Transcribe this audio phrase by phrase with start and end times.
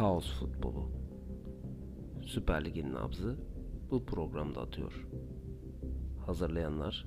[0.00, 0.90] Kaos futbolu.
[2.26, 3.36] Süper Lig'in nabzı
[3.90, 5.06] bu programda atıyor.
[6.26, 7.06] Hazırlayanlar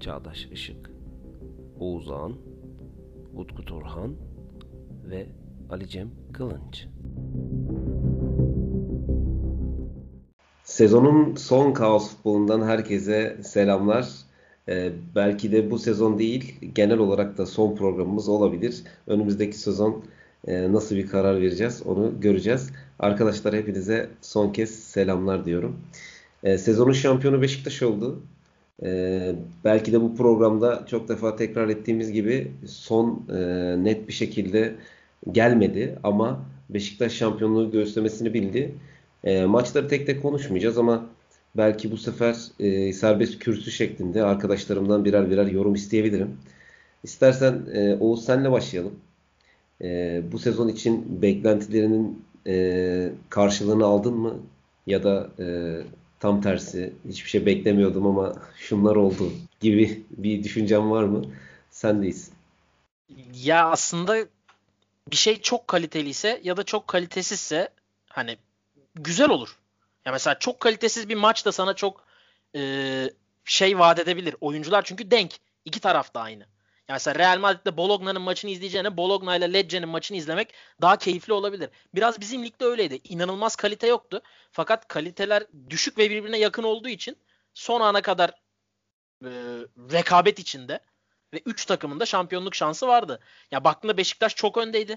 [0.00, 0.90] Çağdaş Işık,
[1.78, 2.36] Oğuz Ağan,
[3.34, 4.16] Utku Turhan
[5.10, 5.26] ve
[5.70, 6.86] Ali Cem Kılınç.
[10.64, 14.08] Sezonun son kaos futbolundan herkese selamlar.
[14.68, 18.84] Ee, belki de bu sezon değil, genel olarak da son programımız olabilir.
[19.06, 20.04] Önümüzdeki sezon
[20.46, 22.70] e, nasıl bir karar vereceğiz onu göreceğiz.
[22.98, 25.76] Arkadaşlar hepinize son kez selamlar diyorum.
[26.42, 28.22] E, sezonun şampiyonu Beşiktaş oldu.
[28.82, 29.32] E,
[29.64, 33.38] belki de bu programda çok defa tekrar ettiğimiz gibi son e,
[33.84, 34.74] net bir şekilde
[35.32, 38.74] gelmedi ama Beşiktaş şampiyonluğu göğüslemesini bildi.
[39.46, 41.06] Maçları tek tek konuşmayacağız ama
[41.56, 46.36] belki bu sefer e, serbest kürsü şeklinde arkadaşlarımdan birer birer yorum isteyebilirim.
[47.04, 48.92] İstersen e, Oğuz senle başlayalım.
[49.82, 54.38] E, bu sezon için beklentilerinin e, karşılığını aldın mı?
[54.86, 55.46] Ya da e,
[56.20, 61.24] tam tersi hiçbir şey beklemiyordum ama şunlar oldu gibi bir düşüncen var mı?
[61.70, 62.30] Sendeyiz.
[63.34, 64.16] Ya aslında
[65.10, 67.68] bir şey çok kaliteliyse ya da çok kalitesizse
[68.08, 68.38] hani
[68.94, 69.56] güzel olur.
[70.04, 72.04] Ya mesela çok kalitesiz bir maç da sana çok
[72.56, 72.62] e,
[73.44, 74.36] şey vaat edebilir.
[74.40, 75.32] Oyuncular çünkü denk.
[75.64, 76.46] İki taraf da aynı.
[76.90, 81.70] Ya mesela Real Madrid'de Bologna'nın maçını izleyeceğine Bologna ile Lecce'nin maçını izlemek daha keyifli olabilir.
[81.94, 83.00] Biraz bizim ligde öyleydi.
[83.04, 84.22] İnanılmaz kalite yoktu.
[84.52, 87.16] Fakat kaliteler düşük ve birbirine yakın olduğu için
[87.54, 88.30] son ana kadar
[89.24, 89.30] e,
[89.92, 90.80] rekabet içinde
[91.34, 93.20] ve 3 takımın da şampiyonluk şansı vardı.
[93.50, 94.96] Ya baktığında Beşiktaş çok öndeydi.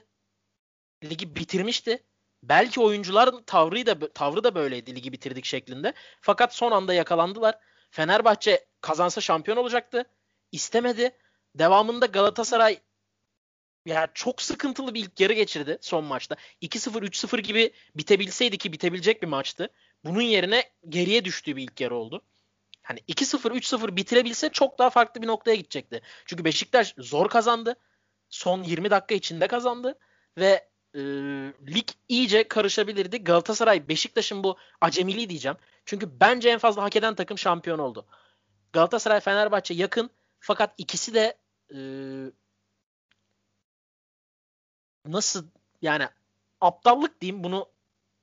[1.03, 2.03] Ligi bitirmişti.
[2.44, 5.94] Belki oyuncuların tavrı da tavrı da böyleydi ligi bitirdik şeklinde.
[6.21, 7.59] Fakat son anda yakalandılar.
[7.91, 10.05] Fenerbahçe kazansa şampiyon olacaktı.
[10.52, 11.17] İstemedi.
[11.56, 12.80] Devamında Galatasaray
[13.86, 16.36] ya çok sıkıntılı bir ilk yarı geçirdi son maçta.
[16.62, 19.70] 2-0 3-0 gibi bitebilseydi ki bitebilecek bir maçtı.
[20.05, 22.22] Bunun yerine geriye düştüğü bir ilk yarı oldu.
[22.83, 26.02] Hani 2-0 3-0 bitirebilse çok daha farklı bir noktaya gidecekti.
[26.26, 27.76] Çünkü Beşiktaş zor kazandı.
[28.30, 30.00] Son 20 dakika içinde kazandı
[30.38, 31.00] ve e,
[31.67, 33.23] lig iyice karışabilirdi.
[33.23, 35.58] Galatasaray Beşiktaş'ın bu acemiliği diyeceğim.
[35.86, 38.06] Çünkü bence en fazla hak eden takım şampiyon oldu.
[38.73, 41.38] Galatasaray Fenerbahçe yakın fakat ikisi de
[41.73, 41.80] e,
[45.06, 45.45] nasıl
[45.82, 46.08] yani
[46.61, 47.70] aptallık diyeyim bunu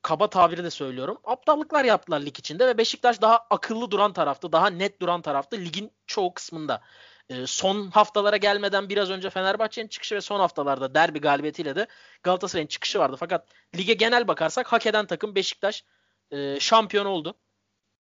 [0.03, 1.19] kaba tabiri de söylüyorum.
[1.25, 4.53] Aptallıklar yaptılar lig içinde ve Beşiktaş daha akıllı duran taraftı.
[4.53, 6.83] Daha net duran taraftı ligin çoğu kısmında.
[7.29, 11.87] E, son haftalara gelmeden biraz önce Fenerbahçe'nin çıkışı ve son haftalarda derbi galibiyetiyle de
[12.23, 13.17] Galatasaray'ın çıkışı vardı.
[13.21, 15.85] Fakat lige genel bakarsak hak eden takım Beşiktaş
[16.31, 17.35] e, şampiyon oldu.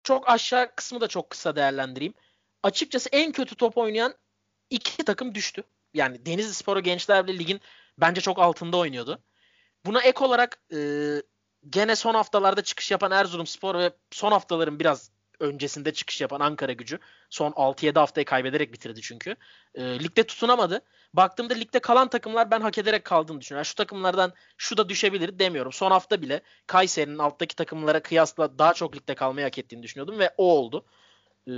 [0.03, 2.15] Çok aşağı kısmı da çok kısa değerlendireyim.
[2.63, 4.15] Açıkçası en kötü top oynayan
[4.71, 5.63] iki takım düştü.
[5.95, 7.61] Yani Denizli Spor'u Gençler Birliği ligin
[7.99, 9.19] bence çok altında oynuyordu.
[9.87, 10.79] Buna ek olarak e,
[11.71, 16.73] gene son haftalarda çıkış yapan Erzurum Spor ve son haftaların biraz öncesinde çıkış yapan Ankara
[16.73, 16.99] gücü.
[17.31, 19.37] Son 6-7 haftayı kaybederek bitirdi çünkü.
[19.75, 20.81] E, ligde tutunamadı.
[21.15, 23.61] Baktığımda ligde kalan takımlar ben hak ederek kaldığını düşünüyorum.
[23.61, 25.73] Yani şu takımlardan şu da düşebilir demiyorum.
[25.73, 30.35] Son hafta bile Kayseri'nin alttaki takımlara kıyasla daha çok ligde kalmayı hak ettiğini düşünüyordum ve
[30.37, 30.85] o oldu.
[31.49, 31.53] E,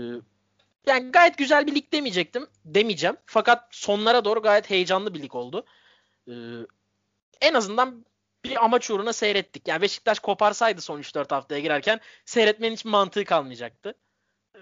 [0.87, 2.47] yani gayet güzel bir lig demeyecektim.
[2.65, 3.17] Demeyeceğim.
[3.27, 5.65] Fakat sonlara doğru gayet heyecanlı bir lig oldu.
[6.29, 6.33] Ee,
[7.41, 8.07] en azından
[8.45, 9.69] bir amaç uğruna seyrettik.
[9.69, 13.95] Yani Beşiktaş koparsaydı son 3-4 haftaya girerken seyretmenin hiç mantığı kalmayacaktı.
[14.57, 14.61] Ee,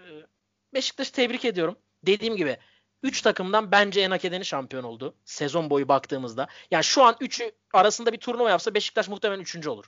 [0.75, 1.79] Beşiktaş'ı tebrik ediyorum.
[2.07, 2.59] Dediğim gibi
[3.03, 5.15] 3 takımdan bence en hak edeni şampiyon oldu.
[5.25, 6.49] Sezon boyu baktığımızda.
[6.71, 9.67] Yani şu an 3'ü arasında bir turnuva yapsa Beşiktaş muhtemelen 3.
[9.67, 9.85] olur.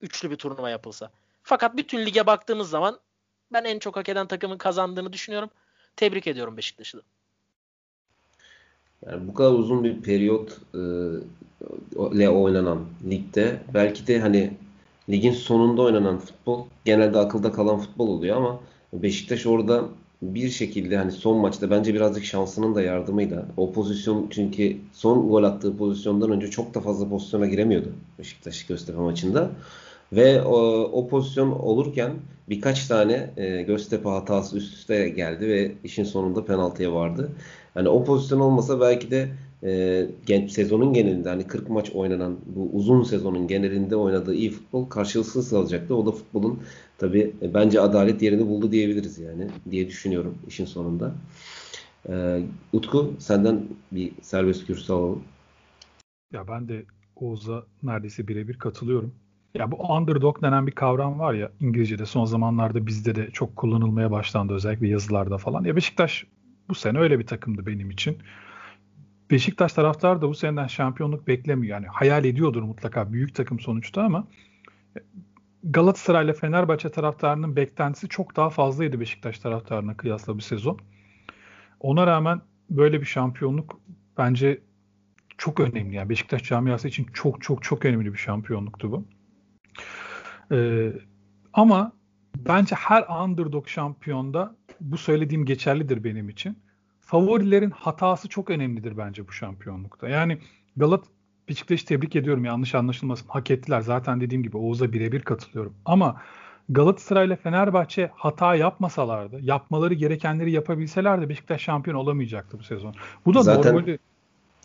[0.00, 1.10] Üçlü bir turnuva yapılsa.
[1.42, 3.00] Fakat bütün lige baktığımız zaman
[3.52, 5.50] ben en çok hak eden takımın kazandığını düşünüyorum.
[5.96, 7.02] Tebrik ediyorum Beşiktaş'ı da.
[9.06, 10.80] Yani bu kadar uzun bir periyot e,
[12.12, 14.52] ile oynanan ligde belki de hani
[15.08, 18.60] ligin sonunda oynanan futbol genelde akılda kalan futbol oluyor ama
[18.92, 19.84] Beşiktaş orada
[20.22, 25.44] bir şekilde hani son maçta bence birazcık şansının da yardımıyla o pozisyon çünkü son gol
[25.44, 29.50] attığı pozisyondan önce çok da fazla pozisyona giremiyordu Beşiktaş Göztepe maçında.
[30.12, 30.56] Ve o,
[30.92, 32.12] o pozisyon olurken
[32.48, 37.30] birkaç tane e, Göztepe hatası üst üste geldi ve işin sonunda penaltıya vardı.
[37.74, 39.28] Hani o pozisyon olmasa belki de
[40.28, 45.50] e, sezonun genelinde hani 40 maç oynanan bu uzun sezonun genelinde oynadığı iyi futbol karşılıksız
[45.50, 45.94] kalacaktı.
[45.94, 46.62] O da futbolun
[46.98, 51.14] tabi e, bence adalet yerini buldu diyebiliriz yani diye düşünüyorum işin sonunda.
[52.08, 52.40] E,
[52.72, 53.62] Utku senden
[53.92, 55.22] bir serbest kürsü alalım.
[56.32, 56.84] Ya ben de
[57.16, 59.14] Oğuz'a neredeyse birebir katılıyorum.
[59.54, 64.10] Ya bu underdog denen bir kavram var ya İngilizce'de son zamanlarda bizde de çok kullanılmaya
[64.10, 65.64] başlandı özellikle yazılarda falan.
[65.64, 66.26] Ya Beşiktaş
[66.68, 68.18] bu sene öyle bir takımdı benim için.
[69.30, 71.76] Beşiktaş taraftarı da bu seneden şampiyonluk beklemiyor.
[71.76, 74.26] Yani hayal ediyordur mutlaka büyük takım sonuçta ama
[75.64, 80.78] Galatasaray ile Fenerbahçe taraftarının beklentisi çok daha fazlaydı Beşiktaş taraftarına kıyasla bir sezon.
[81.80, 83.80] Ona rağmen böyle bir şampiyonluk
[84.18, 84.60] bence
[85.38, 85.96] çok önemli.
[85.96, 89.04] Yani Beşiktaş camiası için çok çok çok önemli bir şampiyonluktu bu.
[90.52, 90.92] Ee,
[91.52, 91.92] ama
[92.36, 96.58] bence her underdog şampiyonda bu söylediğim geçerlidir benim için.
[97.00, 100.08] Favorilerin hatası çok önemlidir bence bu şampiyonlukta.
[100.08, 100.38] Yani
[100.76, 101.04] Galat
[101.48, 103.28] Beşiktaş'ı tebrik ediyorum yanlış anlaşılmasın.
[103.28, 103.80] Hak ettiler.
[103.80, 105.74] Zaten dediğim gibi Oğuz'a birebir katılıyorum.
[105.84, 106.20] Ama
[106.68, 112.94] Galatasaray ile Fenerbahçe hata yapmasalardı, yapmaları gerekenleri yapabilselerdi Beşiktaş şampiyon olamayacaktı bu sezon.
[113.26, 113.98] Bu da zaten, normalde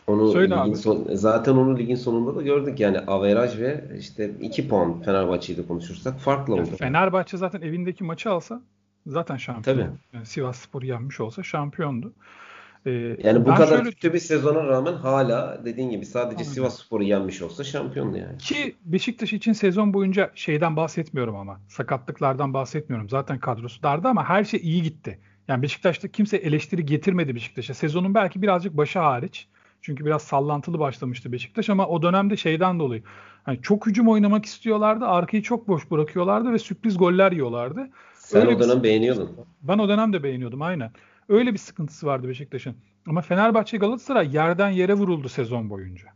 [0.08, 4.68] onu Söyle ligin son, zaten onu ligin sonunda da gördük yani averaj ve işte 2
[4.68, 6.76] puan Fenerbahçe'yi konuşursak farklı oldu.
[6.78, 8.62] Fenerbahçe zaten evindeki maçı alsa
[9.08, 9.78] zaten şampiyon.
[9.78, 9.90] Tabii.
[10.14, 12.14] Yani Sivas Spor'u yenmiş olsa şampiyondu.
[12.86, 13.84] Ee, yani bu kadar şöyle...
[13.84, 16.52] kötü bir sezona rağmen hala dediğin gibi sadece Aynen.
[16.52, 18.38] Sivas Spor'u yenmiş olsa şampiyondu yani.
[18.38, 23.10] Ki Beşiktaş için sezon boyunca şeyden bahsetmiyorum ama sakatlıklardan bahsetmiyorum.
[23.10, 25.20] Zaten kadrosu dardı ama her şey iyi gitti.
[25.48, 27.74] Yani Beşiktaş'ta kimse eleştiri getirmedi Beşiktaş'a.
[27.74, 29.48] Sezonun belki birazcık başı hariç.
[29.86, 33.04] Çünkü biraz sallantılı başlamıştı Beşiktaş ama o dönemde şeyden dolayı.
[33.48, 35.06] Yani çok hücum oynamak istiyorlardı.
[35.06, 37.90] Arkayı çok boş bırakıyorlardı ve sürpriz goller yiyorlardı.
[38.14, 39.32] Sen Öyle o dönem beğeniyordun.
[39.62, 40.92] Ben o dönem de beğeniyordum aynen.
[41.30, 42.76] Öyle bir sıkıntısı vardı Beşiktaş'ın.
[43.08, 46.08] Ama Fenerbahçe Galatasaray yerden yere vuruldu sezon boyunca.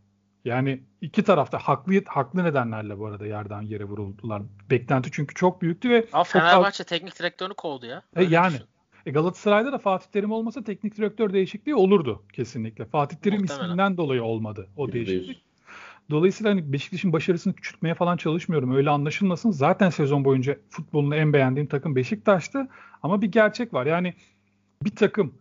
[0.45, 4.41] Yani iki tarafta haklı haklı nedenlerle bu arada yerden yere vuruldular.
[4.69, 6.87] Beklenti çünkü çok büyüktü ve Ama Fenerbahçe çok...
[6.87, 8.03] teknik direktörünü kovdu ya.
[8.15, 8.55] E, yani
[9.09, 12.85] e, Galatasaray'da da Fatih Terim olmasa teknik direktör değişikliği olurdu kesinlikle.
[12.85, 13.63] Fatih Terim Muhtemelen.
[13.63, 15.43] isminden dolayı olmadı o değişiklik.
[16.09, 18.75] Dolayısıyla hani Beşiktaş'ın başarısını küçültmeye falan çalışmıyorum.
[18.75, 19.51] Öyle anlaşılmasın.
[19.51, 22.67] Zaten sezon boyunca futbolunu en beğendiğim takım Beşiktaş'tı.
[23.03, 23.85] Ama bir gerçek var.
[23.85, 24.13] Yani
[24.83, 25.33] bir takım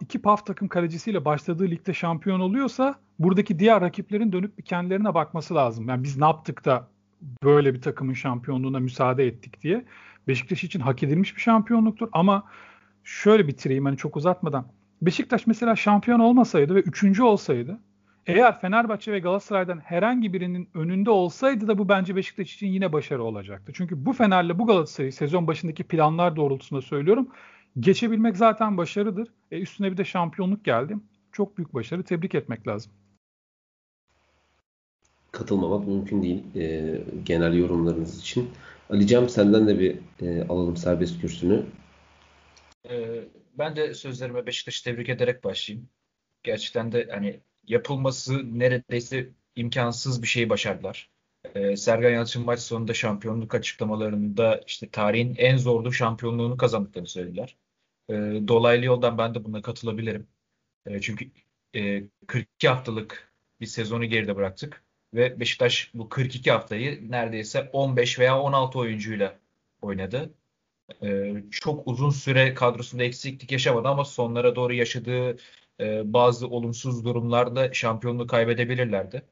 [0.00, 5.54] iki PAF takım kalecisiyle başladığı ligde şampiyon oluyorsa buradaki diğer rakiplerin dönüp bir kendilerine bakması
[5.54, 5.88] lazım.
[5.88, 6.88] Yani biz ne yaptık da
[7.44, 9.84] böyle bir takımın şampiyonluğuna müsaade ettik diye.
[10.28, 12.44] Beşiktaş için hak edilmiş bir şampiyonluktur ama
[13.06, 14.66] şöyle bitireyim hani çok uzatmadan.
[15.02, 17.78] Beşiktaş mesela şampiyon olmasaydı ve üçüncü olsaydı
[18.26, 23.22] eğer Fenerbahçe ve Galatasaray'dan herhangi birinin önünde olsaydı da bu bence Beşiktaş için yine başarı
[23.22, 23.72] olacaktı.
[23.74, 27.28] Çünkü bu Fener'le bu Galatasaray'ı sezon başındaki planlar doğrultusunda söylüyorum.
[27.80, 29.28] Geçebilmek zaten başarıdır.
[29.50, 30.96] E üstüne bir de şampiyonluk geldi.
[31.32, 32.02] Çok büyük başarı.
[32.02, 32.92] Tebrik etmek lazım.
[35.32, 38.48] Katılmamak mümkün değil e, genel yorumlarınız için.
[38.90, 41.62] Alican senden de bir e, alalım serbest kürsünü.
[42.90, 43.24] E,
[43.58, 45.88] ben de sözlerime Beşiktaş'ı tebrik ederek başlayayım.
[46.42, 51.10] Gerçekten de hani yapılması neredeyse imkansız bir şeyi başardılar.
[51.54, 57.56] E, Sergen Yalçın maç sonunda şampiyonluk açıklamalarında işte tarihin en zorlu şampiyonluğunu kazandıklarını söylediler.
[58.10, 58.14] E,
[58.48, 60.28] dolaylı yoldan ben de buna katılabilirim.
[60.86, 61.30] E, çünkü
[61.74, 64.84] e, 42 haftalık bir sezonu geride bıraktık
[65.14, 69.38] ve Beşiktaş bu 42 haftayı neredeyse 15 veya 16 oyuncuyla
[69.82, 70.34] oynadı.
[71.02, 75.36] E, çok uzun süre kadrosunda eksiklik yaşamadı ama sonlara doğru yaşadığı
[75.80, 79.22] e, bazı olumsuz durumlarda şampiyonluğu kaybedebilirlerdi.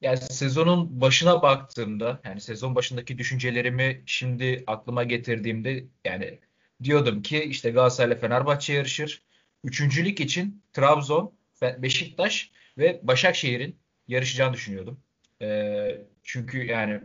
[0.00, 6.38] Yani sezonun başına baktığımda yani sezon başındaki düşüncelerimi şimdi aklıma getirdiğimde yani
[6.82, 9.22] diyordum ki işte Galatasaray ile Fenerbahçe yarışır.
[9.64, 13.76] Üçüncülük için Trabzon, Beşiktaş ve Başakşehir'in
[14.08, 15.00] yarışacağını düşünüyordum.
[15.42, 17.00] E, çünkü yani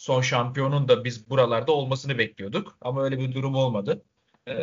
[0.00, 2.78] son şampiyonun da biz buralarda olmasını bekliyorduk.
[2.80, 4.02] Ama öyle bir durum olmadı.
[4.48, 4.54] E,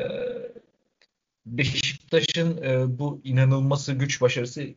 [1.46, 4.68] Beşiktaş'ın e, bu inanılması güç başarısı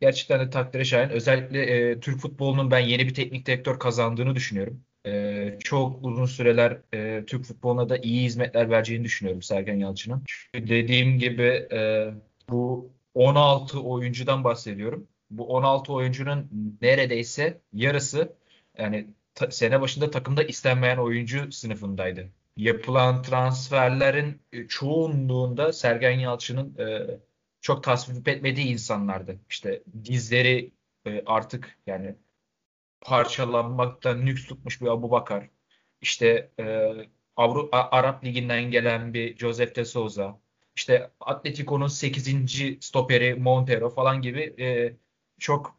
[0.00, 1.10] gerçekten de takdire şayan.
[1.10, 4.80] Özellikle e, Türk futbolunun ben yeni bir teknik direktör kazandığını düşünüyorum.
[5.06, 6.78] E, çok uzun süreler
[7.26, 10.24] Türk futboluna da iyi hizmetler vereceğini düşünüyorum Sergen Yalçın'ın.
[10.54, 11.68] Dediğim gibi
[12.48, 15.08] bu 16 oyuncudan bahsediyorum.
[15.30, 16.50] Bu 16 oyuncunun
[16.82, 18.32] neredeyse yarısı
[18.78, 19.06] yani
[19.36, 22.28] ta, sene başında takımda istenmeyen oyuncu sınıfındaydı.
[22.56, 27.06] Yapılan transferlerin e, çoğunluğunda Sergen Yalçın'ın e,
[27.60, 29.40] çok tasvip etmediği insanlardı.
[29.50, 30.72] İşte dizleri
[31.06, 32.16] e, artık yani
[33.00, 35.50] parçalanmaktan nüks tutmuş bir Abu Bakar.
[36.00, 36.92] İşte e,
[37.36, 40.40] Avrupa Arap Ligi'nden gelen bir Joseph de Souza.
[40.76, 42.76] İşte Atletico'nun 8.
[42.80, 44.96] stoperi Montero falan gibi e,
[45.38, 45.78] çok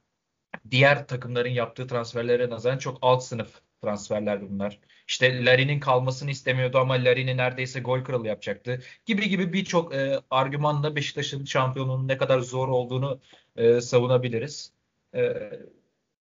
[0.72, 4.80] diğer takımların yaptığı transferlere nazaran çok alt sınıf transferler bunlar.
[5.08, 8.82] İşte Larin'in kalmasını istemiyordu ama Larin'i neredeyse gol kralı yapacaktı.
[9.06, 13.20] Gibi gibi birçok e, argümanla Beşiktaş'ın şampiyonluğunun ne kadar zor olduğunu
[13.56, 14.72] e, savunabiliriz.
[15.16, 15.34] E,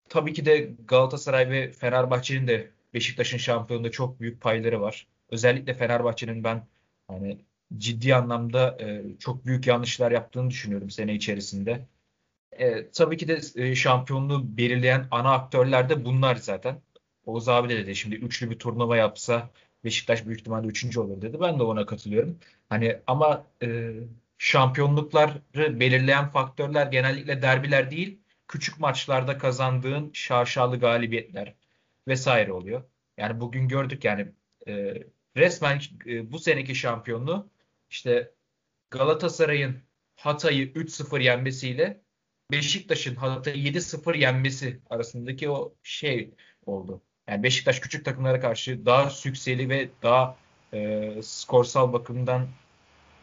[0.09, 5.07] tabii ki de Galatasaray ve Fenerbahçe'nin de Beşiktaş'ın şampiyonluğunda çok büyük payları var.
[5.29, 6.67] Özellikle Fenerbahçe'nin ben
[7.07, 7.37] hani
[7.77, 11.87] ciddi anlamda e, çok büyük yanlışlar yaptığını düşünüyorum sene içerisinde.
[12.51, 16.81] E, tabii ki de e, şampiyonluğu belirleyen ana aktörler de bunlar zaten.
[17.25, 19.49] Oğuz abi de dedi şimdi üçlü bir turnuva yapsa
[19.83, 21.41] Beşiktaş büyük ihtimalle üçüncü olur dedi.
[21.41, 22.39] Ben de ona katılıyorum.
[22.69, 23.93] Hani ama e,
[24.37, 25.41] şampiyonlukları
[25.79, 31.53] belirleyen faktörler genellikle derbiler değil, küçük maçlarda kazandığın şaşalı galibiyetler
[32.07, 32.83] vesaire oluyor.
[33.17, 34.27] Yani bugün gördük yani
[34.67, 35.03] e,
[35.37, 37.49] resmen e, bu seneki şampiyonluğu
[37.89, 38.31] işte
[38.89, 39.77] Galatasaray'ın
[40.15, 42.01] Hatay'ı 3-0 yenmesiyle
[42.51, 46.31] Beşiktaş'ın Hatay'ı 7-0 yenmesi arasındaki o şey
[46.65, 47.01] oldu.
[47.27, 50.37] Yani Beşiktaş küçük takımlara karşı daha sükseli ve daha
[50.73, 52.47] e, skorsal bakımdan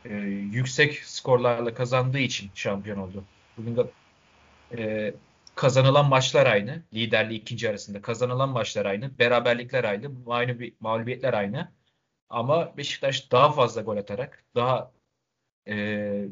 [0.05, 0.15] e,
[0.53, 3.25] yüksek skorlarla kazandığı için şampiyon oldu.
[3.57, 3.91] Bugün de
[4.79, 5.15] e,
[5.55, 6.83] kazanılan maçlar aynı.
[6.95, 9.19] Liderliği ikinci arasında kazanılan maçlar aynı.
[9.19, 10.11] Beraberlikler aynı.
[10.27, 11.73] Aynı bir mağlubiyetler aynı.
[12.31, 14.93] Ama Beşiktaş daha fazla gol atarak daha
[15.69, 16.29] e,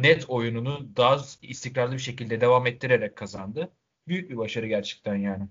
[0.00, 3.68] net oyununu daha istikrarlı bir şekilde devam ettirerek kazandı.
[4.08, 5.48] Büyük bir başarı gerçekten yani.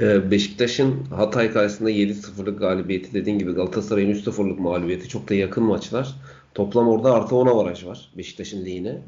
[0.00, 6.14] Ee, Beşiktaş'ın Hatay karşısında 7-0'lık galibiyeti dediğin gibi Galatasaray'ın 3-0'lık mağlubiyeti çok da yakın maçlar.
[6.54, 8.98] Toplam orada artı 10 avaraj var Beşiktaş'ın lehine.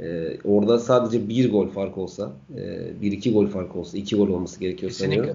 [0.00, 4.28] Ee, orada sadece bir gol fark olsa, e, bir iki gol fark olsa, iki gol
[4.28, 5.34] olması gerekiyor Kesinlikle.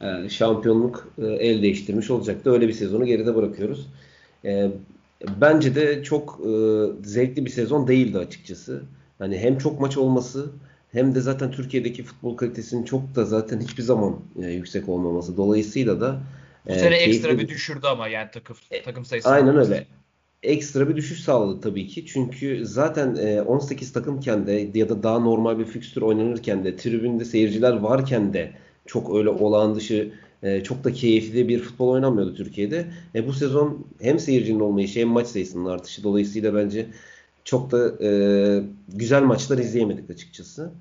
[0.00, 0.26] sanıyorum.
[0.26, 2.50] E, şampiyonluk e, el değiştirmiş olacaktı.
[2.52, 3.86] Öyle bir sezonu geride bırakıyoruz.
[4.44, 4.70] E,
[5.40, 6.50] bence de çok e,
[7.04, 8.82] zevkli bir sezon değildi açıkçası.
[9.18, 10.50] Hani hem çok maç olması
[10.92, 15.36] hem de zaten Türkiye'deki futbol kalitesinin çok da zaten hiçbir zaman e, yüksek olmaması.
[15.36, 16.20] Dolayısıyla da
[16.68, 19.28] bu sene e, ekstra bir düşürdü ama yani takım takım sayısı.
[19.28, 19.86] Aynen öyle.
[20.42, 22.06] Ekstra bir düşüş sağladı tabii ki.
[22.06, 27.24] Çünkü zaten e, 18 takımken de ya da daha normal bir fikstür oynanırken de tribünde
[27.24, 28.52] seyirciler varken de
[28.86, 32.86] çok öyle olağan dışı e, çok da keyifli bir futbol oynanmıyordu Türkiye'de.
[33.14, 36.86] E, bu sezon hem seyircinin olmayışı hem maç sayısının artışı dolayısıyla bence
[37.44, 38.10] çok da e,
[38.88, 40.72] güzel maçlar izleyemedik açıkçası.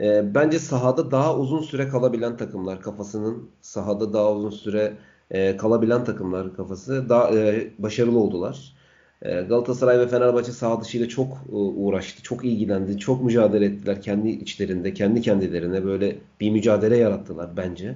[0.00, 4.96] E, bence sahada daha uzun süre kalabilen takımlar kafasının sahada daha uzun süre
[5.30, 8.74] e, kalabilen takımlar kafası daha e, başarılı oldular.
[9.22, 14.28] E, Galatasaray ve Fenerbahçe saha dışıyla çok e, uğraştı, çok ilgilendi, çok mücadele ettiler kendi
[14.28, 17.94] içlerinde, kendi kendilerine böyle bir mücadele yarattılar bence.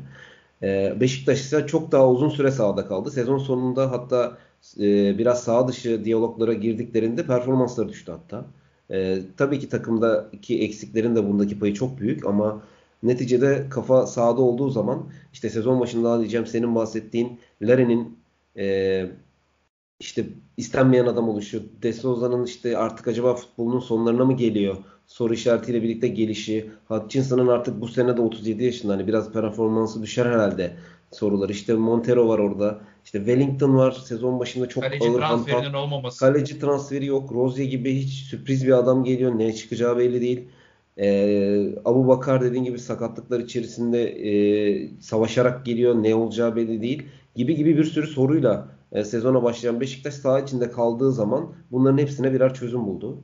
[0.65, 3.11] E, Beşiktaş ise çok daha uzun süre sahada kaldı.
[3.11, 4.39] Sezon sonunda hatta
[4.81, 8.47] e, biraz sağ dışı diyaloglara girdiklerinde performansları düştü hatta.
[8.91, 12.63] E, tabii ki takımdaki eksiklerin de bundaki payı çok büyük ama
[13.03, 18.19] neticede kafa sahada olduğu zaman işte sezon başında diyeceğim senin bahsettiğin Larin'in
[18.57, 19.07] e,
[20.05, 24.77] işte istenmeyen adam oluşu, De Souza'nın işte artık acaba futbolunun sonlarına mı geliyor?
[25.07, 30.27] Soru işaretiyle birlikte gelişi, Hutchinson'ın artık bu sene de 37 yaşında hani biraz performansı düşer
[30.27, 30.77] herhalde
[31.13, 31.49] sorular.
[31.49, 32.81] İşte Montero var orada.
[33.05, 33.93] İşte Wellington var.
[33.93, 35.83] Sezon başında çok Kaleci ağır transferinin hantal.
[35.83, 36.21] olmaması.
[36.21, 37.33] Kaleci transferi yok.
[37.33, 39.39] Rozier gibi hiç sürpriz bir adam geliyor.
[39.39, 40.49] Ne çıkacağı belli değil.
[40.99, 45.95] Ee, Abu Bakar dediğin gibi sakatlıklar içerisinde e, savaşarak geliyor.
[46.03, 47.03] Ne olacağı belli değil.
[47.37, 52.33] Gibi gibi bir sürü soruyla e, sezona başlayan Beşiktaş saha içinde kaldığı zaman bunların hepsine
[52.33, 53.19] birer çözüm buldu.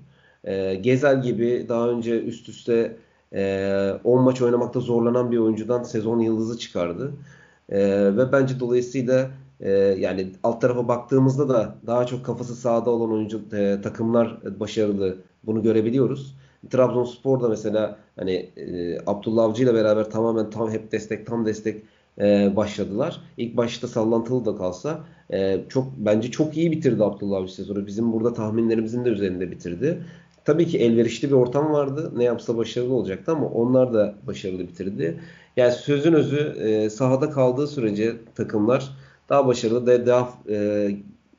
[0.45, 2.97] E, Gezel gibi daha önce üst üste
[3.35, 7.13] e, 10 maç oynamakta zorlanan bir oyuncudan sezon yıldızı çıkardı.
[7.69, 7.79] E,
[8.17, 13.41] ve bence dolayısıyla e, yani alt tarafa baktığımızda da daha çok kafası sahada olan oyuncu
[13.53, 15.17] e, takımlar başarılı.
[15.45, 16.37] Bunu görebiliyoruz.
[16.71, 21.85] Trabzonspor da mesela hani e, Abdullah Avcı ile beraber tamamen tam hep destek tam destek
[22.19, 23.21] e, başladılar.
[23.37, 25.01] İlk başta sallantılı da kalsa
[25.33, 27.87] e, çok bence çok iyi bitirdi Abdullah Avcı sezonu.
[27.87, 30.03] Bizim burada tahminlerimizin de üzerinde bitirdi.
[30.45, 32.13] Tabii ki elverişli bir ortam vardı.
[32.17, 35.21] Ne yapsa başarılı olacaktı ama onlar da başarılı bitirdi.
[35.57, 38.91] Yani sözün özü e, sahada kaldığı sürece takımlar
[39.29, 40.91] daha başarılı da daha e,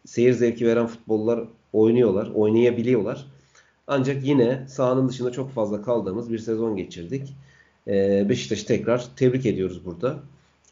[0.06, 1.40] seyir zevki veren futbollar
[1.74, 3.26] oynuyorlar, oynayabiliyorlar.
[3.88, 7.36] Ancak yine sahanın dışında çok fazla kaldığımız bir sezon geçirdik.
[7.88, 10.20] E, Beşiktaş'ı tekrar tebrik ediyoruz burada.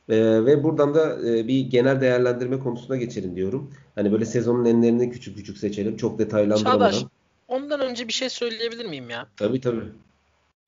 [0.10, 3.74] E, ve buradan da e, bir genel değerlendirme konusuna geçelim diyorum.
[3.96, 5.98] Hani böyle sezonun enlerini küçük küçük seçelim.
[5.98, 6.92] Çok detaylandırmadan.
[6.92, 7.06] Çağdaş,
[7.48, 9.28] ondan önce bir şey söyleyebilir miyim ya?
[9.38, 9.84] Tabii tabii.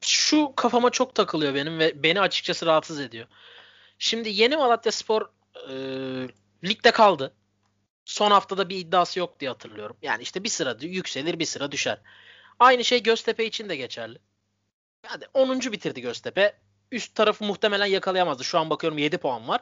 [0.01, 3.27] Şu kafama çok takılıyor benim ve beni açıkçası rahatsız ediyor.
[3.99, 5.21] Şimdi yeni Malatya Spor
[5.69, 5.75] e,
[6.63, 7.33] ligde kaldı.
[8.05, 9.97] Son haftada bir iddiası yok diye hatırlıyorum.
[10.01, 11.97] Yani işte bir sıra yükselir bir sıra düşer.
[12.59, 14.17] Aynı şey Göztepe için de geçerli.
[15.09, 15.59] Yani 10.
[15.59, 16.53] bitirdi Göztepe.
[16.91, 18.43] Üst tarafı muhtemelen yakalayamazdı.
[18.43, 19.61] Şu an bakıyorum 7 puan var.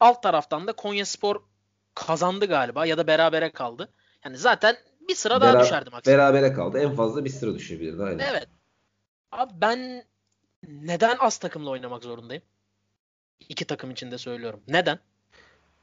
[0.00, 1.42] Alt taraftan da Konya Spor
[1.94, 3.88] kazandı galiba ya da berabere kaldı.
[4.24, 4.76] Yani zaten
[5.08, 6.18] bir sıra daha düşerdi maksimum.
[6.18, 6.78] Berabere kaldı.
[6.78, 8.02] En fazla bir sıra düşebilirdi.
[8.02, 8.26] Aynen.
[8.30, 8.48] Evet.
[9.32, 10.04] Abi ben
[10.68, 12.42] neden az takımla oynamak zorundayım?
[13.48, 14.62] İki takım içinde söylüyorum.
[14.68, 14.98] Neden?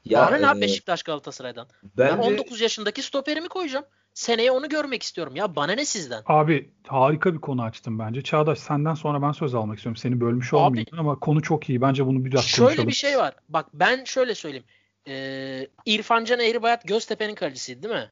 [0.04, 1.68] Ya, Bana ne e, Beşiktaş Galatasaray'dan?
[1.82, 2.12] Bence...
[2.12, 3.86] Ben 19 yaşındaki stoperimi koyacağım.
[4.16, 5.56] Seneye onu görmek istiyorum ya.
[5.56, 6.22] Bana ne sizden?
[6.26, 8.22] Abi harika bir konu açtım bence.
[8.22, 9.96] Çağdaş senden sonra ben söz almak istiyorum.
[9.96, 11.80] Seni bölmüş abi, olmayayım ama konu çok iyi.
[11.80, 12.76] Bence bunu biraz şöyle konuşalım.
[12.76, 13.34] Şöyle bir şey var.
[13.48, 14.64] Bak ben şöyle söyleyeyim.
[15.08, 18.10] Ee, İrfan Can Eğribayat Göztepe'nin kalecisiydi değil mi?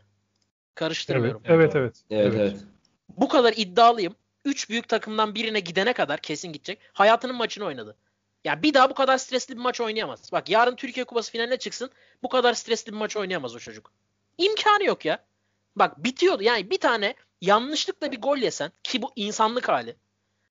[0.74, 1.42] Karıştırmıyorum.
[1.44, 2.26] Evet, evet, evet.
[2.26, 2.64] Evet, evet.
[3.08, 4.14] Bu kadar iddialıyım.
[4.44, 6.78] Üç büyük takımdan birine gidene kadar kesin gidecek.
[6.92, 7.96] Hayatının maçını oynadı.
[8.44, 10.32] Ya bir daha bu kadar stresli bir maç oynayamaz.
[10.32, 11.90] Bak yarın Türkiye Kupası finaline çıksın.
[12.22, 13.92] Bu kadar stresli bir maç oynayamaz o çocuk.
[14.38, 15.24] İmkanı yok ya.
[15.76, 16.42] Bak bitiyordu.
[16.42, 19.96] Yani bir tane yanlışlıkla bir gol yesen ki bu insanlık hali.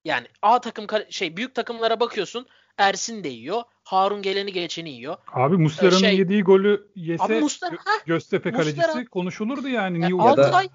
[0.05, 2.47] Yani A takım şey büyük takımlara bakıyorsun.
[2.77, 3.63] Ersin de yiyor.
[3.83, 5.17] Harun geleni geçeni yiyor.
[5.33, 9.99] Abi Muslera'nın şey, yediği golü yese abi Muslera, Gö- Göztepe kalecisi Muslera, konuşulurdu yani.
[9.99, 10.69] Niye yani Altay,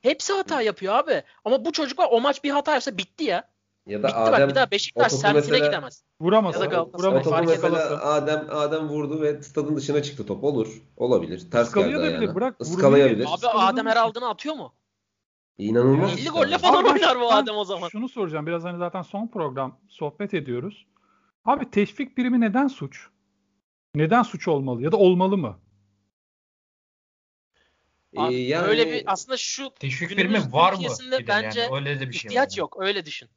[0.00, 1.22] hepsi hata yapıyor abi.
[1.44, 3.53] Ama bu çocuklar o maç bir hata yapsa bitti ya.
[3.86, 6.04] Ya da Bitti Adem, bak bir daha Beşiktaş semtine gidemez.
[6.20, 6.54] Vuramaz.
[6.54, 7.24] Ya da vuramaz.
[7.24, 10.44] Topu mesela Adem Adem vurdu ve stadın dışına çıktı top.
[10.44, 10.82] Olur.
[10.96, 11.50] Olabilir.
[11.50, 12.34] Ters geldi ayağına.
[12.34, 13.26] Bırak, Iskalayabilir.
[13.28, 14.74] Abi Adem her aldığını atıyor mu?
[15.58, 16.18] İnanılmaz.
[16.18, 17.88] 50 golle falan oynar bu Adem o zaman.
[17.88, 18.46] Şunu soracağım.
[18.46, 20.86] Biraz hani zaten son program sohbet ediyoruz.
[21.44, 23.08] Abi teşvik birimi neden suç?
[23.94, 25.58] Neden suç olmalı ya da olmalı mı?
[28.16, 30.88] Abi, ee, yani, öyle bir aslında şu teşvik birimi var mı?
[31.28, 32.58] Bence yani, öyle de bir şey ihtiyaç var.
[32.58, 32.76] yok.
[32.80, 33.28] Öyle düşün.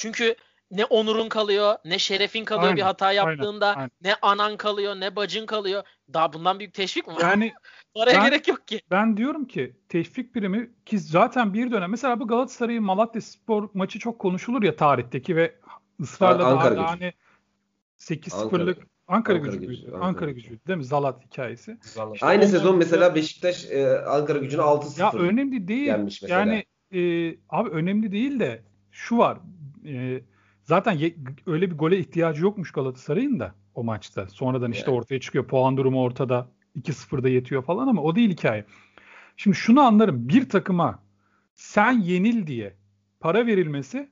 [0.00, 0.34] Çünkü
[0.70, 3.90] ne onurun kalıyor, ne şerefin kalıyor aynen, bir hata yaptığında, aynen, aynen.
[4.02, 5.82] ne anan kalıyor, ne bacın kalıyor.
[6.12, 7.20] Daha bundan büyük teşvik mi var?
[7.20, 7.52] Yani
[7.94, 8.80] Oraya ben, gerek yok ki.
[8.90, 13.98] Ben diyorum ki teşvik birimi ki zaten bir dönem mesela bu Galatasaray'ın Malatya Spor maçı
[13.98, 15.54] çok konuşulur ya tarihteki ve
[16.00, 17.12] ısrarla Ankara da hani
[17.98, 18.78] 8-0'lık
[19.08, 20.84] Ankara, Ankara gücü, gücü Ankara, Ankara gücü değil mi?
[20.84, 21.78] Zalat hikayesi.
[21.82, 22.14] Zalat.
[22.14, 25.92] İşte Aynı sezon mesela Beşiktaş e, Ankara gücünü 6-0 Ya önemli değil.
[26.28, 26.64] Yani
[26.94, 27.00] e,
[27.48, 29.38] abi önemli değil de şu var.
[29.86, 30.22] E,
[30.64, 34.26] zaten ye, öyle bir gole ihtiyacı yokmuş Galatasaray'ın da o maçta.
[34.26, 34.98] Sonradan işte yani.
[34.98, 35.46] ortaya çıkıyor.
[35.46, 36.48] Puan durumu ortada.
[36.76, 38.64] 2-0'da yetiyor falan ama o değil hikaye.
[39.36, 40.28] Şimdi şunu anlarım.
[40.28, 41.02] Bir takıma
[41.54, 42.76] sen yenil diye
[43.20, 44.08] para verilmesi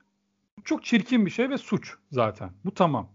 [0.63, 2.49] çok çirkin bir şey ve suç zaten.
[2.65, 3.11] Bu tamam.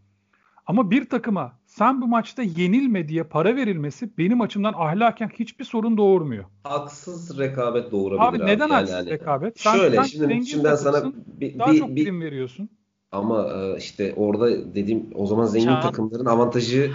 [0.66, 5.96] Ama bir takıma sen bu maçta yenilme diye para verilmesi benim açımdan ahlaken hiçbir sorun
[5.96, 6.44] doğurmuyor.
[6.64, 8.50] Haksız rekabet doğurabilir abi.
[8.50, 9.10] Neden yani haksız yani.
[9.10, 9.60] rekabet?
[9.60, 12.68] Sen, Şöyle sen şimdi, şimdi ben sana bir, daha bir, çok bir, prim veriyorsun.
[13.12, 15.80] Ama e, işte orada dediğim o zaman zengin Çağ.
[15.80, 16.90] takımların avantajı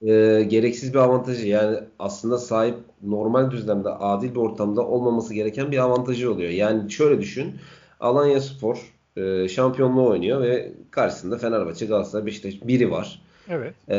[0.00, 1.48] e, gereksiz bir avantajı.
[1.48, 6.50] Yani aslında sahip normal düzlemde adil bir ortamda olmaması gereken bir avantajı oluyor.
[6.50, 7.54] Yani şöyle düşün.
[8.00, 13.21] Alanya Spor e, şampiyonluğu oynuyor ve karşısında Fenerbahçe, Galatasaray, Beşiktaş biri var.
[13.48, 13.74] Evet.
[13.88, 13.96] E,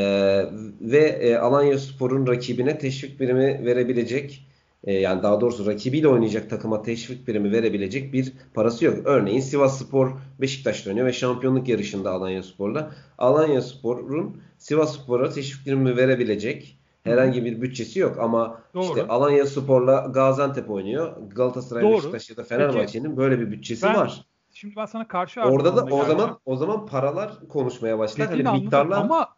[0.81, 4.47] ve e, Alanya Spor'un rakibine teşvik birimi verebilecek
[4.83, 8.97] e, yani daha doğrusu rakibiyle oynayacak takıma teşvik birimi verebilecek bir parası yok.
[9.05, 12.91] Örneğin Sivas Spor Beşiktaş'ta oynuyor ve şampiyonluk yarışında Alanya Spor'la.
[13.17, 18.83] Alanya Spor'un Sivas Spor'a teşvik birimi verebilecek herhangi bir bütçesi yok ama Doğru.
[18.83, 21.17] işte Alanya Spor'la Gaziantep oynuyor.
[21.35, 21.93] Galatasaray, Doğru.
[21.93, 24.25] Beşiktaş ya da Fenerbahçe'nin böyle bir bütçesi ben, var.
[24.53, 26.05] Şimdi ben sana karşı Orada da o geldim.
[26.07, 28.27] zaman o zaman paralar konuşmaya başlar.
[28.27, 29.29] Hani miktarlar ama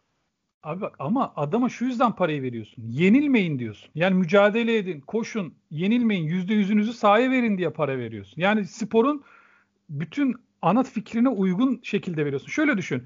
[0.62, 2.82] Abi bak ama adama şu yüzden parayı veriyorsun.
[2.88, 3.90] Yenilmeyin diyorsun.
[3.94, 8.34] Yani mücadele edin, koşun, yenilmeyin, yüzde yüzünüzü sahaya verin diye para veriyorsun.
[8.42, 9.24] Yani sporun
[9.88, 12.48] bütün ana fikrine uygun şekilde veriyorsun.
[12.48, 13.04] Şöyle düşün.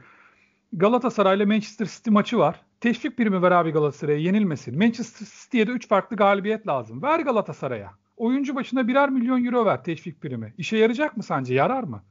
[0.72, 2.60] Galatasaray ile Manchester City maçı var.
[2.80, 4.78] Teşvik birimi ver abi Galatasaray'a yenilmesin.
[4.78, 7.02] Manchester City'ye de 3 farklı galibiyet lazım.
[7.02, 7.99] Ver Galatasaray'a.
[8.20, 10.54] Oyuncu başına birer milyon euro ver teşvik birimi.
[10.58, 11.54] İşe yarayacak mı sence?
[11.54, 12.02] Yarar mı?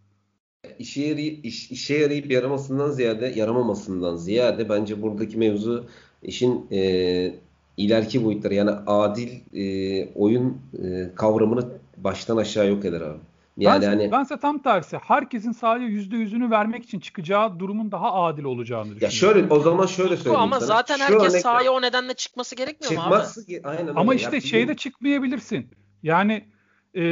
[0.80, 5.86] işe yarayıp, iş, işe yarayıp yaramasından ziyade yaramamasından ziyade bence buradaki mevzu
[6.24, 7.34] işin e,
[7.78, 11.66] ileriki boyutları yani adil e, oyun e, kavramını
[11.98, 13.20] baştan aşağı yok eder abi.
[13.58, 14.98] Yani ben, hani, bense tam tersi.
[14.98, 19.06] Herkesin sadece yüzde yüzünü vermek için çıkacağı durumun daha adil olacağını düşünüyorum.
[19.06, 20.68] Ya şöyle o zaman şöyle söyleyeyim Ama sana.
[20.68, 21.42] zaten Şu herkes örnek...
[21.42, 23.62] sahaya o nedenle çıkması gerekmiyor Çıkması, mu abi?
[23.64, 24.22] Aynen Ama öyle.
[24.22, 25.68] işte ya, şeyde çıkmayabilirsin.
[26.04, 26.46] Yani
[26.96, 27.04] e,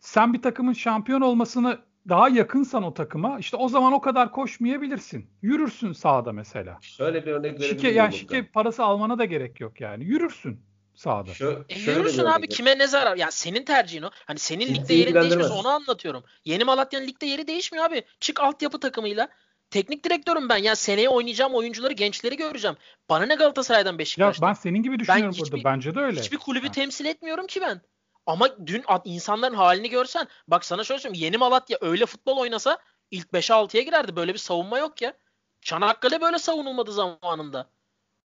[0.00, 1.78] sen bir takımın şampiyon olmasını
[2.08, 5.30] daha yakınsan o takıma işte o zaman o kadar koşmayabilirsin.
[5.42, 6.78] Yürürsün sahada mesela.
[6.80, 7.76] Şöyle bir örnek verebilirim.
[7.76, 10.04] Şike, yani şike parası almana da gerek yok yani.
[10.04, 10.60] Yürürsün
[10.94, 11.34] sahada.
[11.34, 13.16] Şö e, yürürsün abi kime ne zarar?
[13.16, 14.10] Yani senin tercihin o.
[14.26, 16.24] Hani senin ligde yerin değişmiyorsa onu anlatıyorum.
[16.44, 18.04] Yeni Malatya'nın ligde yeri değişmiyor abi.
[18.20, 19.28] Çık altyapı takımıyla.
[19.70, 20.56] Teknik direktörüm ben.
[20.56, 22.76] Ya seneye oynayacağım oyuncuları, gençleri göreceğim.
[23.08, 24.46] Bana ne Galatasaray'dan Beşiktaş'tan?
[24.46, 25.64] Ya ben senin gibi düşünüyorum ben burada.
[25.64, 26.20] Bence de öyle.
[26.20, 26.72] Hiçbir kulübü ha.
[26.72, 27.80] temsil etmiyorum ki ben.
[28.26, 31.24] Ama dün insanların halini görsen bak sana şöyle söyleyeyim.
[31.24, 32.78] Yeni Malatya öyle futbol oynasa
[33.10, 34.16] ilk 5'e 6'ya girerdi.
[34.16, 35.12] Böyle bir savunma yok ya.
[35.60, 37.70] Çanakkale böyle savunulmadı zamanında.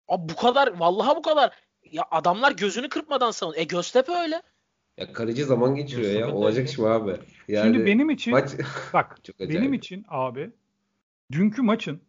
[0.07, 1.51] Abi bu kadar vallahi bu kadar.
[1.91, 3.53] Ya adamlar gözünü kırpmadan savun.
[3.57, 4.41] E Göztepe öyle.
[4.97, 6.35] Ya kaleci zaman geçiriyor ya.
[6.35, 7.15] Olacak iş mi abi?
[7.47, 8.51] Yani Şimdi benim için maç...
[8.93, 10.51] bak benim için abi
[11.31, 12.01] dünkü maçın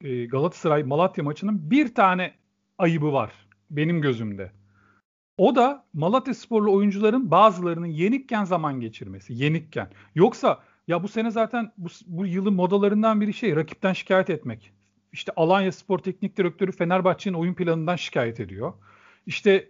[0.00, 2.34] e, Galatasaray Malatya maçının bir tane
[2.78, 3.32] ayıbı var.
[3.70, 4.52] benim gözümde.
[5.38, 9.34] O da Malatya Sporlu oyuncuların bazılarının yenikken zaman geçirmesi.
[9.34, 9.90] Yenikken.
[10.14, 14.72] Yoksa ya bu sene zaten bu, bu yılın modalarından biri şey rakipten şikayet etmek.
[15.12, 18.72] İşte Alanya Spor Teknik Direktörü Fenerbahçe'nin oyun planından şikayet ediyor.
[19.26, 19.68] İşte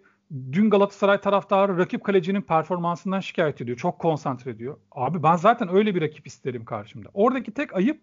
[0.53, 3.77] dün Galatasaray taraftarı rakip kalecinin performansından şikayet ediyor.
[3.77, 4.79] Çok konsantre ediyor.
[4.93, 7.09] Abi ben zaten öyle bir rakip isterim karşımda.
[7.15, 8.01] Oradaki tek ayıp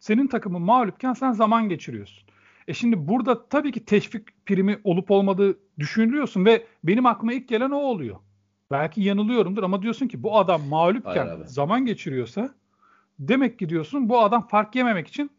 [0.00, 2.28] senin takımın mağlupken sen zaman geçiriyorsun.
[2.68, 7.70] E şimdi burada tabii ki teşvik primi olup olmadığı düşünülüyorsun ve benim aklıma ilk gelen
[7.70, 8.16] o oluyor.
[8.70, 12.54] Belki yanılıyorumdur ama diyorsun ki bu adam mağlupken zaman geçiriyorsa
[13.18, 15.30] demek ki diyorsun bu adam fark yememek için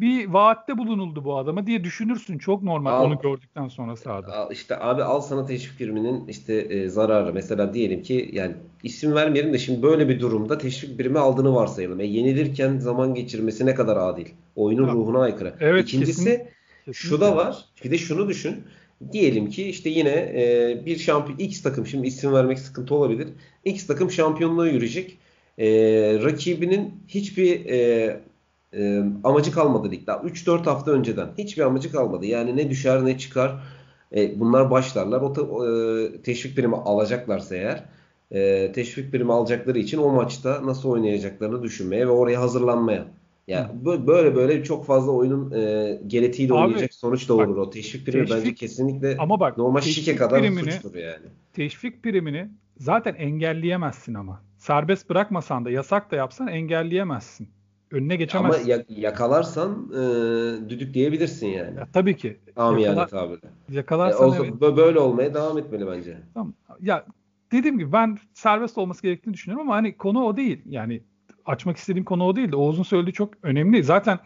[0.00, 2.38] bir vaatte bulunuldu bu adama diye düşünürsün.
[2.38, 4.32] Çok normal al, onu gördükten sonra sahada.
[4.32, 7.32] Al, işte abi al sana teşvik priminin işte e, zararı.
[7.34, 12.00] Mesela diyelim ki yani isim vermeyelim de şimdi böyle bir durumda teşvik birimi aldığını varsayalım.
[12.00, 14.26] E, yenilirken zaman geçirmesi ne kadar adil.
[14.56, 14.92] Oyunun ha.
[14.92, 15.54] ruhuna aykırı.
[15.60, 16.48] Evet, İkincisi
[16.84, 17.64] kesin, şu da var.
[17.84, 18.62] Bir de şunu düşün.
[19.12, 23.28] Diyelim ki işte yine e, bir şampiyon X takım şimdi isim vermek sıkıntı olabilir.
[23.64, 25.18] X takım şampiyonluğa yürüyecek.
[25.58, 25.68] E,
[26.22, 28.20] rakibinin hiçbir e,
[28.76, 30.10] e, amacı kalmadı ligde.
[30.10, 32.26] 3-4 hafta önceden hiçbir amacı kalmadı.
[32.26, 33.56] Yani ne düşer ne çıkar.
[34.14, 35.20] E, bunlar başlarlar.
[35.20, 37.84] O e, teşvik primi alacaklarsa eğer
[38.30, 43.06] e, teşvik primi alacakları için o maçta nasıl oynayacaklarını düşünmeye ve oraya hazırlanmaya.
[43.46, 44.06] Yani Hı.
[44.06, 47.70] böyle böyle çok fazla oyunun e, genetiğiyle Abi, oynayacak sonuç da olur bak, o.
[47.70, 51.26] Teşvik primi teşvik, bence kesinlikle ama bak, normal şike kadar primini, suçtur yani.
[51.52, 54.42] Teşvik primini zaten engelleyemezsin ama.
[54.58, 57.48] Serbest bırakmasan da yasak da yapsan engelleyemezsin
[57.90, 58.72] önüne geçemezsin.
[58.72, 59.98] Ama yakalarsan e,
[60.70, 61.78] düdük diyebilirsin yani.
[61.78, 62.36] Ya, tabii ki.
[62.56, 63.50] Amiyane Yakala, tabirle.
[63.70, 64.76] Yakalarsan e, evet.
[64.76, 66.18] Böyle olmaya devam etmeli bence.
[66.34, 66.54] Tamam.
[66.80, 67.04] Ya
[67.52, 70.62] dediğim gibi ben serbest olması gerektiğini düşünüyorum ama hani konu o değil.
[70.66, 71.02] Yani
[71.46, 73.84] açmak istediğim konu o değil de Oğuz'un söylediği çok önemli.
[73.84, 74.18] Zaten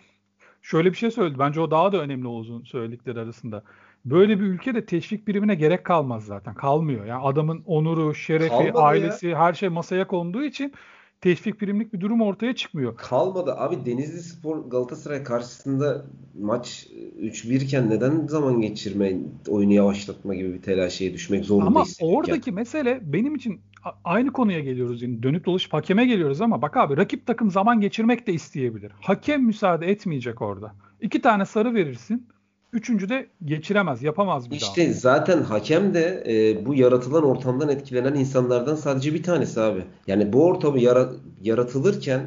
[0.62, 1.38] şöyle bir şey söyledi.
[1.38, 3.62] Bence o daha da önemli Oğuz'un söyledikleri arasında.
[4.04, 6.54] Böyle bir ülkede teşvik birimine gerek kalmaz zaten.
[6.54, 7.04] Kalmıyor.
[7.04, 9.38] Yani adamın onuru, şerefi, Kalmadı ailesi ya.
[9.38, 10.72] her şey masaya konduğu için
[11.20, 12.96] teşvik primlik bir durum ortaya çıkmıyor.
[12.96, 13.54] Kalmadı.
[13.56, 16.04] Abi Denizli Spor Galatasaray karşısında
[16.40, 16.86] maç
[17.20, 19.12] 3-1 iken neden zaman geçirme,
[19.48, 22.56] oyunu yavaşlatma gibi bir telaşeye düşmek zorunda Ama oradaki yani.
[22.56, 23.60] mesele benim için
[24.04, 25.22] aynı konuya geliyoruz yine.
[25.22, 28.92] Dönüp dolaşıp hakeme geliyoruz ama bak abi rakip takım zaman geçirmek de isteyebilir.
[29.00, 30.74] Hakem müsaade etmeyecek orada.
[31.00, 32.26] İki tane sarı verirsin.
[32.72, 34.86] Üçüncü de geçiremez, yapamaz bir işte daha.
[34.86, 39.82] İşte zaten hakem de e, bu yaratılan ortamdan etkilenen insanlardan sadece bir tanesi abi.
[40.06, 42.20] Yani bu ortamı yara, yaratılırken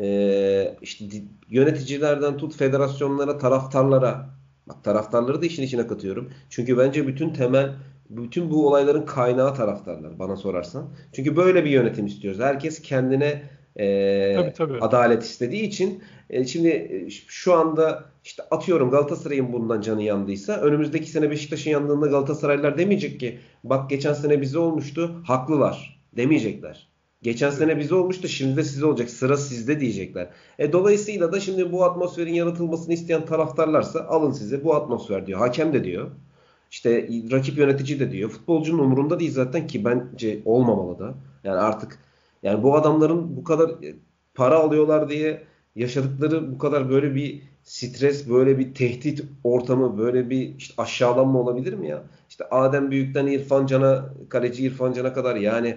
[0.00, 1.04] e, işte
[1.48, 4.30] yöneticilerden tut federasyonlara, taraftarlara,
[4.66, 6.30] bak taraftarları da işin içine katıyorum.
[6.50, 7.74] Çünkü bence bütün temel
[8.10, 10.88] bütün bu olayların kaynağı taraftarlar bana sorarsan.
[11.12, 12.40] Çünkü böyle bir yönetim istiyoruz.
[12.40, 13.42] Herkes kendine
[13.76, 14.78] e, tabii, tabii.
[14.80, 21.10] adalet istediği için e, şimdi e, şu anda işte atıyorum Galatasaray'ın bundan canı yandıysa önümüzdeki
[21.10, 26.88] sene Beşiktaş'ın yandığında Galatasaraylılar demeyecek ki bak geçen sene bize olmuştu haklılar demeyecekler.
[27.22, 30.30] Geçen sene bize olmuştu şimdi de size olacak sıra sizde diyecekler.
[30.58, 35.38] E, dolayısıyla da şimdi bu atmosferin yaratılmasını isteyen taraftarlarsa alın size bu atmosfer diyor.
[35.38, 36.10] Hakem de diyor.
[36.70, 38.30] İşte rakip yönetici de diyor.
[38.30, 41.14] Futbolcunun umurunda değil zaten ki bence olmamalı da.
[41.44, 41.98] Yani artık
[42.42, 43.94] yani bu adamların bu kadar e,
[44.34, 45.42] para alıyorlar diye
[45.76, 51.72] yaşadıkları bu kadar böyle bir stres, böyle bir tehdit ortamı, böyle bir işte aşağılanma olabilir
[51.72, 52.02] mi ya?
[52.30, 55.76] İşte Adem Büyük'ten İrfan Can'a, kaleci İrfan Can'a kadar yani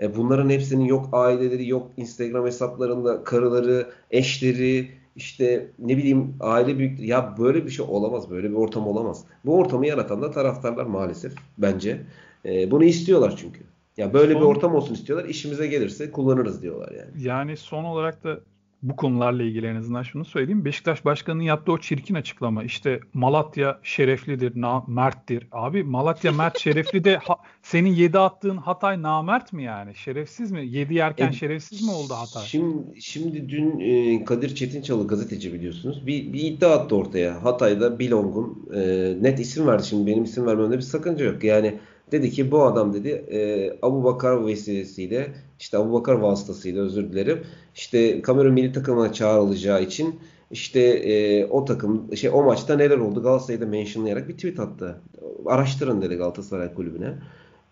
[0.00, 7.00] e, bunların hepsinin yok aileleri, yok Instagram hesaplarında karıları, eşleri, işte ne bileyim aile büyük
[7.00, 9.24] ya böyle bir şey olamaz, böyle bir ortam olamaz.
[9.44, 12.02] Bu ortamı yaratan da taraftarlar maalesef bence.
[12.44, 13.60] E, bunu istiyorlar çünkü.
[13.96, 15.28] Ya böyle son, bir ortam olsun istiyorlar.
[15.28, 17.10] İşimize gelirse kullanırız diyorlar yani.
[17.24, 18.40] Yani son olarak da
[18.82, 20.64] bu konularla ilgili en azından şunu söyleyeyim.
[20.64, 22.64] Beşiktaş Başkanı'nın yaptığı o çirkin açıklama.
[22.64, 25.48] İşte Malatya şereflidir, na, merttir.
[25.52, 29.94] Abi Malatya mert şerefli de ha, senin 7 attığın Hatay namert mi yani?
[29.94, 30.66] Şerefsiz mi?
[30.66, 32.44] 7 yerken e, şerefsiz mi oldu Hatay?
[32.44, 36.06] Şimdi, şimdi dün e, Kadir Çetinçalı gazeteci biliyorsunuz.
[36.06, 37.44] Bir, bir iddia attı ortaya.
[37.44, 39.86] Hatay'da Bilong'un e, net isim verdi.
[39.86, 41.44] Şimdi benim isim vermemde bir sakınca yok.
[41.44, 41.74] Yani
[42.12, 47.44] Dedi ki bu adam dedi e, Abu Bakar vesilesiyle işte Abu Bakar vasıtasıyla özür dilerim.
[47.74, 53.22] İşte Kamerun milli takımına çağrılacağı için işte e, o takım şey o maçta neler oldu
[53.22, 55.00] Galatasaray'da mentionlayarak bir tweet attı.
[55.46, 57.14] Araştırın dedi Galatasaray kulübüne.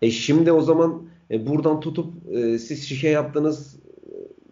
[0.01, 3.75] E şimdi o zaman e, buradan tutup e, siz şey yaptınız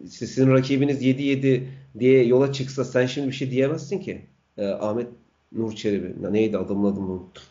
[0.08, 1.62] sizin rakibiniz 7-7
[1.98, 4.22] diye yola çıksa sen şimdi bir şey diyemezsin ki.
[4.58, 5.06] E, Ahmet
[5.52, 6.32] Nur Çelebi.
[6.32, 7.42] Neydi adamın adını unuttum.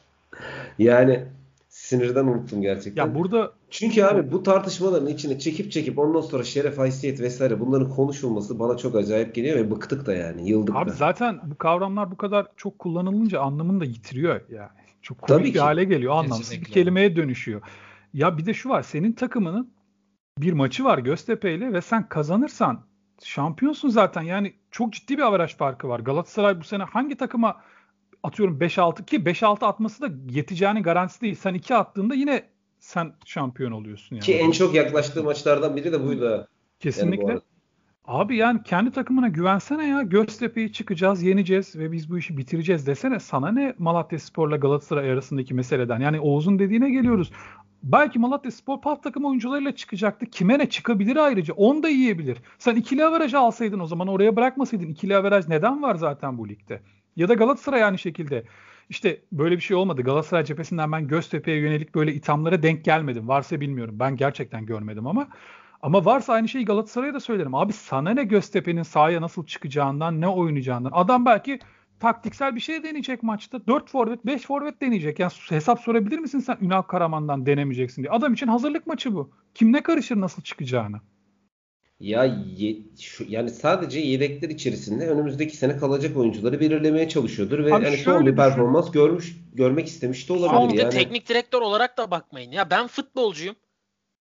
[0.80, 1.24] Yani
[1.84, 3.06] Sinirden unuttum gerçekten.
[3.06, 7.90] Ya burada çünkü abi bu tartışmaların içine çekip çekip ondan sonra şeref, haysiyet vesaire bunların
[7.90, 10.50] konuşulması bana çok acayip geliyor ve bıktık da yani.
[10.50, 10.94] Yıldık abi da.
[10.94, 14.70] zaten bu kavramlar bu kadar çok kullanılınca anlamını da yitiriyor yani.
[15.02, 16.14] Çok komik bir hale geliyor.
[16.14, 16.68] Anlamsız Kesinlikle.
[16.68, 17.62] bir kelimeye dönüşüyor.
[18.14, 18.84] Ya bir de şu var.
[18.84, 19.74] Senin takımının
[20.38, 22.86] bir maçı var Göztepe ile ve sen kazanırsan
[23.24, 24.22] şampiyonsun zaten.
[24.22, 26.00] Yani çok ciddi bir averaj farkı var.
[26.00, 27.62] Galatasaray bu sene hangi takıma
[28.24, 31.36] atıyorum 5-6 ki 5-6 atması da yeteceğini garantisi değil.
[31.36, 32.44] Sen 2 attığında yine
[32.80, 34.26] sen şampiyon oluyorsun yani.
[34.26, 36.48] Ki en çok yaklaştığı maçlardan biri de buydu.
[36.80, 37.28] Kesinlikle.
[37.28, 37.42] Yani
[38.06, 40.02] Abi yani kendi takımına güvensene ya.
[40.02, 43.20] Göztepe'yi çıkacağız, yeneceğiz ve biz bu işi bitireceğiz desene.
[43.20, 46.00] Sana ne Malatya Spor'la Galatasaray arasındaki meseleden?
[46.00, 47.32] Yani Oğuz'un dediğine geliyoruz.
[47.84, 50.26] Belki Malatya Spor PAF takım oyuncularıyla çıkacaktı.
[50.26, 51.54] Kime ne çıkabilir ayrıca.
[51.54, 52.38] Onu da yiyebilir.
[52.60, 54.88] Sen ikili averaj alsaydın o zaman oraya bırakmasaydın.
[54.88, 56.82] İkili averaj neden var zaten bu ligde?
[57.16, 58.44] Ya da Galatasaray aynı şekilde.
[58.90, 60.02] İşte böyle bir şey olmadı.
[60.02, 63.28] Galatasaray cephesinden ben Göztepe'ye yönelik böyle ithamlara denk gelmedim.
[63.28, 64.00] Varsa bilmiyorum.
[64.00, 65.28] Ben gerçekten görmedim ama
[65.82, 67.56] ama varsa aynı şeyi Galatasaray'a da söylerim.
[67.56, 70.92] Abi sana ne Göztepe'nin sahaya nasıl çıkacağından, ne oynayacağından.
[70.94, 71.60] Adam belki
[72.00, 73.68] taktiksel bir şey deneyecek maçta.
[73.68, 75.20] 4 forvet, 5 forvet deneyecek.
[75.20, 78.12] Yani hesap sorabilir misin sen Ünal Karaman'dan denemeyeceksin diye.
[78.12, 79.32] Adam için hazırlık maçı bu.
[79.54, 81.02] Kim ne karışır nasıl çıkacağını.
[82.00, 82.26] Ya
[82.56, 87.98] ye, şu, yani sadece yedekler içerisinde önümüzdeki sene kalacak oyuncuları belirlemeye çalışıyordur ve Abi yani
[87.98, 88.94] son bir performans düşün.
[88.94, 90.90] görmüş görmek istemiş de olabilir Son yani.
[90.90, 92.52] teknik direktör olarak da bakmayın.
[92.52, 93.56] Ya ben futbolcuyum.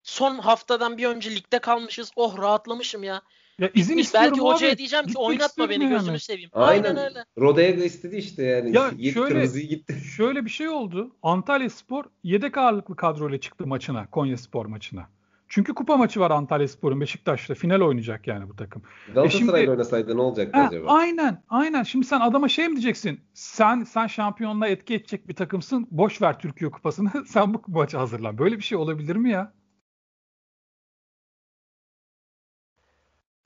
[0.02, 2.10] Son haftadan bir önce ligde kalmışız.
[2.16, 3.22] Oh rahatlamışım ya.
[3.58, 4.06] Ya izin Bitmiş.
[4.06, 4.54] istiyorum Belki abi.
[4.54, 5.94] hocaya diyeceğim ki oynatma beni yani.
[5.94, 6.50] gözünü seveyim.
[6.52, 7.24] Aynen, Aynen öyle.
[7.38, 8.76] Rodega istedi işte yani.
[8.76, 9.94] Ya Yedi şöyle, gitti.
[10.16, 11.16] Şöyle bir şey oldu.
[11.22, 14.10] Antalya Spor yedek ağırlıklı kadroyla çıktı maçına.
[14.10, 15.08] Konya Spor maçına.
[15.52, 17.54] Çünkü kupa maçı var Antalya Spor'un Beşiktaş'ta.
[17.54, 18.82] Final oynayacak yani bu takım.
[19.14, 20.92] Galatasaray'la e şimdi, oynasaydı ne olacaktı he, acaba?
[20.92, 21.42] Aynen.
[21.48, 21.82] Aynen.
[21.82, 23.20] Şimdi sen adama şey mi diyeceksin?
[23.34, 25.88] Sen sen şampiyonluğa etki edecek bir takımsın.
[25.90, 27.10] Boş ver Türkiye kupasını.
[27.26, 28.38] sen bu maça hazırlan.
[28.38, 29.52] Böyle bir şey olabilir mi ya?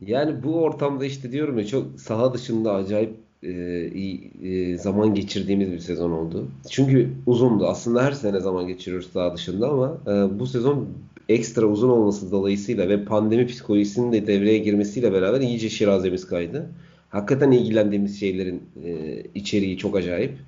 [0.00, 5.72] Yani bu ortamda işte diyorum ya çok saha dışında acayip e, iyi e, zaman geçirdiğimiz
[5.72, 6.48] bir sezon oldu.
[6.70, 7.66] Çünkü uzundu.
[7.66, 10.88] Aslında her sene zaman geçiriyoruz saha dışında ama e, bu sezon
[11.28, 16.70] ekstra uzun olması dolayısıyla ve pandemi psikolojisinin de devreye girmesiyle beraber iyice şirazemiz kaydı.
[17.10, 20.38] Hakikaten ilgilendiğimiz şeylerin e, içeriği çok acayip.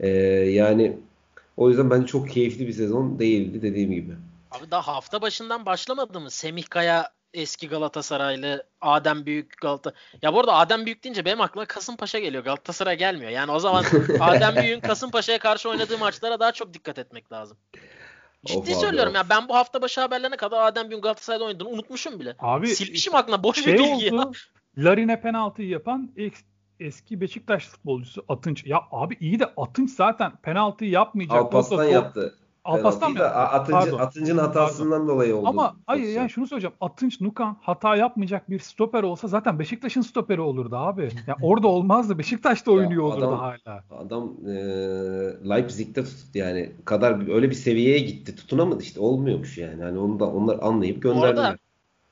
[0.00, 0.96] E, yani
[1.56, 4.12] o yüzden bence çok keyifli bir sezon değildi dediğim gibi.
[4.50, 6.30] Abi daha hafta başından başlamadı mı?
[6.30, 9.92] Semih Kaya eski Galatasaraylı Adem Büyük Galata.
[10.22, 12.44] Ya bu arada Adem Büyük deyince benim aklıma Kasımpaşa geliyor.
[12.44, 13.30] Galatasaray gelmiyor.
[13.30, 13.84] Yani o zaman
[14.20, 17.56] Adem Büyük'ün Kasımpaşa'ya karşı oynadığı maçlara daha çok dikkat etmek lazım.
[18.46, 19.16] Ciddi of söylüyorum abi.
[19.16, 22.36] ya ben bu hafta başı haberlerine kadar Adem Büyük Galatasaray'da oynadığını unutmuşum bile.
[22.38, 24.16] Abi silmişim aklına boş şey bir bilgi oldu,
[24.76, 24.84] ya.
[24.84, 26.12] Larine penaltıyı yapan
[26.80, 28.64] eski Beşiktaş futbolcusu Atınç.
[28.66, 31.38] Ya abi iyi de Atınç zaten penaltıyı yapmayacak.
[31.38, 32.38] Alpaslan yaptı.
[32.64, 33.24] Alpaslan mı?
[33.24, 35.08] Atıncı, Atıncı'nın hatasından Pardon.
[35.08, 35.48] dolayı oldu.
[35.48, 36.76] Ama hayır yani şunu söyleyeceğim.
[36.80, 41.02] Atınç, Nukan hata yapmayacak bir stoper olsa zaten Beşiktaş'ın stoperi olurdu abi.
[41.26, 42.18] Yani orada olmazdı.
[42.18, 43.84] Beşiktaş'ta oynuyor olurdu adam, hala.
[43.90, 44.54] Adam e,
[45.48, 48.36] Leipzig'te tut, yani kadar öyle bir seviyeye gitti.
[48.36, 49.00] Tutunamadı işte.
[49.00, 49.82] Olmuyormuş yani.
[49.82, 51.36] Hani onu da onlar anlayıp gönderdiler.
[51.36, 51.56] Bu arada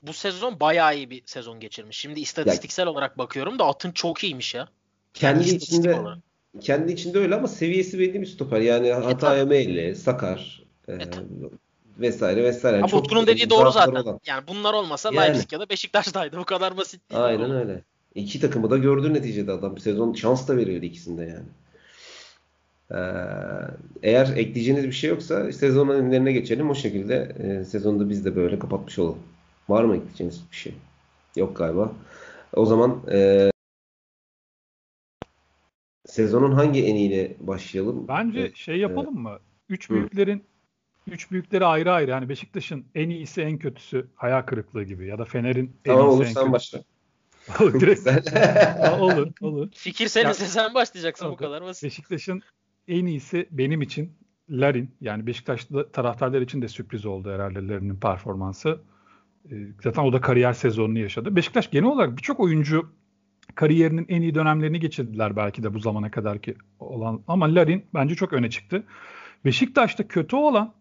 [0.03, 1.97] bu sezon bayağı iyi bir sezon geçirmiş.
[1.97, 4.69] Şimdi istatistiksel ya, olarak bakıyorum da Atın çok iyiymiş ya.
[5.15, 6.19] Kendi yani içinde olarak
[6.61, 8.61] kendi içinde öyle ama seviyesi belli bir stoper.
[8.61, 10.99] Yani e, hataya meyilli, sakar e, e,
[11.99, 12.77] vesaire vesaire.
[12.77, 14.03] Ama Çok Utku'nun dediği doğru zaten.
[14.03, 14.21] Olan.
[14.27, 15.27] Yani bunlar olmasa yani.
[15.27, 16.39] Leipzig ya da Beşiktaş'taydı.
[16.39, 17.23] Bu kadar basit değil.
[17.23, 17.83] Aynen öyle.
[18.15, 19.77] İki takımı da gördü neticede adam.
[19.77, 21.47] Bir sezon şans da veriyordu ikisinde yani.
[22.91, 22.97] Ee,
[24.03, 26.71] eğer ekleyeceğiniz bir şey yoksa sezon önlerine geçelim.
[26.71, 29.19] O şekilde e, sezonda biz de böyle kapatmış olalım.
[29.69, 30.75] Var mı ekleyeceğiniz bir şey?
[31.37, 31.93] Yok galiba.
[32.57, 33.51] O zaman e,
[36.11, 38.09] Sezonun hangi eniyle başlayalım?
[38.09, 38.57] Bence evet.
[38.57, 39.39] şey yapalım mı?
[39.69, 40.45] Üç büyüklerin
[41.07, 42.11] üç büyükleri ayrı ayrı.
[42.11, 46.17] Yani Beşiktaş'ın en iyisi en kötüsü hayal kırıklığı gibi ya da Fener'in en tamam, iyisi
[46.17, 46.83] olur, en sen başla.
[47.61, 48.09] Direkt.
[49.01, 49.69] olur, olur.
[49.73, 51.33] Fikir senin sen başlayacaksın okay.
[51.33, 51.85] bu kadar basit.
[51.85, 52.43] Beşiktaş'ın
[52.89, 54.13] en iyisi benim için
[54.51, 54.91] Larin.
[55.01, 58.81] Yani Beşiktaşlı taraftarlar için de sürpriz oldu herhalde Larin'in performansı.
[59.51, 61.37] Ee, zaten o da kariyer sezonunu yaşadı.
[61.37, 62.93] Beşiktaş genel olarak birçok oyuncu
[63.55, 68.15] kariyerinin en iyi dönemlerini geçirdiler belki de bu zamana kadar ki olan ama Larin bence
[68.15, 68.85] çok öne çıktı.
[69.45, 70.75] Beşiktaş'ta kötü olan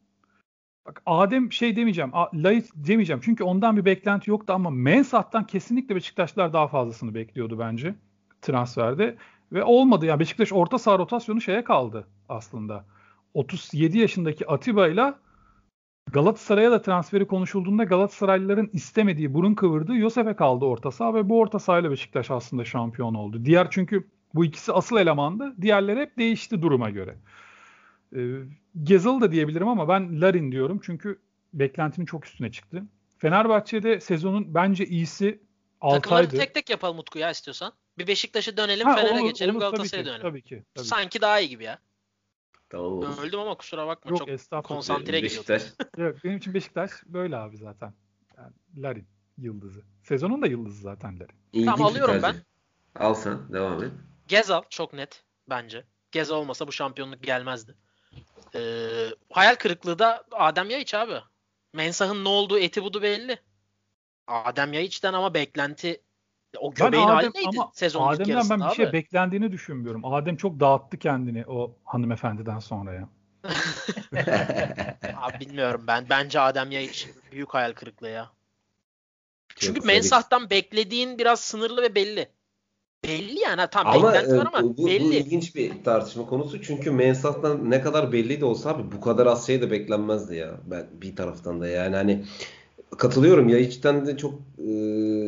[0.86, 6.54] bak Adem şey demeyeceğim, Lait demeyeceğim çünkü ondan bir beklenti yoktu ama Mensah'tan kesinlikle Beşiktaşlar
[6.54, 7.96] daha fazlasını bekliyordu bence
[8.42, 9.18] transferde
[9.52, 12.86] ve olmadı ya yani Beşiktaş orta saha rotasyonu şeye kaldı aslında.
[13.34, 15.14] 37 yaşındaki Atiba ile
[16.14, 21.60] Galatasaray'a da transferi konuşulduğunda Galatasaraylıların istemediği, burun kıvırdığı Yosef'e kaldı orta saha ve bu orta
[21.60, 23.46] sahayla Beşiktaş aslında şampiyon oldu.
[23.46, 25.56] Diğer çünkü bu ikisi asıl elemandı.
[25.62, 27.16] Diğerleri hep değişti duruma göre.
[28.16, 28.20] Ee,
[28.84, 31.20] Gezal da diyebilirim ama ben Larin diyorum çünkü
[31.54, 32.84] beklentinin çok üstüne çıktı.
[33.18, 35.40] Fenerbahçe'de sezonun bence iyisi
[35.82, 36.02] Altay'dı.
[36.02, 37.74] Takımları tek tek yapalım Utku ya istiyorsan.
[37.98, 40.22] Bir Beşiktaş'a dönelim, ha, Fener'e geçelim, Galatasaray'a dönelim.
[40.22, 40.64] Tabii ki.
[40.76, 40.86] Tabii.
[40.86, 41.80] Sanki daha iyi gibi ya.
[42.70, 43.18] Tamam olur.
[43.22, 45.64] Öldüm ama kusura bakma Yok çok konsantre Beşiktaş.
[45.98, 47.94] Yok, benim için Beşiktaş böyle abi zaten.
[48.38, 49.82] Yani Larin yıldızı.
[50.04, 51.36] Sezonun da yıldızı zaten Larin.
[51.54, 52.40] İlginç Tamam, alıyorum tercih.
[52.96, 53.92] Al sen devam et.
[54.28, 55.86] Gezal çok net bence.
[56.12, 57.76] Gezal olmasa bu şampiyonluk gelmezdi.
[58.56, 58.88] Ee,
[59.30, 61.22] hayal kırıklığı da Adem Yaiç abi.
[61.74, 63.40] Mensah'ın ne olduğu eti budu belli.
[64.28, 66.02] Adem Yaiç'ten ama beklenti
[66.58, 68.76] o göbeğin Adem- hali neydi sezonun ilk Adem'den yarısında ben bir abi?
[68.76, 70.06] şey beklendiğini düşünmüyorum.
[70.06, 73.10] Adem çok dağıttı kendini o hanımefendiden sonra ya.
[75.22, 76.06] Abi bilmiyorum ben.
[76.10, 78.32] Bence Adem Yaiç büyük hayal kırıklığı ya.
[79.56, 82.30] Çünkü Mensah'tan beklediğin biraz sınırlı ve belli.
[83.04, 83.62] Belli yani.
[83.62, 85.16] Ha, Tamam Ama, beklenti var e, ama bu, bu belli.
[85.16, 86.62] ilginç bir tartışma konusu.
[86.62, 90.60] Çünkü Mensah'tan ne kadar belli de olsa abi bu kadar az şey de beklenmezdi ya.
[90.66, 92.26] Ben bir taraftan da yani hani
[92.98, 94.72] katılıyorum ya içten de çok e,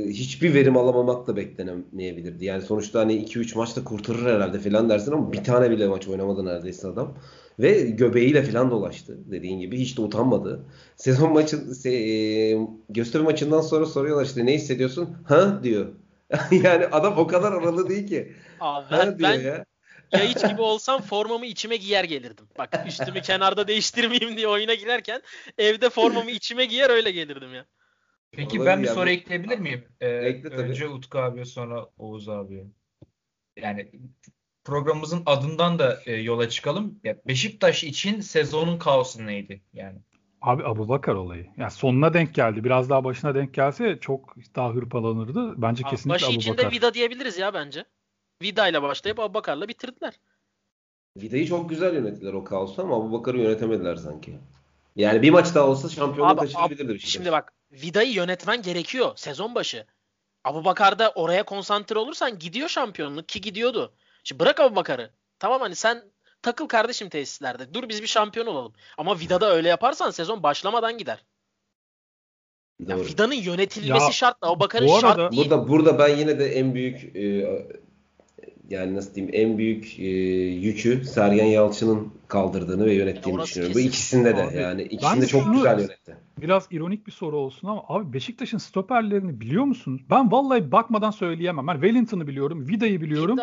[0.09, 2.45] hiçbir verim alamamak da beklenemeyebilirdi.
[2.45, 6.45] Yani sonuçta hani 2-3 maçta kurtarır herhalde falan dersin ama bir tane bile maç oynamadı
[6.45, 7.13] neredeyse adam.
[7.59, 9.79] Ve göbeğiyle falan dolaştı dediğin gibi.
[9.79, 10.65] Hiç de utanmadı.
[10.95, 15.09] Sezon maçı se- e, gösteri maçından sonra soruyorlar işte ne hissediyorsun?
[15.25, 15.85] Ha diyor.
[16.51, 18.31] yani adam o kadar aralı değil ki.
[18.59, 19.65] Abi Ha ben, diyor ben ya.
[20.11, 22.47] Yaiç gibi olsam formamı içime giyer gelirdim.
[22.57, 25.21] Bak üstümü kenarda değiştirmeyeyim diye oyuna girerken
[25.57, 27.65] evde formamı içime giyer öyle gelirdim ya.
[28.31, 28.95] Peki Olabilir ben bir yani.
[28.95, 29.85] soru ekleyebilir miyim?
[30.01, 30.61] Ee, Ekle tabii.
[30.61, 32.65] önce Utku abi sonra Oğuz abi.
[33.57, 33.91] Yani
[34.63, 36.99] programımızın adından da e, yola çıkalım.
[37.03, 39.61] Ya Beşiktaş için sezonun kaosu neydi?
[39.73, 39.99] Yani
[40.41, 41.47] Abi Abubakar olayı.
[41.57, 42.63] Yani sonuna denk geldi.
[42.63, 45.61] Biraz daha başına denk gelse çok daha hırpalanırdı.
[45.61, 46.71] Bence Abi kesinlikle başı içinde Abubakar.
[46.71, 47.85] Vida diyebiliriz ya bence.
[48.41, 50.19] Vida ile başlayıp Abubakar'la bitirdiler.
[51.17, 54.39] Vida'yı çok güzel yönettiler o kaosu ama Abubakar'ı yönetemediler sanki.
[54.95, 57.09] Yani bir maç daha olsa şampiyonluğu Abi, kaçırabilirdi şey.
[57.09, 59.85] Şimdi bak Vida'yı yönetmen gerekiyor sezon başı.
[60.43, 63.93] Abubakar'da oraya konsantre olursan gidiyor şampiyonluk ki gidiyordu.
[64.23, 65.09] Şimdi bırak Abubakar'ı.
[65.39, 66.03] Tamam hani sen
[66.41, 67.73] takıl kardeşim tesislerde.
[67.73, 68.73] Dur biz bir şampiyon olalım.
[68.97, 71.23] Ama Vida'da öyle yaparsan sezon başlamadan gider.
[72.87, 72.97] Ya.
[72.97, 74.37] Vida'nın yönetilmesi Ya, şart.
[74.41, 75.49] Abubakar'ın bu arada- şart değil.
[75.49, 77.21] Burada burada ben yine de en büyük e,
[78.71, 80.03] yani nasıl diyeyim en büyük e,
[80.47, 83.73] yükü Sergen Yalçın'ın kaldırdığını ve yönettiğini Orası düşünüyorum.
[83.73, 83.87] Bu kesin.
[83.89, 86.15] ikisinde de Abi, yani ikisinde çok şunu- güzel yönetti.
[86.41, 90.01] Biraz ironik bir soru olsun ama abi Beşiktaş'ın stoperlerini biliyor musunuz?
[90.09, 91.67] Ben vallahi bakmadan söyleyemem.
[91.67, 93.37] Ben Wellington'ı biliyorum, Vida'yı biliyorum.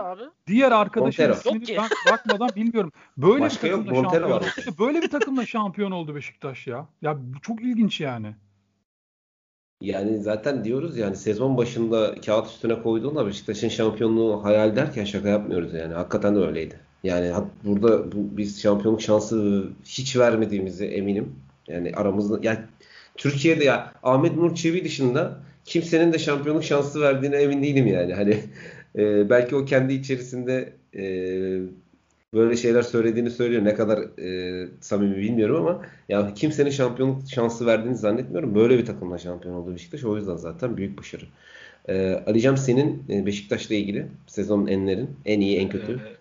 [0.47, 1.57] Diğer arkadaşın Montero.
[1.57, 2.93] ismini Yok ben bakmadan bilmiyorum.
[3.17, 4.43] Böyle Başka bir yok, takımla Montero şampiyon var.
[4.67, 4.77] oldu.
[4.79, 6.87] Böyle bir takımla şampiyon oldu Beşiktaş ya.
[7.03, 8.35] Ya bu çok ilginç yani.
[9.81, 15.75] Yani zaten diyoruz yani sezon başında kağıt üstüne koyduğunda Beşiktaş'ın şampiyonluğu hayal derken şaka yapmıyoruz
[15.75, 15.95] yani.
[15.95, 16.81] Hakikaten de öyleydi.
[17.05, 17.33] Yani
[17.65, 21.33] burada bu, biz şampiyonluk şansı hiç vermediğimizi eminim.
[21.69, 22.59] Yani aramızda yani
[23.17, 28.15] Türkiye'de ya Ahmet Nur Çebi dışında kimsenin de şampiyonluk şansı verdiğine emin değilim yani.
[28.15, 28.41] Hani
[28.97, 31.05] e, belki o kendi içerisinde e,
[32.35, 33.65] böyle şeyler söylediğini söylüyor.
[33.65, 38.55] Ne kadar e, samimi bilmiyorum ama ya kimsenin şampiyonluk şansı verdiğini zannetmiyorum.
[38.55, 40.05] Böyle bir takımla şampiyon oldu Beşiktaş.
[40.05, 41.25] O yüzden zaten büyük başarı.
[41.89, 45.93] E, Alican senin e, Beşiktaş'la ilgili sezonun enlerin en iyi en kötü.
[45.93, 46.19] Ee,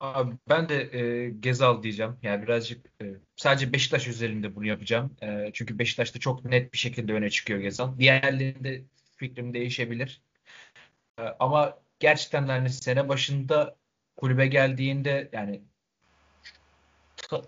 [0.00, 2.16] Abi ben de e, Gezal diyeceğim.
[2.22, 5.10] Yani birazcık e, sadece Beşiktaş üzerinde bunu yapacağım.
[5.22, 7.98] E, çünkü Beşiktaş'ta çok net bir şekilde öne çıkıyor Gezal.
[7.98, 8.82] Diğerlerinde
[9.16, 10.20] fikrim değişebilir.
[11.18, 13.76] E, ama gerçekten hani sene başında
[14.16, 15.62] kulübe geldiğinde yani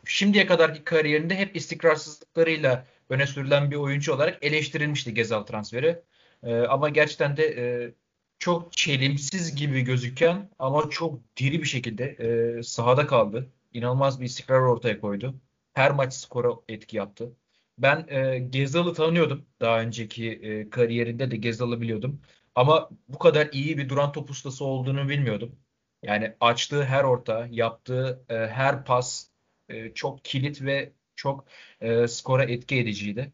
[0.05, 6.03] şimdiye kadarki kariyerinde hep istikrarsızlıklarıyla öne sürülen bir oyuncu olarak eleştirilmişti Gezal transferi.
[6.43, 7.95] E, ama gerçekten de e,
[8.39, 13.53] çok çelimsiz gibi gözüken ama çok diri bir şekilde e, sahada kaldı.
[13.73, 15.41] İnanılmaz bir istikrar ortaya koydu.
[15.73, 17.33] Her maç skora etki yaptı.
[17.79, 19.47] Ben e, Gezal'ı tanıyordum.
[19.61, 22.21] Daha önceki e, kariyerinde de Gezal'ı biliyordum.
[22.55, 25.57] Ama bu kadar iyi bir duran top ustası olduğunu bilmiyordum.
[26.03, 29.29] Yani açtığı her orta, yaptığı e, her pas
[29.69, 31.45] e, çok kilit ve çok
[31.81, 33.33] e, skora etki ediciydi.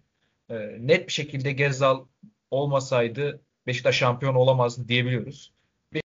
[0.50, 2.06] E, net bir şekilde Gezal
[2.50, 5.52] olmasaydı Beşiktaş şampiyon olamazdı diyebiliyoruz.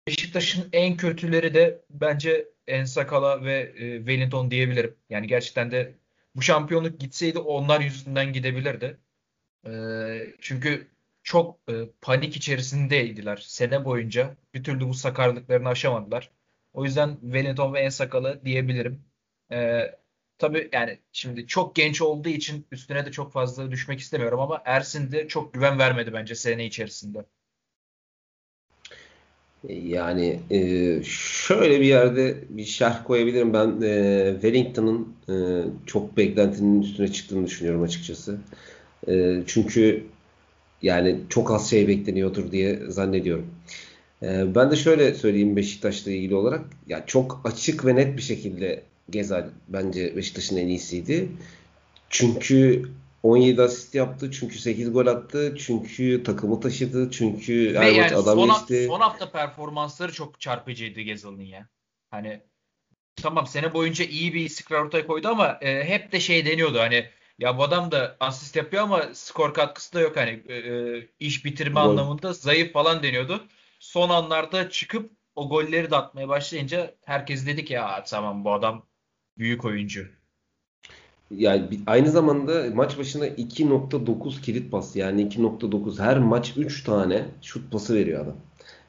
[0.07, 4.97] Beşiktaş'ın en kötüleri de bence Ensakala ve e, Wellington diyebilirim.
[5.11, 5.95] Yani gerçekten de
[6.37, 8.99] bu şampiyonluk gitseydi onlar yüzünden gidebilirdi.
[9.67, 9.73] E,
[10.41, 10.89] çünkü
[11.23, 14.37] çok e, panik içerisindeydiler sene boyunca.
[14.55, 16.31] Bir türlü bu sakarlıklarını aşamadılar.
[16.73, 19.05] O yüzden Wellington ve Ensakala diyebilirim.
[19.53, 19.83] E,
[20.39, 25.13] tabii yani şimdi çok genç olduğu için üstüne de çok fazla düşmek istemiyorum ama Ersin
[25.13, 27.25] de çok güven vermedi bence sene içerisinde.
[29.69, 33.53] Yani e, şöyle bir yerde bir şerh koyabilirim.
[33.53, 35.35] Ben e, Wellington'ın e,
[35.87, 38.39] çok beklentinin üstüne çıktığını düşünüyorum açıkçası.
[39.09, 40.07] E, çünkü
[40.83, 43.47] yani çok az şey bekleniyordur diye zannediyorum.
[44.23, 46.65] E, ben de şöyle söyleyeyim Beşiktaş'la ilgili olarak.
[46.87, 51.29] Ya çok açık ve net bir şekilde Gezal bence Beşiktaş'ın en iyisiydi.
[52.11, 52.83] Çünkü
[53.23, 54.31] 17 asist yaptı.
[54.31, 55.55] Çünkü 8 gol attı.
[55.59, 57.11] Çünkü takımı taşıdı.
[57.11, 58.85] Çünkü her yani adam son, geçti.
[58.87, 61.69] Son hafta performansları çok çarpıcıydı Gezal'ın ya.
[62.11, 62.41] Hani
[63.17, 67.07] tamam sene boyunca iyi bir istikrar ortaya koydu ama e, hep de şey deniyordu hani
[67.39, 71.45] ya bu adam da asist yapıyor ama skor katkısı da yok hani e, e iş
[71.45, 71.91] bitirme Gol.
[71.91, 73.45] anlamında zayıf falan deniyordu.
[73.89, 78.87] Son anlarda çıkıp o golleri de atmaya başlayınca herkes dedi ki ya tamam bu adam
[79.39, 80.07] büyük oyuncu.
[81.31, 87.73] Yani aynı zamanda maç başına 2.9 kilit pas yani 2.9 her maç 3 tane şut
[87.73, 88.37] pası veriyor adam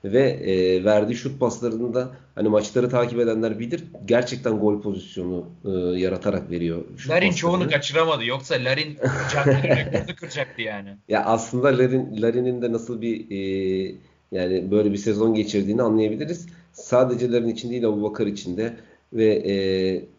[0.03, 5.69] ve e, verdiği şut paslarında hani maçları takip edenler bilir gerçekten gol pozisyonu e,
[5.99, 6.85] yaratarak veriyor.
[7.09, 8.25] Larin çoğunu kaçıramadı.
[8.25, 8.97] Yoksa Larin
[9.45, 10.97] rekorunu kıracaktı yani.
[11.07, 13.95] Ya aslında Larin Larin'in de nasıl bir e,
[14.31, 16.47] yani böyle bir sezon geçirdiğini anlayabiliriz.
[16.73, 18.73] Sadece Larin için değil Abu Bakar için de
[19.13, 19.53] ve e,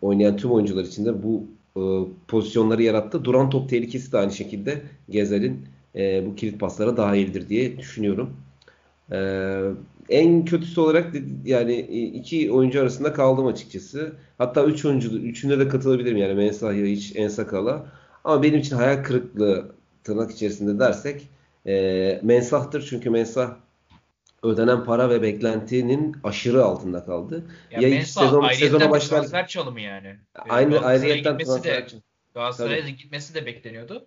[0.02, 1.44] oynayan tüm oyuncular için de bu
[1.76, 1.82] e,
[2.28, 3.24] pozisyonları yarattı.
[3.24, 5.58] Duran top tehlikesi de aynı şekilde Gezer'in
[5.96, 8.30] e, bu kilit paslara dahildir diye düşünüyorum.
[9.12, 9.62] Ee,
[10.08, 11.78] en kötüsü olarak yani
[12.14, 14.12] iki oyuncu arasında kaldım açıkçası.
[14.38, 17.86] Hatta üç oyuncu, üçüne de katılabilirim yani Mensah ya hiç Ensakala.
[18.24, 19.72] Ama benim için hayal kırıklığı
[20.04, 21.28] tırnak içerisinde dersek
[21.66, 22.86] e, Mensah'tır.
[22.90, 23.56] Çünkü Mensah
[24.42, 27.44] ödenen para ve beklentinin aşırı altında kaldı.
[27.70, 30.16] Ya, ya Mensah sezon, sezona başlar transfer çalımı yani.
[30.48, 31.96] Aynı ayrıyetten transfer de,
[32.34, 34.06] Galatasaray'a gitmesi de bekleniyordu.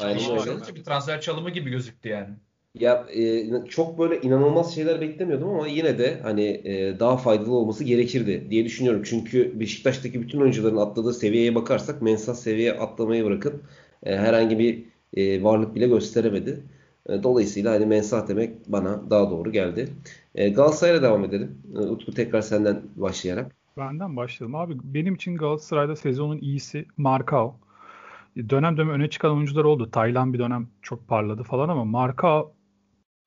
[0.00, 0.74] Aynen öyle.
[0.74, 2.34] Bir transfer çalımı gibi gözüktü yani.
[2.74, 7.84] Ya e, çok böyle inanılmaz şeyler beklemiyordum ama yine de hani e, daha faydalı olması
[7.84, 9.02] gerekirdi diye düşünüyorum.
[9.04, 13.64] Çünkü Beşiktaş'taki bütün oyuncuların atladığı seviyeye bakarsak Mensah seviyeye atlamayı bırakıp
[14.02, 16.62] e, herhangi bir e, varlık bile gösteremedi.
[17.08, 19.88] E, dolayısıyla hani Mensah demek bana daha doğru geldi.
[20.34, 21.58] E, Galatasaray'la devam edelim.
[21.74, 23.56] E, Utku tekrar senden başlayarak.
[23.76, 24.54] Benden başlayalım.
[24.54, 27.56] Abi benim için Galatasaray'da sezonun iyisi Markao.
[28.36, 29.90] Dönem dönem öne çıkan oyuncular oldu.
[29.90, 32.52] Taylan bir dönem çok parladı falan ama Markao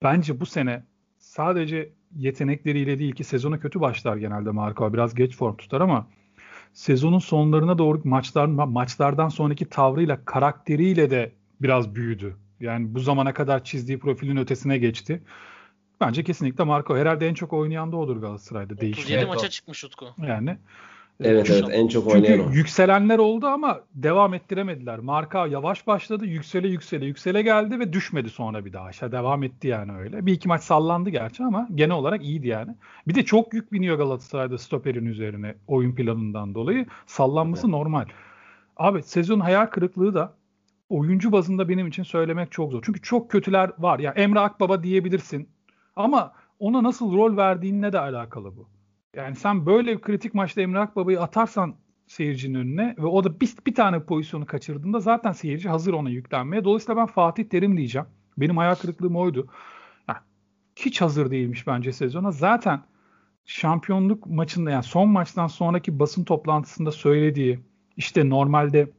[0.04, 0.84] bence bu sene
[1.20, 4.94] sadece yetenekleriyle değil ki sezona kötü başlar genelde Marco.
[4.94, 6.08] Biraz geç form tutar ama
[6.74, 12.36] sezonun sonlarına doğru maçlar maçlardan sonraki tavrıyla, karakteriyle de biraz büyüdü.
[12.62, 15.22] Yani bu zamana kadar çizdiği profilin ötesine geçti.
[16.01, 16.97] Bence kesinlikle Marco.
[16.97, 18.74] Herhalde en çok oynayan da odur Galatasaray'da.
[18.74, 20.05] 37 maça çıkmış Utku.
[20.28, 20.57] Yani
[21.24, 24.99] Evet evet en çok oynayan Çünkü yükselenler oldu ama devam ettiremediler.
[24.99, 28.86] Marka yavaş başladı, yüksele yüksele yüksele geldi ve düşmedi sonra bir daha.
[28.86, 30.26] aşağı devam etti yani öyle.
[30.26, 32.76] Bir iki maç sallandı gerçi ama genel olarak iyiydi yani.
[33.07, 36.86] Bir de çok yük biniyor Galatasaray'da stoperin üzerine oyun planından dolayı.
[37.05, 37.72] Sallanması evet.
[37.72, 38.05] normal.
[38.78, 40.34] Abi sezon hayal kırıklığı da
[40.92, 42.82] oyuncu bazında benim için söylemek çok zor.
[42.86, 44.00] Çünkü çok kötüler var.
[44.00, 45.50] Ya Emre Akbaba diyebilirsin.
[45.96, 48.70] Ama ona nasıl rol verdiğinle de alakalı bu.
[49.16, 51.76] Yani sen böyle bir kritik maçta Emre Akbaba'yı atarsan
[52.08, 56.64] seyircinin önüne ve o da bir, bir tane pozisyonu kaçırdığında zaten seyirci hazır ona yüklenmeye.
[56.64, 58.08] Dolayısıyla ben Fatih Terim diyeceğim.
[58.38, 59.48] Benim hayal kırıklığım oydu.
[60.08, 60.20] Yani
[60.76, 62.32] hiç hazır değilmiş bence sezona.
[62.32, 62.82] Zaten
[63.46, 67.60] şampiyonluk maçında yani son maçtan sonraki basın toplantısında söylediği
[67.98, 68.89] işte normalde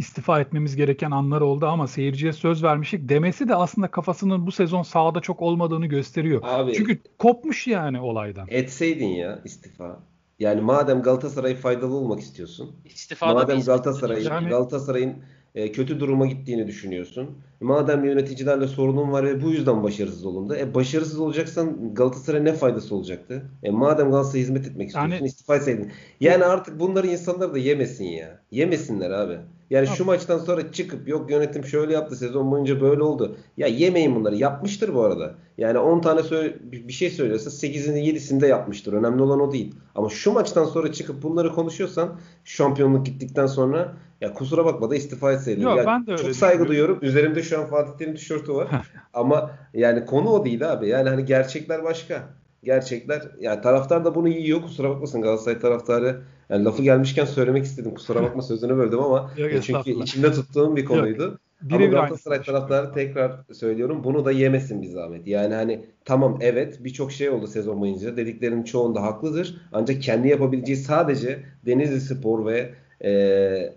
[0.00, 4.82] istifa etmemiz gereken anlar oldu ama seyirciye söz vermişik demesi de aslında kafasının bu sezon
[4.82, 6.40] sahada çok olmadığını gösteriyor.
[6.44, 8.46] Abi, Çünkü kopmuş yani olaydan.
[8.50, 10.00] Etseydin ya istifa.
[10.38, 12.76] Yani madem Galatasaray faydalı olmak istiyorsun.
[12.84, 14.48] İstifa madem Galatasaray'ın yani...
[14.48, 15.14] Galatasaray'ın
[15.54, 17.38] e, kötü duruma gittiğini düşünüyorsun.
[17.60, 20.56] Madem yöneticilerle sorunun var ve bu yüzden başarısız olundu.
[20.56, 23.50] E, başarısız olacaksan Galatasaray ne faydası olacaktı?
[23.62, 25.92] E, madem Galatasaray'a hizmet etmek istiyorsun yani, istifa etseydin.
[26.20, 28.40] Yani artık bunları insanlar da yemesin ya.
[28.50, 29.38] Yemesinler abi.
[29.70, 33.36] Yani şu maçtan sonra çıkıp yok yönetim şöyle yaptı sezon boyunca böyle oldu.
[33.56, 34.36] Ya yemeyin bunları.
[34.36, 35.34] Yapmıştır bu arada.
[35.58, 36.20] Yani 10 tane
[36.62, 38.92] bir şey söylüyorsa 8'ini 7'sini de yapmıştır.
[38.92, 39.74] Önemli olan o değil.
[39.94, 45.32] Ama şu maçtan sonra çıkıp bunları konuşuyorsan şampiyonluk gittikten sonra ya kusura bakma da istifa
[45.32, 45.62] etseydin.
[45.62, 46.98] Yok, ya ben de öyle çok saygı duyuyorum.
[47.02, 48.68] Üzerimde şu an Fatih Terim tişörtü var.
[49.14, 50.88] Ama yani konu o değil abi.
[50.88, 52.28] Yani hani gerçekler başka.
[52.64, 54.62] Gerçekler yani taraftar da bunu yiyor.
[54.62, 57.94] Kusura bakmasın Galatasaray taraftarı yani lafı gelmişken söylemek istedim.
[57.94, 61.22] Kusura bakma sözünü böldüm ama Yok, çünkü içimde tuttuğum bir konuydu.
[61.22, 61.40] Yok.
[61.72, 65.26] Ama Galatasaray taraftarı tekrar söylüyorum bunu da yemesin bir zahmet.
[65.26, 68.16] Yani hani tamam evet birçok şey oldu sezon boyunca.
[68.16, 69.56] Dediklerinin çoğunda haklıdır.
[69.72, 72.74] Ancak kendi yapabileceği sadece Denizli Spor ve
[73.04, 73.72] e,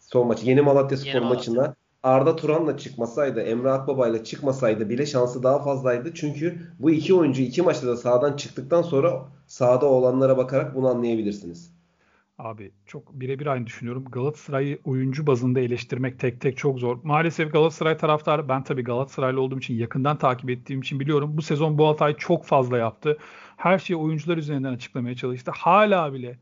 [0.00, 1.36] son maçı Yeni Malatya Spor Yeni Malatya.
[1.36, 6.14] maçına Arda Turan'la çıkmasaydı, Emre Akbaba'yla çıkmasaydı bile şansı daha fazlaydı.
[6.14, 11.71] Çünkü bu iki oyuncu iki maçta da sahadan çıktıktan sonra sahada olanlara bakarak bunu anlayabilirsiniz.
[12.38, 14.04] Abi çok birebir aynı düşünüyorum.
[14.04, 16.98] Galatasaray'ı oyuncu bazında eleştirmek tek tek çok zor.
[17.02, 21.36] Maalesef Galatasaray taraftarı ben tabii Galatasaraylı olduğum için yakından takip ettiğim için biliyorum.
[21.36, 23.18] Bu sezon bu hatayı çok fazla yaptı.
[23.56, 25.50] Her şeyi oyuncular üzerinden açıklamaya çalıştı.
[25.54, 26.38] Hala bile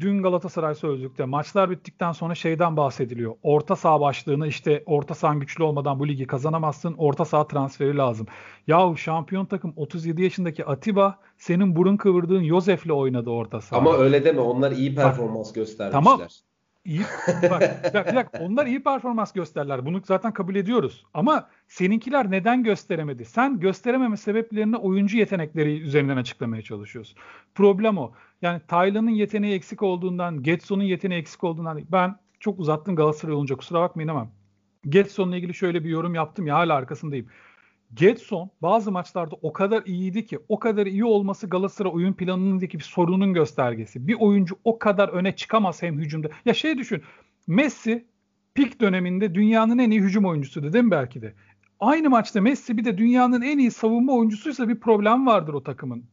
[0.00, 3.34] dün Galatasaray Sözlük'te maçlar bittikten sonra şeyden bahsediliyor.
[3.42, 6.94] Orta saha başlığını işte orta sahan güçlü olmadan bu ligi kazanamazsın.
[6.98, 8.26] Orta saha transferi lazım.
[8.66, 13.80] Yahu şampiyon takım 37 yaşındaki Atiba senin burun kıvırdığın Yosef'le oynadı orta saha.
[13.80, 14.40] Ama öyle deme.
[14.40, 16.02] Onlar iyi performans Bak, göstermişler.
[16.02, 16.20] Tamam.
[16.84, 17.02] İyi,
[17.50, 19.86] bak, bir dakika, onlar iyi performans gösterler.
[19.86, 21.04] Bunu zaten kabul ediyoruz.
[21.14, 23.24] Ama seninkiler neden gösteremedi?
[23.24, 27.18] Sen gösterememe sebeplerini oyuncu yetenekleri üzerinden açıklamaya çalışıyorsun.
[27.54, 28.12] Problem o.
[28.42, 33.80] Yani Taylan'ın yeteneği eksik olduğundan, Getson'un yeteneği eksik olduğundan ben çok uzattım Galatasaray olunca kusura
[33.80, 34.28] bakmayın ama
[34.88, 37.26] Getson'la ilgili şöyle bir yorum yaptım ya hala arkasındayım.
[37.94, 42.84] Getson bazı maçlarda o kadar iyiydi ki o kadar iyi olması Galatasaray oyun planındaki bir
[42.84, 44.08] sorunun göstergesi.
[44.08, 46.28] Bir oyuncu o kadar öne çıkamaz hem hücumda.
[46.44, 47.02] Ya şey düşün
[47.46, 48.06] Messi
[48.54, 51.34] pik döneminde dünyanın en iyi hücum oyuncusuydu değil mi belki de?
[51.80, 56.04] Aynı maçta Messi bir de dünyanın en iyi savunma oyuncusuysa bir problem vardır o takımın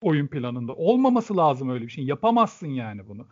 [0.00, 0.74] oyun planında.
[0.74, 2.04] Olmaması lazım öyle bir şey.
[2.04, 3.26] Yapamazsın yani bunu.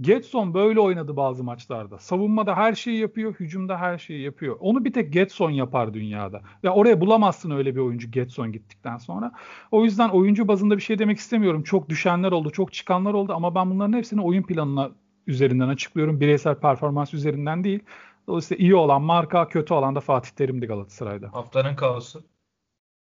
[0.00, 1.98] Getson böyle oynadı bazı maçlarda.
[1.98, 4.56] Savunmada her şeyi yapıyor, hücumda her şeyi yapıyor.
[4.60, 6.42] Onu bir tek Getson yapar dünyada.
[6.62, 9.32] Ya oraya bulamazsın öyle bir oyuncu Getson gittikten sonra.
[9.70, 11.62] O yüzden oyuncu bazında bir şey demek istemiyorum.
[11.62, 14.90] Çok düşenler oldu, çok çıkanlar oldu ama ben bunların hepsini oyun planına
[15.26, 16.20] üzerinden açıklıyorum.
[16.20, 17.80] Bireysel performans üzerinden değil.
[18.26, 21.32] Dolayısıyla iyi olan marka, kötü olan da Fatih Terim'di Galatasaray'da.
[21.32, 22.24] Haftanın kaosu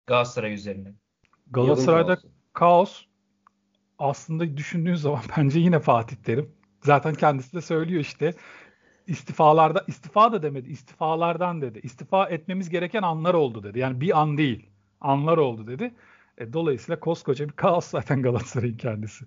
[0.07, 0.95] Galatasaray üzerinden.
[1.51, 2.19] Galatasaray'da
[2.53, 3.05] kaos
[3.99, 6.56] aslında düşündüğün zaman bence yine Fatih Terim.
[6.87, 8.35] Zaten kendisi de söylüyor işte
[9.07, 11.81] istifalarda istifa da demedi istifalardan dedi.
[11.83, 13.79] İstifa etmemiz gereken anlar oldu dedi.
[13.79, 14.67] Yani bir an değil
[15.01, 15.95] anlar oldu dedi.
[16.39, 19.25] E, dolayısıyla koskoca bir kaos zaten Galatasaray'ın kendisi.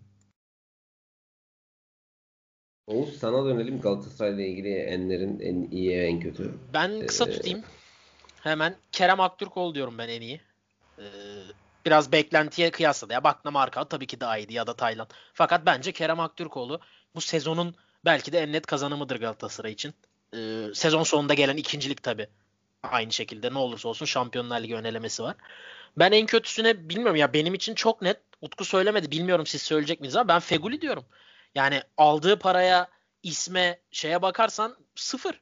[2.88, 6.54] Oğuz sana dönelim Galatasaray'la ilgili enlerin en iyi en kötü.
[6.74, 7.64] Ben kısa ee, tutayım.
[8.42, 10.42] Hemen Kerem Aktürkoğlu diyorum ben en iyi.
[11.00, 11.04] Ee,
[11.86, 15.08] biraz beklentiye kıyasla da ya Bakna Marka tabii ki daha iyiydi ya da Taylan.
[15.34, 16.80] Fakat bence Kerem Aktürkoğlu
[17.16, 19.94] bu sezonun belki de en net kazanımıdır Galatasaray için.
[20.36, 22.28] Ee, sezon sonunda gelen ikincilik tabii.
[22.84, 25.36] Aynı şekilde ne olursa olsun Şampiyonlar Ligi önelemesi var.
[25.98, 28.18] Ben en kötüsüne bilmiyorum ya benim için çok net.
[28.42, 29.12] Utku söylemedi.
[29.12, 31.06] Bilmiyorum siz söyleyecek misiniz ama ben Feguli diyorum.
[31.56, 32.88] Yani aldığı paraya,
[33.24, 35.42] isme, şeye bakarsan sıfır.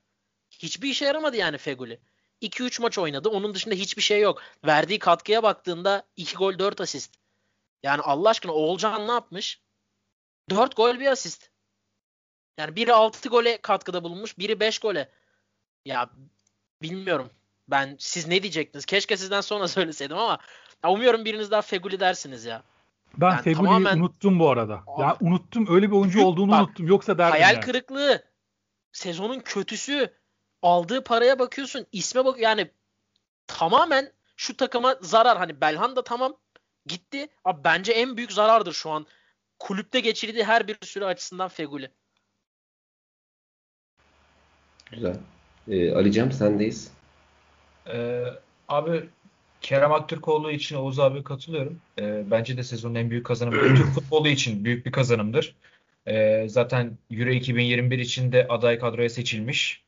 [0.49, 1.99] Hiçbir işe yaramadı yani Feguli.
[2.41, 3.29] 2-3 maç oynadı.
[3.29, 4.41] Onun dışında hiçbir şey yok.
[4.65, 7.13] Verdiği katkıya baktığında 2 gol 4 asist.
[7.83, 9.61] Yani Allah aşkına Oğulcan ne yapmış?
[10.49, 11.49] 4 gol bir asist.
[12.57, 15.09] Yani biri 6 gole katkıda bulunmuş, biri 5 gole.
[15.85, 16.09] Ya
[16.81, 17.29] bilmiyorum.
[17.67, 18.85] Ben siz ne diyecektiniz?
[18.85, 20.39] Keşke sizden sonra söyleseydim ama
[20.83, 22.63] ya umuyorum biriniz daha Feguli dersiniz ya.
[23.17, 23.97] Ben yani Feguli'yi tamamen...
[23.97, 24.83] unuttum bu arada.
[24.87, 25.67] Abi, ya unuttum.
[25.69, 26.87] Öyle bir oyuncu olduğunu bak, unuttum.
[26.87, 27.65] Yoksa derdim Hayal yani.
[27.65, 28.23] kırıklığı.
[28.91, 30.13] Sezonun kötüsü.
[30.61, 31.85] Aldığı paraya bakıyorsun.
[31.91, 32.71] isme bak yani
[33.47, 35.37] tamamen şu takıma zarar.
[35.37, 36.33] Hani Belhanda tamam
[36.85, 37.29] gitti.
[37.45, 39.05] Abi bence en büyük zarardır şu an.
[39.59, 41.91] Kulüpte geçirdiği her bir süre açısından Feguli.
[44.91, 45.17] Güzel.
[45.67, 46.91] Ee, Ali sendeyiz.
[47.93, 48.23] Ee,
[48.67, 49.09] abi
[49.61, 51.81] Kerem Aktürkoğlu için Oğuz abi katılıyorum.
[51.99, 53.61] Ee, bence de sezonun en büyük kazanımı.
[53.75, 55.55] Türk futbolu için büyük bir kazanımdır.
[56.07, 59.83] Ee, zaten Euro 2021 için de aday kadroya seçilmiş.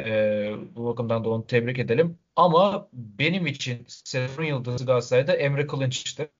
[0.00, 2.18] Ee, bu bakımdan da onu tebrik edelim.
[2.36, 6.30] Ama benim için sezon yıldızı Galatasaray'da Emre Kılınç'tı.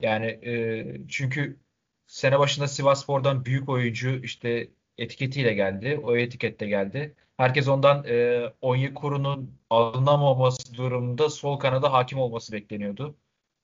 [0.00, 1.60] Yani e, çünkü
[2.06, 4.68] sene başında Sivasspor'dan büyük oyuncu işte
[4.98, 6.00] etiketiyle geldi.
[6.04, 7.14] O etikette geldi.
[7.36, 13.16] Herkes ondan e, Onyekuru'nun alınamaması durumunda sol kanada hakim olması bekleniyordu.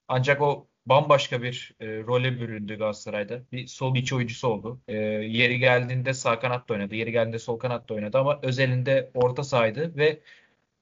[0.09, 3.43] Ancak o bambaşka bir e, role büründü Galatasaray'da.
[3.53, 4.81] Bir sol iç oyuncusu oldu.
[4.89, 6.95] E, yeri geldiğinde sağ kanatta oynadı.
[6.95, 10.20] Yeri geldiğinde sol kanatta oynadı ama özelinde orta sahaydı ve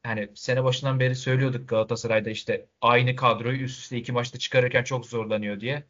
[0.02, 5.06] hani sene başından beri söylüyorduk Galatasaray'da işte aynı kadroyu üst üste iki maçta çıkarırken çok
[5.06, 5.84] zorlanıyor diye.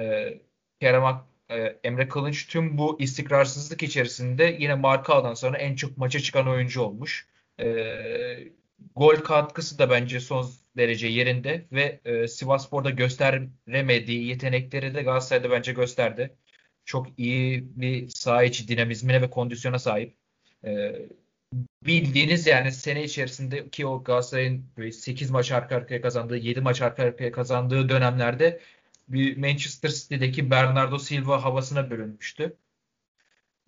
[0.00, 0.34] E,
[0.80, 6.20] Kerem Ak e, Emre Kılınç tüm bu istikrarsızlık içerisinde yine markadan sonra en çok maça
[6.20, 7.28] çıkan oyuncu olmuş.
[7.60, 7.66] E,
[8.96, 15.72] gol katkısı da bence son derece yerinde ve e, Sivasspor'da gösteremediği yetenekleri de Galatasaray'da bence
[15.72, 16.36] gösterdi.
[16.84, 20.16] Çok iyi bir saha içi dinamizmine ve kondisyona sahip.
[20.64, 20.94] E,
[21.86, 27.02] bildiğiniz yani sene içerisinde ki o Galatasaray'ın 8 maç arka arkaya kazandığı, 7 maç arka
[27.02, 28.60] arkaya kazandığı dönemlerde
[29.08, 32.56] bir Manchester City'deki Bernardo Silva havasına bürünmüştü.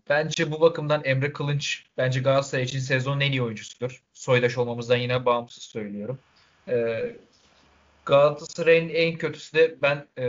[0.08, 4.02] Bence bu bakımdan Emre Kılınç bence Galatasaray için sezonun en iyi oyuncusudur.
[4.12, 6.18] Soydaş olmamızdan yine bağımsız söylüyorum.
[6.68, 7.16] Ee,
[8.06, 10.24] Galatasaray'ın en kötüsü de ben e,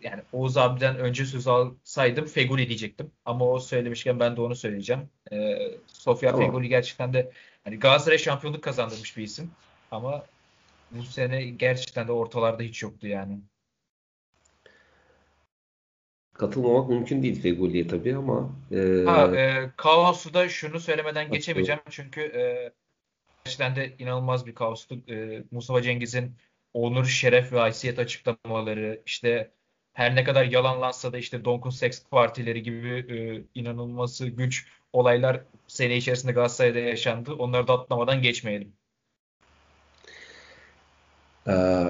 [0.00, 3.10] yani Oğuz abiden önce söz alsaydım Feguli diyecektim.
[3.24, 5.08] Ama o söylemişken ben de onu söyleyeceğim.
[5.32, 6.46] Ee, Sofya tamam.
[6.46, 7.32] Feguli gerçekten de
[7.64, 9.50] hani Galatasaray şampiyonluk kazandırmış bir isim.
[9.90, 10.26] Ama
[10.90, 13.40] bu sene gerçekten de ortalarda hiç yoktu yani.
[16.40, 22.20] Katılmamak mümkün değil Fegoli'ye tabii ama e, ha, e, kaosu da şunu söylemeden geçemeyeceğim çünkü
[22.20, 22.72] e,
[23.44, 24.98] gerçekten de inanılmaz bir kaostu.
[25.08, 26.32] E, Mustafa Cengiz'in
[26.74, 29.50] onur, şeref ve haysiyet açıklamaları işte
[29.92, 35.96] her ne kadar yalanlansa da işte Donkun Sex partileri gibi e, inanılması güç olaylar sene
[35.96, 37.32] içerisinde Galatasaray'da yaşandı.
[37.32, 38.72] Onları da atlamadan geçmeyelim.
[41.48, 41.84] Ee,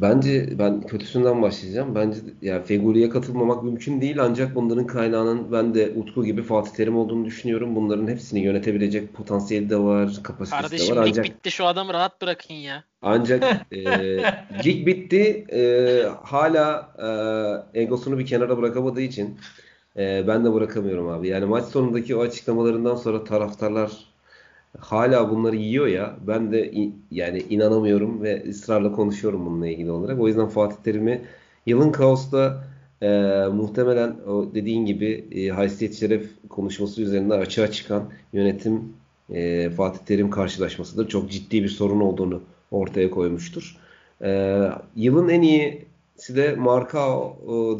[0.00, 1.94] bence ben kötüsünden başlayacağım.
[1.94, 6.96] Bence yani Fegoli'ye katılmamak mümkün değil ancak bunların kaynağının ben de Utku gibi Fatih Terim
[6.96, 7.76] olduğunu düşünüyorum.
[7.76, 11.06] Bunların hepsini yönetebilecek potansiyeli de var, kapasitesi Kardeşim, de var.
[11.08, 12.84] Ancak bitti şu adamı rahat bırakın ya.
[13.02, 13.84] Ancak e,
[14.64, 15.46] lig bitti.
[15.52, 16.94] E, hala
[17.74, 19.38] e, egosunu bir kenara bırakamadığı için
[19.96, 21.28] e, ben de bırakamıyorum abi.
[21.28, 24.13] Yani maç sonundaki o açıklamalarından sonra taraftarlar
[24.78, 26.72] hala bunları yiyor ya ben de
[27.10, 30.20] yani inanamıyorum ve ısrarla konuşuyorum bununla ilgili olarak.
[30.20, 31.20] O yüzden Fatih Terim'i
[31.66, 32.64] yılın kaosta
[33.02, 33.08] e,
[33.52, 38.92] muhtemelen o dediğin gibi e, haysiyet şeref konuşması üzerinde açığa çıkan yönetim
[39.30, 41.08] e, Fatih Terim karşılaşmasıdır.
[41.08, 43.76] Çok ciddi bir sorun olduğunu ortaya koymuştur.
[44.22, 44.60] E,
[44.96, 45.84] yılın en iyi
[46.28, 47.32] de marka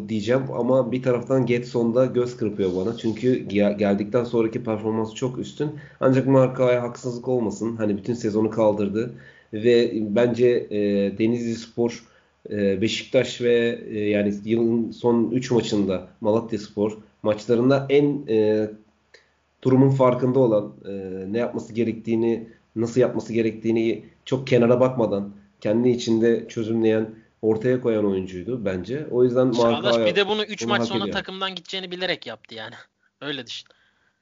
[0.09, 2.97] diyeceğim ama bir taraftan Getson'da göz kırpıyor bana.
[2.97, 5.71] Çünkü geldikten sonraki performans çok üstün.
[6.01, 7.77] Ancak markaya haksızlık olmasın.
[7.77, 9.15] Hani bütün sezonu kaldırdı
[9.53, 10.79] ve bence e,
[11.19, 12.05] Denizli Spor
[12.51, 18.71] e, Beşiktaş ve e, yani yılın son 3 maçında Malatya Spor maçlarında en e,
[19.63, 20.93] durumun farkında olan e,
[21.33, 25.31] ne yapması gerektiğini nasıl yapması gerektiğini çok kenara bakmadan
[25.61, 29.07] kendi içinde çözümleyen ortaya koyan oyuncuydu bence.
[29.11, 32.75] O yüzden Çağdaş bir de bunu 3 maç sonra takımdan gideceğini bilerek yaptı yani.
[33.21, 33.69] Öyle düşün.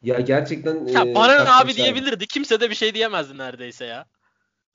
[0.03, 2.27] Ya gerçekten ya e, bana abi diyebilirdi.
[2.27, 4.07] Kimse de bir şey diyemezdi neredeyse ya.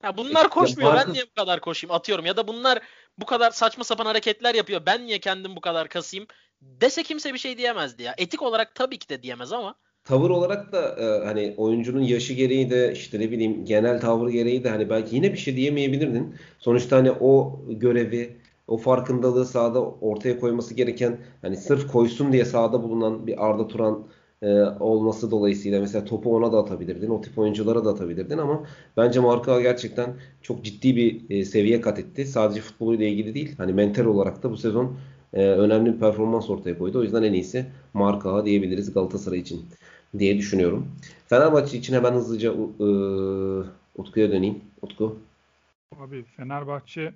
[0.04, 0.96] Ya bunlar koşmuyor.
[0.96, 1.96] Ya, ben niye bu kadar koşayım?
[1.96, 2.26] Atıyorum.
[2.26, 2.80] Ya da bunlar
[3.18, 4.82] bu kadar saçma sapan hareketler yapıyor.
[4.86, 6.28] Ben niye kendim bu kadar kasayım?
[6.62, 8.16] Dese kimse bir şey diyemezdi ya.
[8.18, 9.76] Etik olarak tabii ki de diyemez ama
[10.08, 14.64] tavır olarak da e, hani oyuncunun yaşı gereği de işte ne bileyim genel tavır gereği
[14.64, 16.36] de hani belki yine bir şey diyemeyebilirdin.
[16.60, 18.30] Sonuçta hani o görevi
[18.68, 24.04] o farkındalığı sahada ortaya koyması gereken hani sırf koysun diye sahada bulunan bir Arda Turan
[24.42, 27.10] e, olması dolayısıyla mesela topu ona da atabilirdin.
[27.10, 28.64] O tip oyunculara da atabilirdin ama
[28.98, 30.10] bence Marka gerçekten
[30.42, 32.26] çok ciddi bir e, seviye kat etti.
[32.26, 33.56] Sadece futboluyla ilgili değil.
[33.58, 34.96] Hani mental olarak da bu sezon
[35.34, 37.00] e, önemli bir performans ortaya koydu.
[37.00, 39.62] O yüzden en iyisi Marka diyebiliriz Galatasaray için
[40.20, 40.88] diye düşünüyorum.
[41.28, 42.88] Fenerbahçe için hemen hızlıca e,
[43.98, 44.62] Utku'ya döneyim.
[44.82, 45.20] Utku.
[46.00, 47.14] Abi Fenerbahçe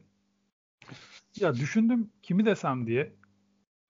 [1.40, 3.12] ya düşündüm kimi desem diye.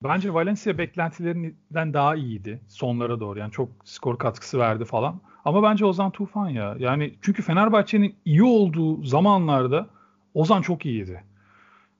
[0.03, 3.39] Bence Valencia beklentilerinden daha iyiydi sonlara doğru.
[3.39, 5.21] Yani çok skor katkısı verdi falan.
[5.45, 6.75] Ama bence Ozan Tufan ya.
[6.79, 9.87] Yani çünkü Fenerbahçe'nin iyi olduğu zamanlarda
[10.33, 11.23] Ozan çok iyiydi.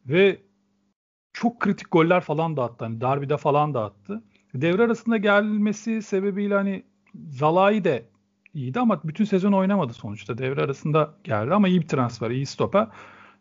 [0.06, 0.42] Ve
[1.34, 2.86] çok kritik goller falan da attı.
[2.86, 4.24] Hani Derby'de falan da attı.
[4.54, 6.84] Devre arasında gelmesi sebebiyle hani
[7.30, 8.06] Zalai de
[8.54, 10.38] iyiydi ama bütün sezon oynamadı sonuçta.
[10.38, 12.88] Devre arasında geldi ama iyi bir transfer, iyi stoper.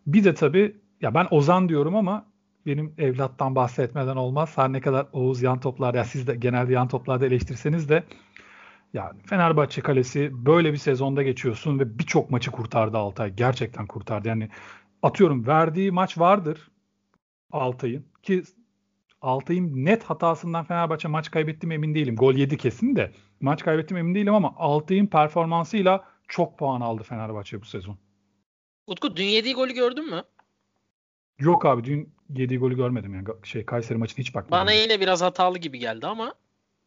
[0.07, 2.27] Bir de tabii ya ben Ozan diyorum ama
[2.67, 4.59] benim evlattan bahsetmeden olmaz.
[4.59, 8.05] Her ne kadar Oğuz yan toplar ya siz de genelde yan toplarda eleştirseniz de
[8.95, 13.35] ya Fenerbahçe kalesi böyle bir sezonda geçiyorsun ve birçok maçı kurtardı Altay.
[13.35, 14.29] Gerçekten kurtardı.
[14.29, 14.49] Yani
[15.03, 16.71] atıyorum verdiği maç vardır
[17.53, 18.43] Altay'ın ki
[19.23, 22.17] Altay'ın net hatasından Fenerbahçe maç kaybetti mi emin değilim.
[22.17, 27.61] Gol yedi kesin de maç kaybettim emin değilim ama Altay'ın performansıyla çok puan aldı Fenerbahçe
[27.61, 27.99] bu sezon.
[28.87, 30.23] Utku dün yediği golü gördün mü?
[31.39, 33.29] Yok abi dün yediği golü görmedim yani.
[33.43, 34.63] Şey Kayseri maçına hiç bakmadım.
[34.63, 36.35] Bana yine biraz hatalı gibi geldi ama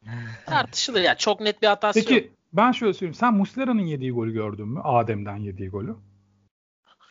[0.45, 1.17] tartışılır ya.
[1.17, 2.23] Çok net bir hatası Peki, yok.
[2.23, 3.13] Peki ben şöyle söyleyeyim.
[3.13, 4.79] Sen Muslera'nın yediği golü gördün mü?
[4.84, 5.95] Adem'den yediği golü.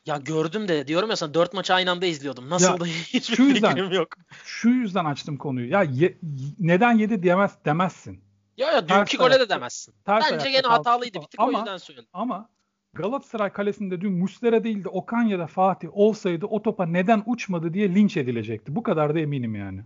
[0.06, 2.50] Ya gördüm de diyorum ya sana 4 maçı aynı anda izliyordum.
[2.50, 4.08] Nasıl da hiçbir şu yüzden, fikrim yok.
[4.44, 5.70] Şu yüzden açtım konuyu.
[5.70, 6.18] Ya ye,
[6.58, 8.24] neden yedi diyemez demezsin.
[8.56, 9.94] Ya ya dünkü gole de demezsin.
[10.06, 12.08] Bence gene hatalıydı bir tık ama, o yüzden söyledim.
[12.12, 12.48] Ama
[12.94, 17.74] Galatasaray kalesinde dün Muslera değil de Okan ya da Fatih olsaydı o topa neden uçmadı
[17.74, 18.76] diye linç edilecekti.
[18.76, 19.82] Bu kadar da eminim yani.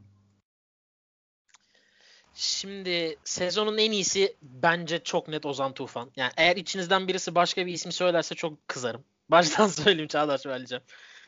[2.34, 6.10] Şimdi sezonun en iyisi bence çok net Ozan Tufan.
[6.16, 9.04] Yani eğer içinizden birisi başka bir ismi söylerse çok kızarım.
[9.28, 10.84] Baştan söyleyeyim Çağdaş vereceğim.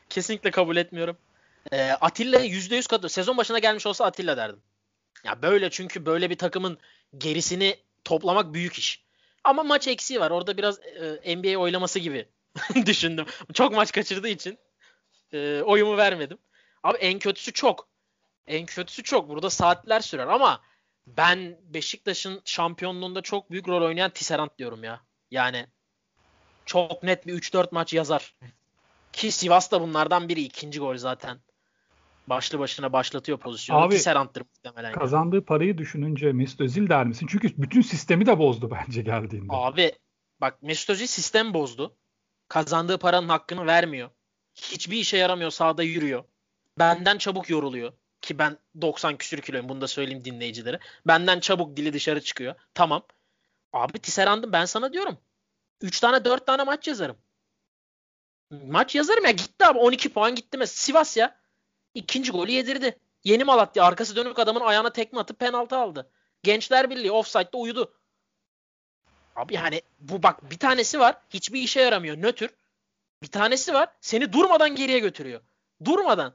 [0.09, 1.17] Kesinlikle kabul etmiyorum.
[1.71, 3.09] Ee, Atilla %100 kadro.
[3.09, 4.61] Sezon başına gelmiş olsa Atilla derdim.
[5.23, 6.77] Ya böyle çünkü böyle bir takımın
[7.17, 9.03] gerisini toplamak büyük iş.
[9.43, 10.31] Ama maç eksiği var.
[10.31, 10.79] Orada biraz
[11.25, 12.27] e, NBA oylaması gibi
[12.85, 13.25] düşündüm.
[13.53, 14.57] Çok maç kaçırdığı için
[15.33, 16.37] e, oyumu vermedim.
[16.83, 17.87] Abi en kötüsü çok.
[18.47, 19.29] En kötüsü çok.
[19.29, 20.61] Burada saatler sürer ama
[21.07, 25.01] ben Beşiktaş'ın şampiyonluğunda çok büyük rol oynayan Tisserand diyorum ya.
[25.31, 25.67] Yani
[26.69, 28.35] çok net bir 3-4 maç yazar.
[29.13, 30.41] Ki Sivas da bunlardan biri.
[30.41, 31.37] ikinci gol zaten.
[32.27, 33.79] Başlı başına başlatıyor pozisyonu.
[33.79, 34.93] Abi, Tisserant'tır muhtemelen.
[34.93, 35.45] Kazandığı yani.
[35.45, 37.27] parayı düşününce Mesut Özil der misin?
[37.29, 39.47] Çünkü bütün sistemi de bozdu bence geldiğinde.
[39.49, 39.91] Abi
[40.41, 41.95] bak Mesut Özil sistem bozdu.
[42.47, 44.09] Kazandığı paranın hakkını vermiyor.
[44.55, 46.23] Hiçbir işe yaramıyor sahada yürüyor.
[46.79, 47.93] Benden çabuk yoruluyor.
[48.21, 50.79] Ki ben 90 küsür kiloyum bunu da söyleyeyim dinleyicilere.
[51.07, 52.55] Benden çabuk dili dışarı çıkıyor.
[52.73, 53.01] Tamam.
[53.73, 55.17] Abi Tisserand'ım ben sana diyorum.
[55.81, 57.17] 3 tane 4 tane maç yazarım.
[58.51, 60.75] Maç yazarım ya gitti abi 12 puan gitti mesela.
[60.75, 61.39] Sivas ya.
[61.93, 62.99] ikinci golü yedirdi.
[63.23, 66.11] Yeni Malatya arkası dönük adamın ayağına tekme atıp penaltı aldı.
[66.43, 67.93] Gençler Birliği offside'da uyudu.
[69.35, 72.49] Abi yani bu bak bir tanesi var hiçbir işe yaramıyor nötr.
[73.23, 75.41] Bir tanesi var seni durmadan geriye götürüyor.
[75.85, 76.33] Durmadan.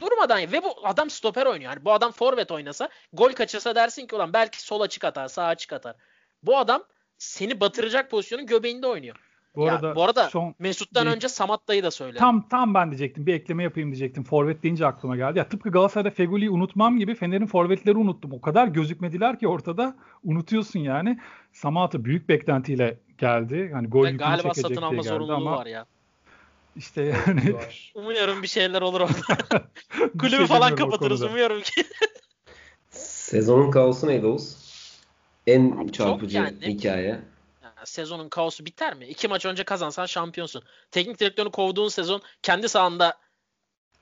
[0.00, 1.72] Durmadan ve bu adam stoper oynuyor.
[1.72, 5.44] Yani bu adam forvet oynasa gol kaçırsa dersin ki ulan belki sol açık atar sağ
[5.44, 5.96] açık atar.
[6.42, 6.84] Bu adam
[7.18, 9.16] seni batıracak pozisyonun göbeğinde oynuyor.
[9.56, 12.18] Bu arada, ya, bu arada son Mesut'tan bir, önce Samat dayı da söyledi.
[12.18, 13.26] Tam tam ben diyecektim.
[13.26, 14.24] Bir ekleme yapayım diyecektim.
[14.24, 15.38] Forvet deyince aklıma geldi.
[15.38, 18.32] Ya tıpkı Galatasaray'da Feguli'yi unutmam gibi Fener'in forvetleri unuttum.
[18.32, 21.18] O kadar gözükmediler ki ortada unutuyorsun yani.
[21.52, 23.70] Samat'ı büyük beklentiyle geldi.
[23.72, 25.86] Hani gol yükünü galiba satın alma zorunluluğu ama var ya.
[26.76, 27.54] İşte yani.
[27.94, 29.38] Umuyorum bir şeyler olur orada.
[30.18, 31.84] Kulübü şey falan kapatırız umuyorum ki.
[32.90, 34.63] Sezonun kaosu neydi Oğuz?
[35.46, 36.66] En Abi çarpıcı yani.
[36.66, 37.20] hikaye
[37.84, 39.06] sezonun kaosu biter mi?
[39.06, 40.62] İki maç önce kazansan şampiyonsun.
[40.90, 43.14] Teknik direktörünü kovduğun sezon kendi sahanda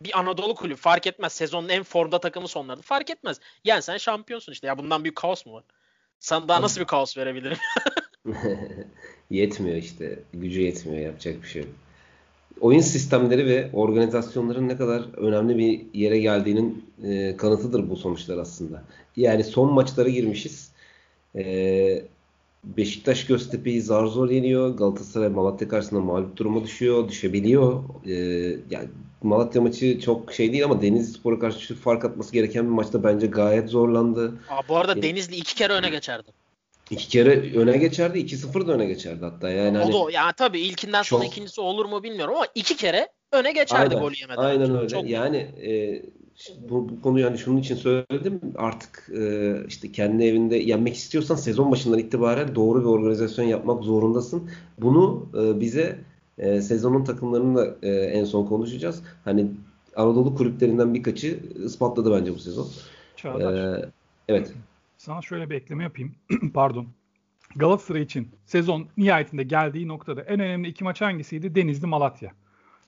[0.00, 1.32] bir Anadolu kulübü fark etmez.
[1.32, 2.82] Sezonun en formda takımı sonlardı.
[2.82, 3.40] Fark etmez.
[3.64, 4.66] Yani sen şampiyonsun işte.
[4.66, 5.64] Ya bundan büyük kaos mu var?
[6.20, 7.58] Sana daha nasıl bir kaos verebilirim?
[9.30, 10.18] yetmiyor işte.
[10.32, 11.00] Gücü yetmiyor.
[11.06, 11.70] Yapacak bir şey yok.
[12.60, 18.82] Oyun sistemleri ve organizasyonların ne kadar önemli bir yere geldiğinin e, kanıtıdır bu sonuçlar aslında.
[19.16, 20.71] Yani son maçlara girmişiz.
[21.36, 22.04] E,
[22.64, 24.76] Beşiktaş Göztepe'yi zar zor yeniyor.
[24.76, 27.08] Galatasaray Malatya karşısında mağlup duruma düşüyor.
[27.08, 27.84] Düşebiliyor.
[28.06, 28.12] Ee,
[28.70, 28.88] yani
[29.22, 33.26] Malatya maçı çok şey değil ama Denizli Spor'a karşı fark atması gereken bir maçta bence
[33.26, 34.32] gayet zorlandı.
[34.50, 36.28] Aa, bu arada Denizli iki kere öne geçerdi.
[36.90, 38.18] İki kere öne geçerdi.
[38.18, 39.50] 2-0 da öne geçerdi hatta.
[39.50, 41.32] Yani o hani, da yani tabii ilkinden sonra çok...
[41.32, 44.42] ikincisi olur mu bilmiyorum ama iki kere öne geçerdi aynen, golü yemeden.
[44.42, 44.88] Aynen öyle.
[44.88, 45.08] Çok...
[45.08, 46.02] Yani e,
[46.70, 48.40] bu, bu konuyu hani şunun için söyledim.
[48.56, 54.50] Artık e, işte kendi evinde yenmek istiyorsan sezon başından itibaren doğru bir organizasyon yapmak zorundasın.
[54.78, 55.98] Bunu e, bize
[56.38, 59.02] e, sezonun takımlarını da e, en son konuşacağız.
[59.24, 59.46] Hani
[59.96, 62.68] Anadolu kulüplerinden birkaçı ispatladı bence bu sezon.
[63.16, 63.82] Çağdaş.
[63.82, 63.90] E,
[64.28, 64.52] evet.
[64.98, 66.14] Sana şöyle bir ekleme yapayım.
[66.54, 66.86] Pardon.
[67.56, 71.54] Galatasaray için sezon nihayetinde geldiği noktada en önemli iki maç hangisiydi?
[71.54, 72.32] Denizli Malatya.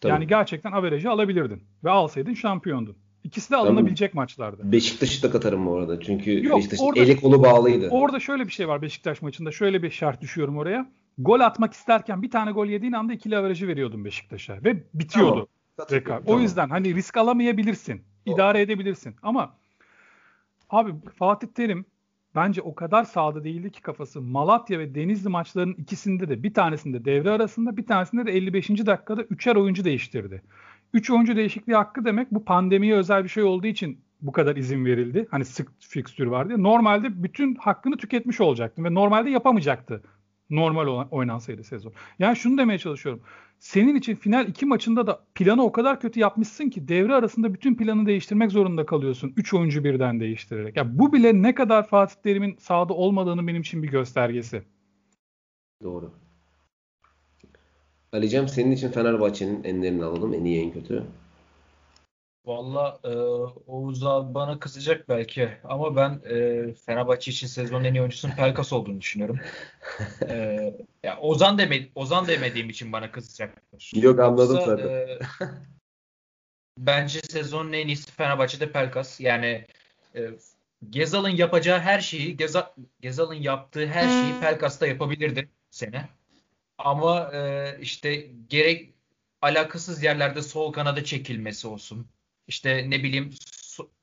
[0.01, 0.13] Tabii.
[0.13, 1.63] Yani gerçekten averajı alabilirdin.
[1.85, 2.97] Ve alsaydın şampiyondun.
[3.25, 4.23] İkisi de alınabilecek tamam.
[4.23, 4.73] maçlardı.
[4.73, 6.01] Beşiktaş'ı da katarım bu arada.
[6.01, 7.89] Çünkü Yok, Beşiktaş orada, eli kolu bağlıydı.
[7.91, 9.53] Orada şöyle bir şey var Beşiktaş maçında.
[9.53, 10.91] Şöyle bir şart düşüyorum oraya.
[11.19, 14.65] Gol atmak isterken bir tane gol yediğin anda ikili averajı veriyordun Beşiktaş'a.
[14.65, 15.49] Ve bitiyordu.
[15.77, 16.03] Tamam.
[16.07, 16.23] Tamam.
[16.27, 18.03] O yüzden hani risk alamayabilirsin.
[18.27, 18.35] Doğru.
[18.35, 19.17] idare edebilirsin.
[19.23, 19.57] Ama
[20.71, 21.87] abi Fatih Terim
[22.35, 24.21] bence o kadar sağda değildi ki kafası.
[24.21, 28.69] Malatya ve Denizli maçlarının ikisinde de bir tanesinde devre arasında bir tanesinde de 55.
[28.69, 30.43] dakikada üçer oyuncu değiştirdi.
[30.95, 34.85] 3 oyuncu değişikliği hakkı demek bu pandemiye özel bir şey olduğu için bu kadar izin
[34.85, 35.27] verildi.
[35.31, 36.63] Hani sık fikstür vardı.
[36.63, 40.03] Normalde bütün hakkını tüketmiş olacaktı ve normalde yapamayacaktı.
[40.51, 41.93] Normal oynansaydı sezon.
[42.19, 43.23] Yani şunu demeye çalışıyorum.
[43.59, 47.75] Senin için final iki maçında da planı o kadar kötü yapmışsın ki devre arasında bütün
[47.75, 49.33] planı değiştirmek zorunda kalıyorsun.
[49.37, 50.77] Üç oyuncu birden değiştirerek.
[50.77, 54.63] Ya bu bile ne kadar Fatih Terim'in sahada olmadığını benim için bir göstergesi.
[55.83, 56.24] Doğru.
[58.15, 60.35] Ali'cem senin için Fenerbahçe'nin enlerini alalım.
[60.35, 61.05] En iyi en kötü.
[62.47, 63.09] Valla e,
[63.67, 68.73] Oğuz abi bana kızacak belki ama ben e, Fenerbahçe için sezonun en iyi oyuncusunun Pelkas
[68.73, 69.39] olduğunu düşünüyorum.
[70.29, 73.93] e, ya Ozan deme Ozan demediğim için bana kızacaktır.
[73.95, 74.89] Yok anladım Yoksa, zaten.
[74.89, 75.19] E,
[76.79, 79.21] bence sezonun en iyisi Fenerbahçe'de Pelkas.
[79.21, 79.67] Yani
[80.17, 80.31] e,
[80.91, 82.67] Gezal'ın yapacağı her şeyi Gezal,
[83.01, 86.09] Gezal'ın yaptığı her şeyi Pelkas'ta yapabilirdi sene.
[86.79, 88.95] Ama e, işte gerek
[89.43, 92.09] alakasız yerlerde sol kanada çekilmesi olsun.
[92.47, 93.31] İşte ne bileyim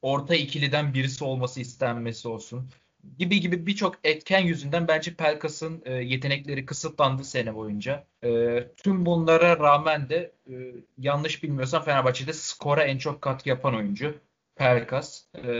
[0.01, 2.69] orta ikiliden birisi olması istenmesi olsun.
[3.17, 8.07] Gibi gibi birçok etken yüzünden bence Pelkas'ın e, yetenekleri kısıtlandı sene boyunca.
[8.23, 10.53] E, tüm bunlara rağmen de e,
[10.97, 14.19] yanlış bilmiyorsam Fenerbahçe'de skora en çok katkı yapan oyuncu
[14.55, 15.23] Pelkas.
[15.35, 15.51] E,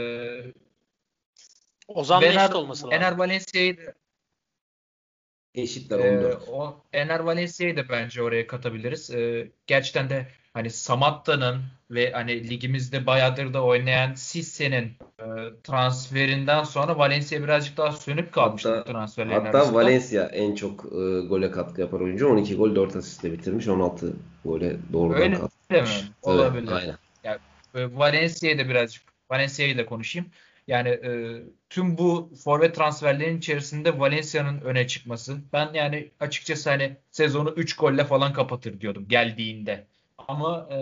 [1.88, 2.98] Ozan'la eşit olması lazım.
[2.98, 3.94] Ener Valencia'yı
[5.54, 6.34] Eşitler 14.
[6.34, 9.10] Ee, o Ener Valencia'yı da bence oraya katabiliriz.
[9.10, 14.84] Ee, gerçekten de hani Samatta'nın ve hani ligimizde bayağıdır da oynayan Sisse'nin
[15.20, 15.24] e,
[15.64, 19.74] transferinden sonra Valencia birazcık daha sönüp kalmıştı hatta, transferlerin Hatta arasında.
[19.74, 22.28] Valencia en çok e, gole katkı yapan oyuncu.
[22.28, 23.68] 12 gol 4 asistle bitirmiş.
[23.68, 25.88] 16 gole doğrudan Öyle katkı mi?
[26.22, 26.68] Olabilir.
[26.72, 26.96] Evet, aynen.
[27.24, 27.38] Yani
[27.74, 30.28] e, Valencia'yı da birazcık Valencia'yı da konuşayım.
[30.66, 35.38] Yani e, tüm bu forvet transferlerinin içerisinde Valencia'nın öne çıkması.
[35.52, 39.86] Ben yani açıkçası hani sezonu 3 golle falan kapatır diyordum geldiğinde.
[40.18, 40.78] Ama e,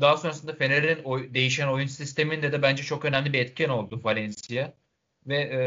[0.00, 4.72] daha sonrasında Fener'in oy, değişen oyun sisteminde de bence çok önemli bir etken oldu Valencia.
[5.26, 5.60] Ve e,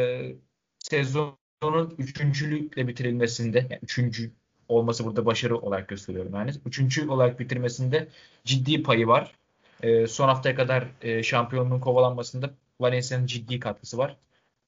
[0.80, 4.32] sezonun üçüncülükle bitirilmesinde, yani üçüncü
[4.68, 6.52] olması burada başarı olarak gösteriyorum yani.
[6.66, 8.08] Üçüncü olarak bitirmesinde
[8.46, 9.36] ciddi payı var.
[9.84, 14.18] E, son haftaya kadar e, şampiyonluğun kovalanmasında Valencia'nın ciddi katkısı var.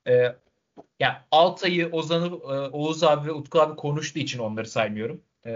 [0.08, 0.36] E,
[1.00, 5.22] yani Altay'ı, Ozan'ı, e, Oğuz abi ve Utku abi konuştuğu için onları saymıyorum.
[5.46, 5.54] E,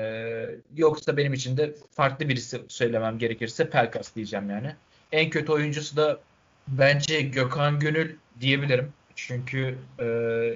[0.75, 4.75] yoksa benim için de farklı birisi söylemem gerekirse Pelkas diyeceğim yani.
[5.11, 6.19] En kötü oyuncusu da
[6.67, 8.93] bence Gökhan Gönül diyebilirim.
[9.15, 10.05] Çünkü e,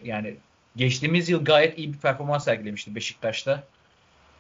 [0.04, 0.36] yani
[0.76, 3.64] geçtiğimiz yıl gayet iyi bir performans sergilemişti Beşiktaş'ta.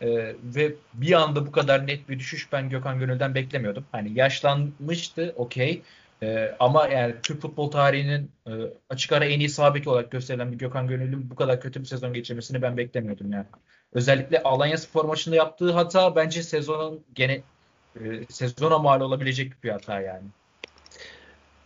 [0.02, 3.86] Ee, ve bir anda bu kadar net bir düşüş ben Gökhan Gönül'den beklemiyordum.
[3.92, 5.82] Hani yaşlanmıştı okey.
[6.24, 8.52] Ee, ama yani Türk futbol tarihinin e,
[8.90, 12.14] açık ara en iyi sabit olarak gösterilen bir Gökhan Gönül'ün bu kadar kötü bir sezon
[12.14, 13.46] geçirmesini ben beklemiyordum yani.
[13.94, 17.42] Özellikle Alanya Spor maçında yaptığı hata bence sezonun gene
[18.02, 20.28] e, sezona mal olabilecek bir hata yani.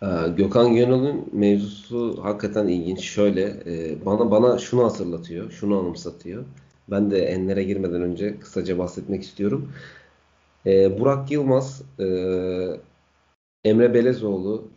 [0.03, 3.01] Ee, Gökhan Gönül'ün mevzusu hakikaten ilginç.
[3.01, 6.45] Şöyle e, bana bana şunu hatırlatıyor, şunu anımsatıyor.
[6.91, 9.71] Ben de enlere girmeden önce kısaca bahsetmek istiyorum.
[10.65, 12.05] Ee, Burak Yılmaz, e,
[13.65, 14.67] Emre Belezoğlu,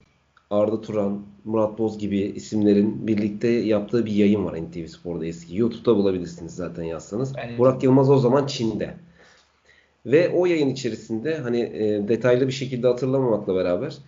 [0.51, 5.57] Arda Turan, Murat Boz gibi isimlerin birlikte yaptığı bir yayın var NTV Spor'da eski.
[5.57, 7.33] YouTube'da bulabilirsiniz zaten yazsanız.
[7.37, 7.59] Yani...
[7.59, 8.95] Burak Yılmaz o zaman Çin'de.
[10.07, 13.99] Ve o yayın içerisinde hani e, detaylı bir şekilde hatırlamamakla beraber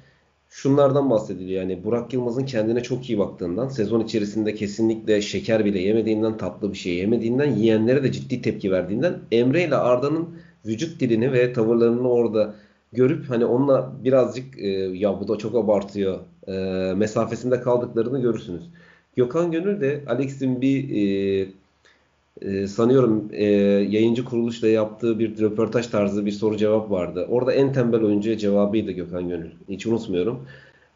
[0.49, 1.62] şunlardan bahsediliyor.
[1.62, 6.78] Yani Burak Yılmaz'ın kendine çok iyi baktığından, sezon içerisinde kesinlikle şeker bile yemediğinden, tatlı bir
[6.78, 10.28] şey yemediğinden, yiyenlere de ciddi tepki verdiğinden Emre ile Arda'nın
[10.66, 12.55] vücut dilini ve tavırlarını orada
[12.93, 16.18] görüp hani onunla birazcık e, ya bu da çok abartıyor
[16.49, 16.53] e,
[16.95, 18.62] mesafesinde kaldıklarını görürsünüz.
[19.16, 21.49] Gökhan Gönül de Alex'in bir e,
[22.43, 23.45] e, sanıyorum e,
[23.91, 27.26] yayıncı kuruluşla yaptığı bir röportaj tarzı bir soru cevap vardı.
[27.30, 29.51] Orada en tembel oyuncuya cevabıydı Gökhan Gönül.
[29.68, 30.47] Hiç unutmuyorum.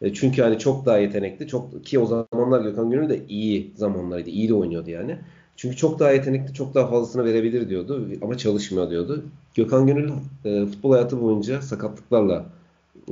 [0.01, 1.47] E, çünkü hani çok daha yetenekli.
[1.47, 4.29] Çok ki o zamanlar Gökhan Gönül de iyi zamanlarıydı.
[4.29, 5.17] İyi de oynuyordu yani.
[5.55, 9.23] Çünkü çok daha yetenekli, çok daha fazlasını verebilir diyordu ama çalışmıyor diyordu.
[9.55, 10.11] Gökhan Gönül
[10.45, 12.45] e, futbol hayatı boyunca sakatlıklarla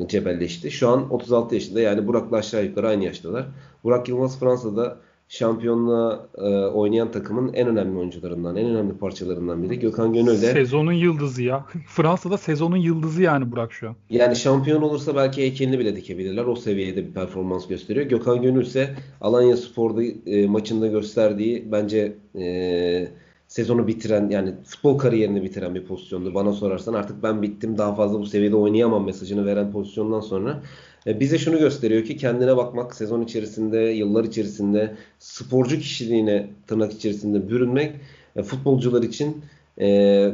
[0.08, 0.72] cebelleşti.
[0.72, 3.46] Şu an 36 yaşında yani Burak'la aşağı yukarı aynı yaştalar.
[3.84, 4.98] Burak Yılmaz Fransa'da
[5.34, 9.80] şampiyonluğa e, oynayan takımın en önemli oyuncularından, en önemli parçalarından biri.
[9.80, 11.66] Gökhan Gönül de sezonun yıldızı ya.
[11.88, 13.96] Fransa'da sezonun yıldızı yani Burak şu an.
[14.10, 16.46] Yani şampiyon olursa belki heykelini bile dikebilirler.
[16.46, 18.06] O seviyede bir performans gösteriyor.
[18.06, 23.08] Gökhan Gönül ise Alanya Spor'da e, maçında gösterdiği bence e,
[23.48, 26.34] sezonu bitiren yani futbol kariyerini bitiren bir pozisyondu.
[26.34, 30.62] Bana sorarsan artık ben bittim daha fazla bu seviyede oynayamam mesajını veren pozisyondan sonra
[31.06, 37.96] bize şunu gösteriyor ki kendine bakmak sezon içerisinde, yıllar içerisinde sporcu kişiliğine tırnak içerisinde bürünmek
[38.36, 39.42] e, futbolcular için
[39.82, 40.30] e,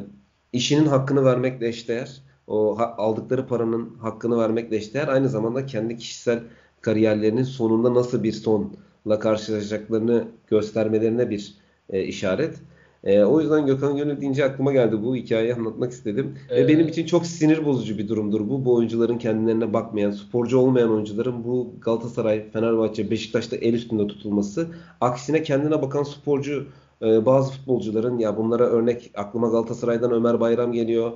[0.53, 2.21] işinin hakkını vermekle eşdeğer.
[2.47, 5.07] O aldıkları paranın hakkını vermekle eşdeğer.
[5.07, 6.39] Aynı zamanda kendi kişisel
[6.81, 11.53] kariyerlerinin sonunda nasıl bir sonla karşılaşacaklarını göstermelerine bir
[11.89, 12.55] e, işaret.
[13.03, 16.35] E, o yüzden Gökhan Gönül deyince aklıma geldi bu hikayeyi anlatmak istedim.
[16.49, 16.63] Evet.
[16.63, 18.65] Ve benim için çok sinir bozucu bir durumdur bu.
[18.65, 24.67] Bu oyuncuların kendilerine bakmayan, sporcu olmayan oyuncuların bu Galatasaray, Fenerbahçe, Beşiktaş'ta el üstünde tutulması.
[25.01, 26.65] Aksine kendine bakan sporcu
[27.01, 31.11] e, bazı futbolcuların ya bunlara örnek aklıma Galatasaray'dan Ömer Bayram geliyor.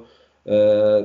[0.45, 0.55] Ee,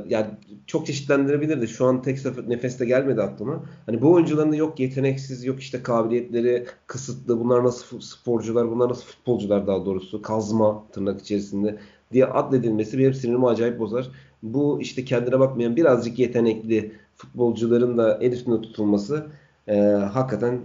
[0.08, 0.26] yani
[0.66, 1.68] çok çeşitlendirebilirdi.
[1.68, 3.64] Şu an tek sefer nefeste gelmedi aklıma.
[3.86, 7.40] Hani bu oyuncuların da yok yeteneksiz, yok işte kabiliyetleri kısıtlı.
[7.40, 10.22] Bunlar nasıl sporcular, bunlar nasıl futbolcular daha doğrusu.
[10.22, 11.78] Kazma tırnak içerisinde
[12.12, 14.10] diye adledilmesi benim sinirimi acayip bozar.
[14.42, 19.26] Bu işte kendine bakmayan birazcık yetenekli futbolcuların da el üstünde tutulması
[19.68, 19.80] e,
[20.12, 20.60] hakikaten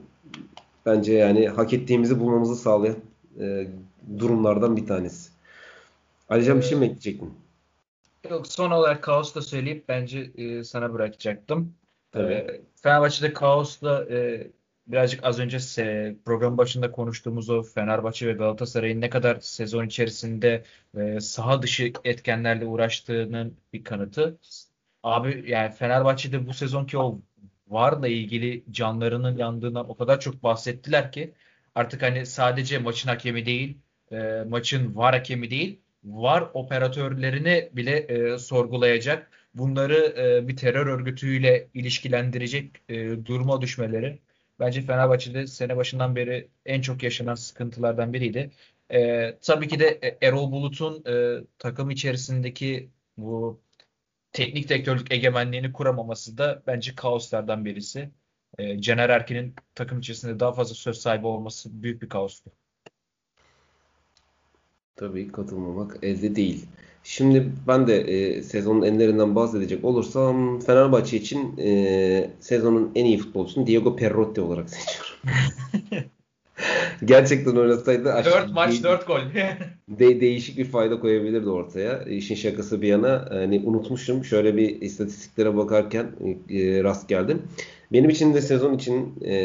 [0.86, 2.96] bence yani hak ettiğimizi bulmamızı sağlayan
[3.40, 3.68] e,
[4.20, 5.30] durumlardan bir tanesi.
[6.30, 7.43] Alican bir şey mi ekleyecektin?
[8.30, 11.76] Yok son olarak Kaos da söyleyip bence e, sana bırakacaktım.
[12.12, 12.34] Tabii.
[12.34, 14.48] E, Fenerbahçe'de Kaos'la e,
[14.88, 20.64] birazcık az önce se, program başında konuştuğumuz o Fenerbahçe ve Galatasaray'ın ne kadar sezon içerisinde
[20.98, 24.40] e, saha dışı etkenlerle uğraştığının bir kanıtı.
[25.04, 27.22] Abi yani Fenerbahçe'de bu sezonki o
[27.68, 31.34] VAR'la ilgili canlarının yandığından o kadar çok bahsettiler ki
[31.76, 33.78] artık hani sadece maçın hakemi değil,
[34.12, 41.70] e, maçın VAR hakemi değil, var operatörlerini bile e, sorgulayacak, bunları e, bir terör örgütüyle
[41.74, 44.20] ilişkilendirecek e, duruma düşmeleri
[44.60, 48.52] bence Fenerbahçe'de sene başından beri en çok yaşanan sıkıntılardan biriydi.
[48.94, 53.62] E, tabii ki de e, Erol Bulut'un e, takım içerisindeki bu
[54.32, 58.12] teknik direktörlük egemenliğini kuramaması da bence kaoslardan birisi.
[58.58, 62.52] E, Caner Erkin'in takım içerisinde daha fazla söz sahibi olması büyük bir kaostu.
[64.96, 66.66] Tabii katılmamak elde değil.
[67.04, 73.68] Şimdi ben de e, sezonun enlerinden bahsedecek olursam Fenerbahçe için e, sezonun en iyi futbolcusunu
[73.68, 75.14] Diego Perrotti olarak seçiyorum.
[77.06, 79.20] Gerçekten oynasaydı 4 maç 4 gol.
[80.00, 82.04] de, değişik bir fayda koyabilirdi ortaya.
[82.04, 84.26] İşin şakası bir yana hani unutmuşum.
[84.26, 86.06] Şöyle bir istatistiklere bakarken
[86.50, 87.42] e, rast geldim.
[87.92, 89.36] Benim için de sezon için e,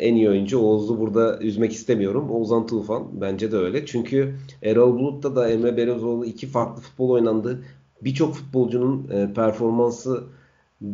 [0.00, 2.30] en iyi oyuncu Oğuz'u burada üzmek istemiyorum.
[2.30, 3.86] Oğuzhan Tufan bence de öyle.
[3.86, 7.64] Çünkü Erol Bulut'ta da Emre Belözoğlu iki farklı futbol oynandı.
[8.02, 10.24] Birçok futbolcunun e, performansı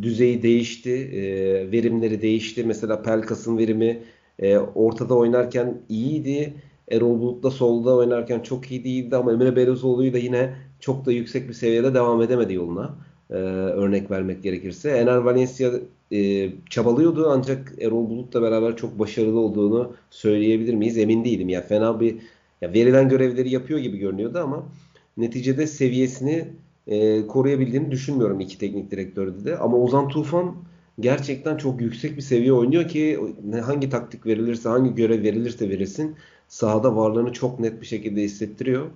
[0.02, 0.90] düzeyi değişti.
[0.90, 1.22] E,
[1.72, 2.64] verimleri değişti.
[2.64, 4.02] Mesela Pelkas'ın verimi
[4.40, 6.54] e, ortada oynarken iyiydi.
[6.90, 11.12] Erol Bulut da solda oynarken çok iyi değildi ama Emre Belözoğlu'yu da yine çok da
[11.12, 12.94] yüksek bir seviyede devam edemedi yoluna.
[13.30, 14.90] Ee, örnek vermek gerekirse.
[14.90, 15.70] Ener Valencia
[16.12, 20.98] e, çabalıyordu ancak Erol Bulut'la beraber çok başarılı olduğunu söyleyebilir miyiz?
[20.98, 21.48] Emin değilim.
[21.48, 22.16] Ya fena bir
[22.60, 24.66] ya verilen görevleri yapıyor gibi görünüyordu ama
[25.16, 26.44] neticede seviyesini
[26.86, 29.58] e, koruyabildiğini düşünmüyorum iki teknik direktörde de.
[29.58, 30.54] Ama Ozan Tufan
[31.00, 33.20] gerçekten çok yüksek bir seviye oynuyor ki
[33.64, 36.16] hangi taktik verilirse, hangi görev verilirse verilsin
[36.48, 38.86] sahada varlığını çok net bir şekilde hissettiriyor.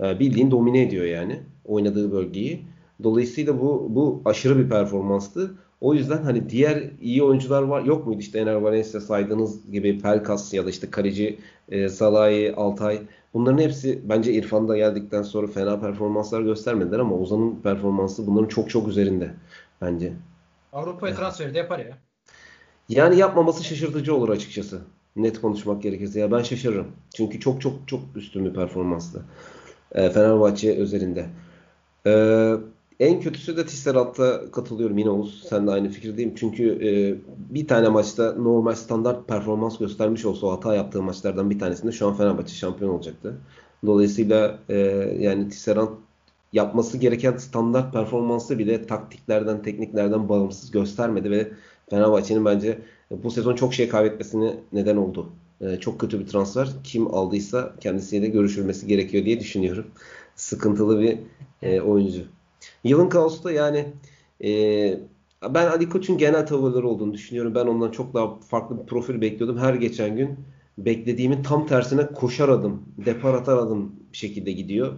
[0.00, 2.64] E, bildiğin domine ediyor yani oynadığı bölgeyi.
[3.02, 5.54] Dolayısıyla bu bu aşırı bir performanstı.
[5.80, 10.54] O yüzden hani diğer iyi oyuncular var yok muydu işte Ener Valencia saydığınız gibi Pelkas
[10.54, 11.38] ya da işte kaleci
[11.68, 13.00] e, Salahi, Altay
[13.34, 18.88] bunların hepsi bence İrfan'da geldikten sonra fena performanslar göstermediler ama Ozan'ın performansı bunların çok çok
[18.88, 19.30] üzerinde
[19.80, 20.12] bence.
[20.76, 21.98] Avrupa'ya transferi de yapar ya.
[22.88, 24.80] Yani yapmaması şaşırtıcı olur açıkçası.
[25.16, 26.86] Net konuşmak gerekirse ya ben şaşırırım.
[27.14, 29.24] Çünkü çok çok çok üstün bir performanstı.
[29.92, 31.26] E, Fenerbahçe özelinde.
[32.06, 32.56] Eee
[33.00, 35.44] en kötüsü de Tisserand'da katılıyorum yine Oğuz.
[35.48, 36.34] Sen de aynı fikirdeyim.
[36.34, 36.90] Çünkü e,
[37.54, 42.08] bir tane maçta normal standart performans göstermiş olsa o hata yaptığı maçlardan bir tanesinde şu
[42.08, 43.38] an Fenerbahçe şampiyon olacaktı.
[43.86, 44.76] Dolayısıyla e,
[45.20, 45.88] yani Tisserand
[46.52, 51.52] yapması gereken standart performansı bile taktiklerden, tekniklerden bağımsız göstermedi ve
[51.90, 52.78] Fenerbahçe'nin bence
[53.10, 55.32] bu sezon çok şey kaybetmesine neden oldu.
[55.60, 56.68] E, çok kötü bir transfer.
[56.84, 59.86] Kim aldıysa kendisiyle görüşülmesi gerekiyor diye düşünüyorum.
[60.36, 61.18] Sıkıntılı bir
[61.62, 62.22] e, oyuncu.
[62.84, 63.86] Yılın kaosu da yani
[64.44, 64.50] e,
[65.54, 67.54] ben Ali Koç'un genel tavırları olduğunu düşünüyorum.
[67.54, 69.58] Ben ondan çok daha farklı bir profil bekliyordum.
[69.58, 70.36] Her geçen gün
[70.78, 74.92] beklediğimin tam tersine koşar adım, depar atar adım şekilde gidiyor.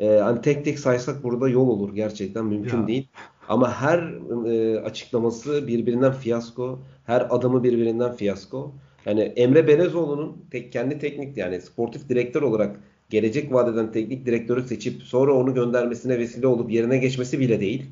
[0.00, 2.86] Ee, hani tek tek saysak burada yol olur gerçekten mümkün ya.
[2.86, 3.08] değil.
[3.48, 3.98] Ama her
[4.46, 8.74] e, açıklaması birbirinden fiyasko, her adımı birbirinden fiyasko.
[9.06, 12.80] Yani Emre Belezoğlu'nun tek kendi teknik yani sportif direktör olarak
[13.10, 17.86] gelecek vadeden teknik direktörü seçip sonra onu göndermesine vesile olup yerine geçmesi bile değil.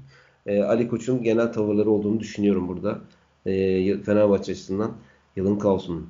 [0.47, 3.01] E, Ali Koç'un genel tavırları olduğunu düşünüyorum burada.
[3.47, 4.93] E, Fenerbahçe açısından
[5.37, 6.07] yılın kaosunun.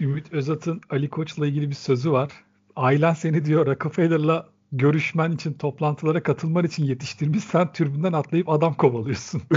[0.00, 2.32] Ümit Özat'ın Ali Koç'la ilgili bir sözü var.
[2.76, 7.44] Ailen seni diyor Rockefeller'la görüşmen için, toplantılara katılman için yetiştirmiş.
[7.44, 9.42] Sen türbünden atlayıp adam kovalıyorsun.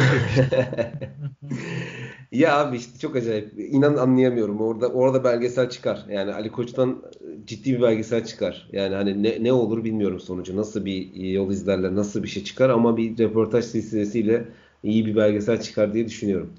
[2.32, 3.54] ya abi işte çok acayip.
[3.58, 4.62] İnan anlayamıyorum.
[4.62, 6.06] Orada orada belgesel çıkar.
[6.10, 7.04] Yani Ali Koç'tan
[7.46, 8.70] ciddi bir belgesel çıkar.
[8.72, 10.58] Yani hani ne, ne olur bilmiyorum sonucu.
[10.58, 14.46] Nasıl bir yol izlerler, nasıl bir şey çıkar ama bir röportaj silsilesiyle
[14.84, 16.54] iyi bir belgesel çıkar diye düşünüyorum.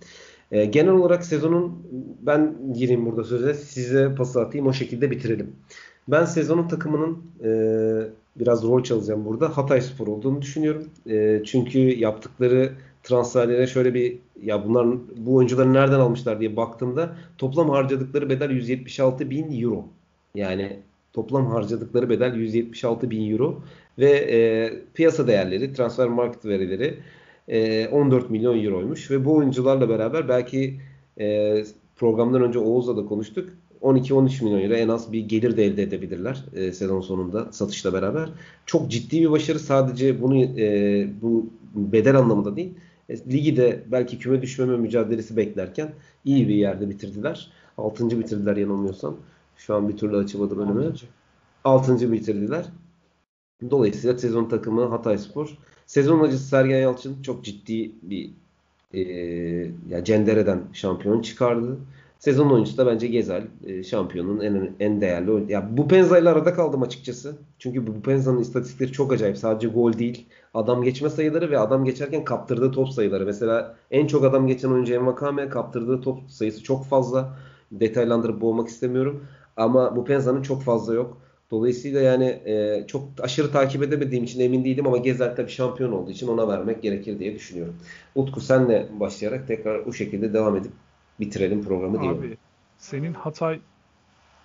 [0.53, 1.87] E, genel olarak sezonun
[2.21, 5.57] ben gireyim burada söze size pas atayım o şekilde bitirelim.
[6.09, 7.51] Ben sezonun takımının e,
[8.37, 9.57] biraz rol çalacağım burada.
[9.57, 10.87] Hatay Spor olduğunu düşünüyorum.
[11.11, 12.73] E, çünkü yaptıkları
[13.03, 19.31] transferlere şöyle bir ya bunlar bu oyuncuları nereden almışlar diye baktığımda toplam harcadıkları bedel 176
[19.31, 19.89] bin euro.
[20.35, 20.79] Yani
[21.13, 23.61] toplam harcadıkları bedel 176 bin euro
[23.99, 26.99] ve e, piyasa değerleri, transfer market verileri
[27.49, 30.81] e, 14 milyon euroymuş ve bu oyuncularla beraber belki
[31.21, 31.57] e,
[31.97, 33.49] programdan önce Oğuz'la da konuştuk.
[33.83, 38.29] 12-13 milyon euro en az bir gelir de elde edebilirler e, sezon sonunda satışla beraber.
[38.67, 42.75] Çok ciddi bir başarı sadece bunu e, bu bedel anlamında değil.
[43.09, 45.93] E, ligi de belki küme düşmeme mücadelesi beklerken
[46.25, 47.51] iyi bir yerde bitirdiler.
[47.79, 48.21] 6.
[48.21, 49.17] bitirdiler yanılmıyorsam.
[49.57, 50.95] Şu an bir türlü açamadım önüme.
[51.65, 52.13] 6.
[52.13, 52.65] bitirdiler.
[53.71, 55.59] Dolayısıyla sezon takımı Hatay Spor.
[55.87, 58.31] Sezon acısı Sergen Yalçın çok ciddi bir
[58.95, 59.01] e,
[59.89, 61.79] ya Cendere'den şampiyon çıkardı.
[62.23, 65.53] Sezon oyuncusu da bence Gezel e, şampiyonun en en değerli oyuncu.
[65.53, 67.37] Ya bu Penza arada kaldım açıkçası.
[67.59, 69.39] Çünkü bu Penza'nın istatistikleri çok acayip.
[69.39, 70.27] Sadece gol değil.
[70.55, 73.27] Adam geçme sayıları ve adam geçerken kaptırdığı top sayıları.
[73.27, 77.39] Mesela en çok adam geçen oyuncu Envakame kaptırdığı top sayısı çok fazla.
[77.73, 79.25] Detaylandırıp boğmak istemiyorum.
[79.57, 81.19] Ama bu Penza'nın çok fazla yok.
[81.51, 86.11] Dolayısıyla yani e, çok aşırı takip edemediğim için emin değilim ama Gezel tabii şampiyon olduğu
[86.11, 87.75] için ona vermek gerekir diye düşünüyorum.
[88.15, 90.73] Utku senle başlayarak tekrar o şekilde devam edip
[91.21, 92.19] bitirelim programı diyorum.
[92.19, 92.37] Abi
[92.79, 93.61] senin Hatay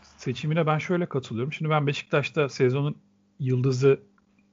[0.01, 1.53] seçimine ben şöyle katılıyorum.
[1.53, 2.97] Şimdi ben Beşiktaş'ta sezonun
[3.39, 3.99] yıldızı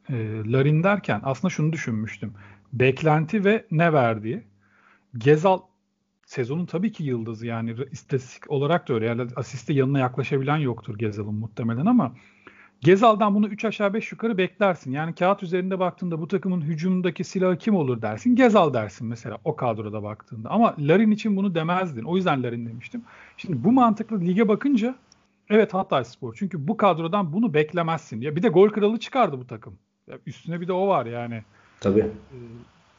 [0.09, 0.15] e,
[0.53, 2.35] Larin derken aslında şunu düşünmüştüm.
[2.73, 4.43] Beklenti ve ne verdiği.
[5.19, 5.61] Gezal
[6.27, 9.07] sezonun tabii ki yıldızı yani istatistik olarak da öyle.
[9.07, 12.15] Yani asiste yanına yaklaşabilen yoktur Gezal'ın muhtemelen ama
[12.81, 14.93] Gezal'dan bunu 3 aşağı 5 yukarı beklersin.
[14.93, 18.37] Yani kağıt üzerinde baktığında bu takımın hücumdaki silahı kim olur dersin.
[18.37, 20.51] Gezal dersin mesela o kadroda baktığında.
[20.51, 22.03] Ama Larin için bunu demezdin.
[22.03, 23.03] O yüzden Larin demiştim.
[23.37, 24.95] Şimdi bu mantıklı lige bakınca
[25.51, 26.35] evet Hatay Spor.
[26.39, 28.21] Çünkü bu kadrodan bunu beklemezsin.
[28.21, 29.75] Ya bir de gol kralı çıkardı bu takım.
[30.07, 31.43] Ya üstüne bir de o var yani.
[31.81, 32.01] Tabii.
[32.01, 32.37] Ee,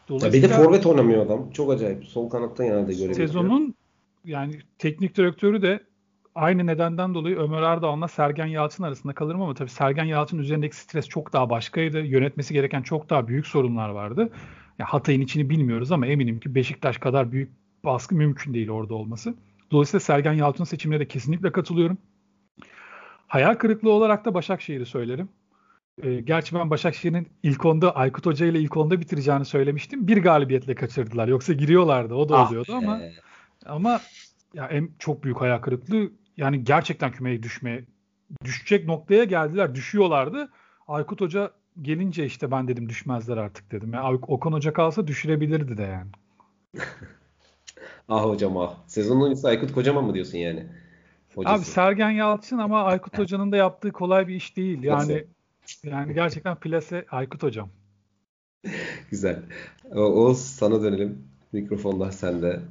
[0.09, 1.49] Dolayısıyla, ya bir de forvet oynamıyor adam.
[1.49, 2.05] Çok acayip.
[2.05, 3.13] Sol kanattan yana da görebiliyor.
[3.13, 3.75] Sezonun
[4.25, 5.79] yani teknik direktörü de
[6.35, 11.07] aynı nedenden dolayı Ömer Erdoğan'la Sergen Yalçın arasında kalırım ama tabii Sergen Yalçın üzerindeki stres
[11.07, 11.99] çok daha başkaydı.
[11.99, 14.29] Yönetmesi gereken çok daha büyük sorunlar vardı.
[14.79, 17.51] Ya Hatay'ın içini bilmiyoruz ama eminim ki Beşiktaş kadar büyük
[17.85, 19.35] baskı mümkün değil orada olması.
[19.71, 21.97] Dolayısıyla Sergen Yalçın seçimine de kesinlikle katılıyorum.
[23.27, 25.29] Hayal kırıklığı olarak da Başakşehir'i söylerim.
[26.03, 30.07] E, gerçi ben Başakşehir'in ilk onda Aykut Hoca ile ilk onda bitireceğini söylemiştim.
[30.07, 31.27] Bir galibiyetle kaçırdılar.
[31.27, 32.13] Yoksa giriyorlardı.
[32.13, 32.75] O da ah oluyordu be.
[32.75, 32.99] ama
[33.65, 34.01] ama
[34.53, 37.85] ya en çok büyük hayal kırıklığı yani gerçekten kümeye düşmeye
[38.43, 39.75] düşecek noktaya geldiler.
[39.75, 40.49] Düşüyorlardı.
[40.87, 43.93] Aykut Hoca gelince işte ben dedim düşmezler artık dedim.
[43.93, 46.11] Yani Okan Hoca kalsa düşürebilirdi de yani.
[48.09, 48.75] ah hocam ah.
[48.87, 50.67] Sezonun oyuncusu Aykut Kocaman mı diyorsun yani?
[51.35, 51.55] Hocası.
[51.55, 54.83] Abi Sergen Yalçın ama Aykut Hoca'nın da yaptığı kolay bir iş değil.
[54.83, 55.25] Yani
[55.83, 57.69] yani gerçekten plase Aykut hocam.
[59.11, 59.43] Güzel.
[59.91, 61.27] Oğuz sana dönelim.
[61.51, 62.61] Mikrofonlar sende.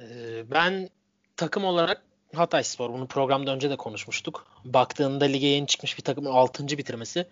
[0.00, 0.88] Ee, ben
[1.36, 2.02] takım olarak
[2.34, 2.92] Hatay Spor.
[2.92, 4.46] Bunu programda önce de konuşmuştuk.
[4.64, 6.68] Baktığında lige yeni çıkmış bir takımın 6.
[6.78, 7.26] bitirmesi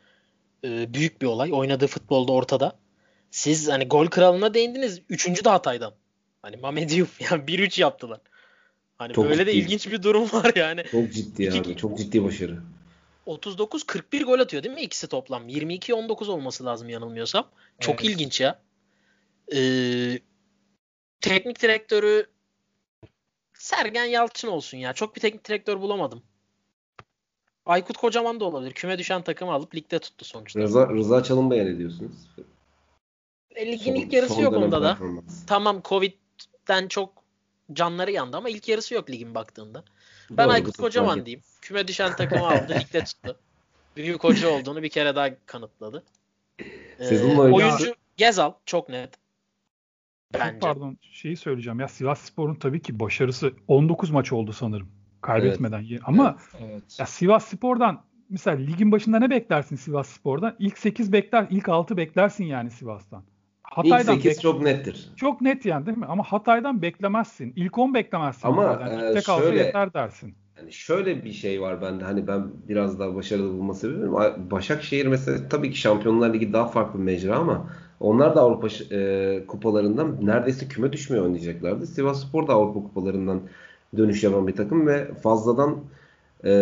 [0.64, 1.52] e, büyük bir olay.
[1.52, 2.76] Oynadığı futbolda ortada.
[3.30, 5.00] Siz hani gol kralına değindiniz.
[5.08, 5.94] Üçüncü de Hatay'dan.
[6.42, 6.92] Hani Mehmet
[7.30, 8.20] yani 1-3 yaptılar.
[8.98, 9.46] Hani çok böyle ciddi.
[9.46, 10.84] de ilginç bir durum var yani.
[10.90, 11.76] Çok ciddi İki, abi.
[11.76, 12.58] Çok ciddi başarı.
[13.26, 15.48] 39-41 gol atıyor değil mi ikisi toplam?
[15.48, 17.48] 22-19 olması lazım yanılmıyorsam.
[17.80, 18.14] Çok evet.
[18.14, 18.60] ilginç ya.
[19.54, 20.18] Ee,
[21.20, 22.26] teknik direktörü
[23.62, 24.92] Sergen Yalçın olsun ya.
[24.92, 26.22] Çok bir teknik direktör bulamadım.
[27.66, 28.72] Aykut Kocaman da olabilir.
[28.72, 30.60] Küme düşen takımı alıp ligde tuttu sonuçta.
[30.60, 32.12] Rıza, Rıza Çalınbay'a ne diyorsunuz?
[33.54, 34.98] E, ligin son, ilk yarısı yok onda da.
[35.46, 37.12] Tamam Covid'den çok
[37.72, 39.84] canları yandı ama ilk yarısı yok ligin baktığında.
[40.30, 41.44] Ben Doğru, Aykut Kocaman diyeyim.
[41.60, 42.74] Küme düşen takımı aldı.
[42.80, 43.38] ligde tuttu.
[43.96, 46.02] Büyük hoca olduğunu bir kere daha kanıtladı.
[47.00, 49.21] Ee, oyuncu Gezal çok net.
[50.34, 50.58] Bence.
[50.58, 54.88] Pardon şeyi söyleyeceğim ya Sivas Spor'un tabii ki başarısı 19 maç oldu sanırım.
[55.20, 55.86] Kaybetmeden.
[55.90, 56.00] Evet.
[56.04, 56.82] Ama evet.
[56.98, 60.56] Ya Sivas Spor'dan mesela ligin başında ne beklersin Sivas Spor'dan?
[60.58, 63.24] İlk 8 bekler, ilk 6 beklersin yani Sivas'tan.
[63.62, 65.08] Hatay'dan İlk 8 bek- çok nettir.
[65.16, 66.06] Çok net yani değil mi?
[66.06, 67.52] Ama Hatay'dan beklemezsin.
[67.56, 68.48] İlk 10 beklemezsin.
[68.48, 70.34] Ama e, şöyle, yeter dersin.
[70.58, 74.14] Yani şöyle bir şey var bende hani ben biraz daha başarılı bulma sebebim
[74.50, 77.66] Başakşehir mesela tabii ki Şampiyonlar Ligi daha farklı bir mecra ama
[78.02, 81.86] onlar da Avrupa e, kupalarından neredeyse küme düşmeye oynayacaklardı.
[81.86, 83.40] Sivas Spor da Avrupa kupalarından
[83.96, 85.80] dönüş yapan bir takım ve fazladan
[86.44, 86.52] e,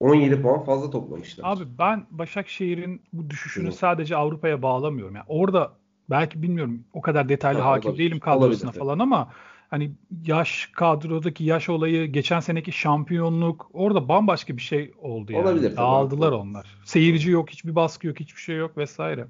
[0.00, 1.44] 17 puan fazla toplamışlar.
[1.52, 3.72] Abi ben Başakşehir'in bu düşüşünü Hı.
[3.72, 5.14] sadece Avrupa'ya bağlamıyorum.
[5.14, 5.72] Yani orada
[6.10, 8.04] belki bilmiyorum o kadar detaylı ha, hakim olabilir.
[8.04, 8.80] değilim kadrosuna olabilir.
[8.80, 9.32] falan ama
[9.70, 9.90] hani
[10.26, 15.42] yaş kadrodaki yaş olayı geçen seneki şampiyonluk orada bambaşka bir şey oldu yani.
[15.42, 15.76] Olabilir.
[15.76, 16.66] Dağıldılar onlar.
[16.84, 19.26] Seyirci yok, hiçbir baskı yok, hiçbir şey yok vesaire.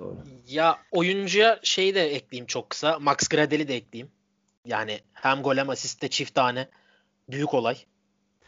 [0.00, 0.16] Doğru.
[0.48, 2.98] Ya oyuncuya şeyi de ekleyeyim çok kısa.
[2.98, 4.12] Max Gradel'i de ekleyeyim.
[4.66, 6.68] Yani hem gol hem asiste çift tane.
[7.30, 7.76] Büyük olay.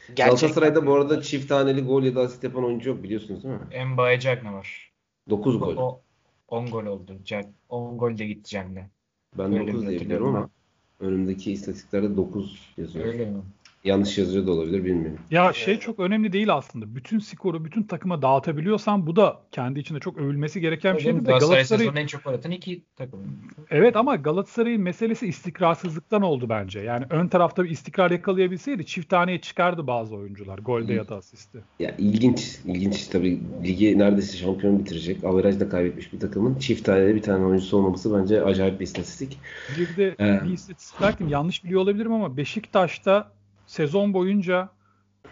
[0.06, 0.26] Gerçekten.
[0.26, 3.66] Galatasaray'da bu arada çift taneli gol ya da asist yapan oyuncu yok biliyorsunuz değil mi?
[3.70, 4.92] Embaye Cagne var.
[5.30, 5.76] 9 gol.
[5.76, 6.00] O,
[6.48, 7.18] 10 gol oldu.
[7.68, 8.90] 10 gol de gitti Cagne.
[9.38, 10.50] Ben Öyle 9 diye biliyorum ama
[11.00, 13.06] önümdeki istatistiklerde 9 yazıyor.
[13.06, 13.42] Öyle mi?
[13.84, 15.18] Yanlış yazıyor da olabilir bilmiyorum.
[15.30, 16.94] Ya şey çok önemli değil aslında.
[16.94, 21.12] Bütün skoru bütün takıma dağıtabiliyorsan bu da kendi içinde çok övülmesi gereken bir şey.
[21.12, 23.20] Galatasaray sezonun en çok gol atan iki takım.
[23.70, 26.80] Evet ama Galatasaray'ın meselesi istikrarsızlıktan oldu bence.
[26.80, 31.58] Yani ön tarafta bir istikrar yakalayabilseydi çift taneye çıkardı bazı oyuncular golde ya da asiste.
[31.78, 32.58] Ya ilginç.
[32.64, 33.40] ilginç tabii.
[33.64, 35.24] Ligi neredeyse şampiyon bitirecek.
[35.24, 39.38] Averajda kaybetmiş bir takımın çift tanede bir tane oyuncusu olmaması bence acayip bir istatistik.
[39.78, 43.32] Bir de ee, bir istatistik yanlış biliyor olabilirim ama Beşiktaş'ta
[43.72, 44.68] sezon boyunca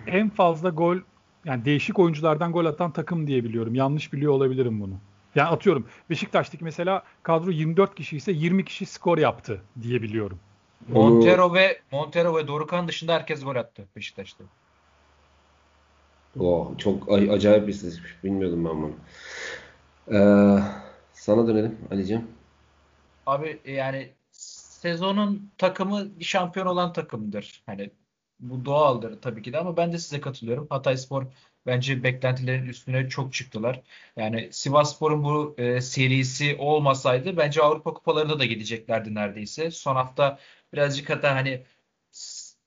[0.07, 0.97] en fazla gol
[1.45, 3.75] yani değişik oyunculardan gol atan takım diye biliyorum.
[3.75, 4.95] Yanlış biliyor olabilirim bunu.
[5.35, 10.39] Yani atıyorum Beşiktaş'taki mesela kadro 24 kişi ise 20 kişi skor yaptı diye biliyorum.
[10.89, 14.45] Montero ve Montero ve Dorukan dışında herkes gol attı Beşiktaş'ta.
[16.39, 18.25] Oh, çok acayip bir istatistik.
[18.25, 18.93] Bilmiyordum ben bunu.
[20.13, 20.63] Ee,
[21.13, 22.25] sana dönelim Ali'ciğim.
[23.27, 24.11] Abi yani
[24.81, 27.63] sezonun takımı şampiyon olan takımdır.
[27.67, 27.91] Hani
[28.41, 30.67] bu doğaldır tabii ki de ama ben de size katılıyorum.
[30.71, 31.27] Hatayspor
[31.67, 33.83] bence beklentilerin üstüne çok çıktılar.
[34.17, 39.71] Yani Sivasspor'un bu e, serisi olmasaydı bence Avrupa kupalarına da gideceklerdi neredeyse.
[39.71, 40.39] Son hafta
[40.73, 41.65] birazcık hatta hani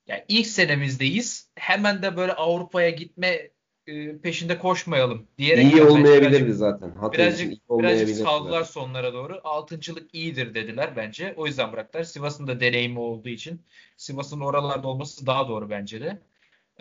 [0.08, 1.50] yani ilk senemizdeyiz.
[1.56, 3.50] Hemen de böyle Avrupa'ya gitme
[3.88, 6.92] e, peşinde koşmayalım diyerek iyi olmayabilirdi zaten.
[6.92, 9.42] Hatay birazcık, birazcık saldılar sonlara doğru.
[9.44, 11.34] Altıncılık iyidir dediler bence.
[11.38, 12.04] O yüzden bıraktılar.
[12.04, 13.62] Sivas'ın da deneyimi olduğu için
[13.98, 16.22] Sivas'ın oralarda olması daha doğru bence de.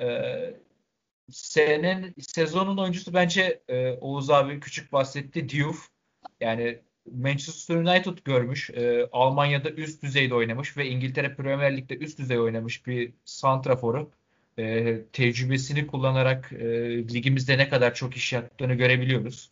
[0.01, 0.55] Ee,
[1.31, 5.49] senin sezonun oyuncusu bence e, Oğuz abi küçük bahsetti.
[5.49, 5.89] Diouf.
[6.41, 6.79] Yani
[7.12, 8.70] Manchester United görmüş.
[8.70, 14.11] E, Almanya'da üst düzeyde oynamış ve İngiltere Premier Lig'de üst düzey oynamış bir santraforu
[14.59, 16.65] e, tecrübesini kullanarak e,
[17.09, 19.51] ligimizde ne kadar çok iş yaptığını görebiliyoruz.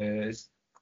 [0.00, 0.30] E,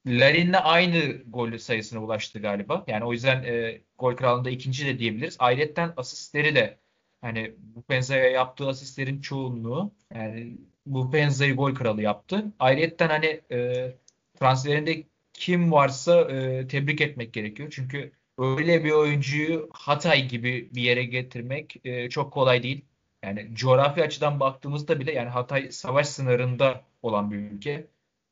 [0.06, 2.84] Larin'le aynı gol sayısına ulaştı galiba.
[2.86, 5.36] Yani o yüzden e, gol kralında ikinci de diyebiliriz.
[5.38, 6.78] Ayrıca asistleri de
[7.20, 12.52] hani bu Penza'ya yaptığı asistlerin çoğunluğu yani bu Penza'yı gol kralı yaptı.
[12.58, 13.90] Ayrıca hani e,
[14.38, 17.72] transferinde kim varsa e, tebrik etmek gerekiyor.
[17.76, 22.84] Çünkü öyle bir oyuncuyu Hatay gibi bir yere getirmek e, çok kolay değil.
[23.24, 27.86] Yani coğrafi açıdan baktığımızda bile yani Hatay savaş sınırında olan bir ülke.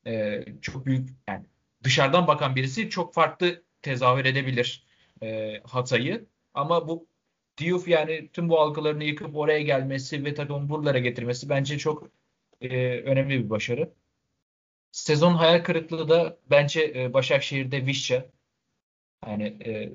[0.07, 1.45] E, çok büyük yani
[1.83, 4.85] dışarıdan bakan birisi çok farklı tezahür edebilir
[5.23, 6.25] e, Hatay'ı.
[6.53, 7.07] Ama bu
[7.57, 12.09] Diouf yani tüm bu algılarını yıkıp oraya gelmesi ve takımı buralara getirmesi bence çok
[12.61, 13.93] e, önemli bir başarı.
[14.91, 18.25] Sezon hayal kırıklığı da bence e, Başakşehir'de Vişça.
[19.27, 19.93] Yani e,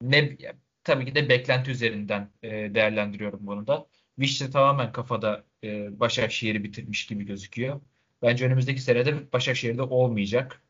[0.00, 0.36] ne
[0.84, 3.86] tabii ki de beklenti üzerinden e, değerlendiriyorum bunu da.
[4.18, 7.80] Vişça tamamen kafada e, Başakşehir'i bitirmiş gibi gözüküyor.
[8.22, 10.62] Bence önümüzdeki senede Başakşehir'de olmayacak.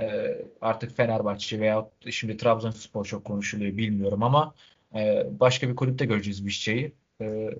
[0.00, 4.54] E, artık Fenerbahçe veya şimdi Trabzonspor çok konuşuluyor bilmiyorum ama
[4.94, 6.92] e, başka bir kulüpte göreceğiz Vişça'yı.
[7.20, 7.50] E,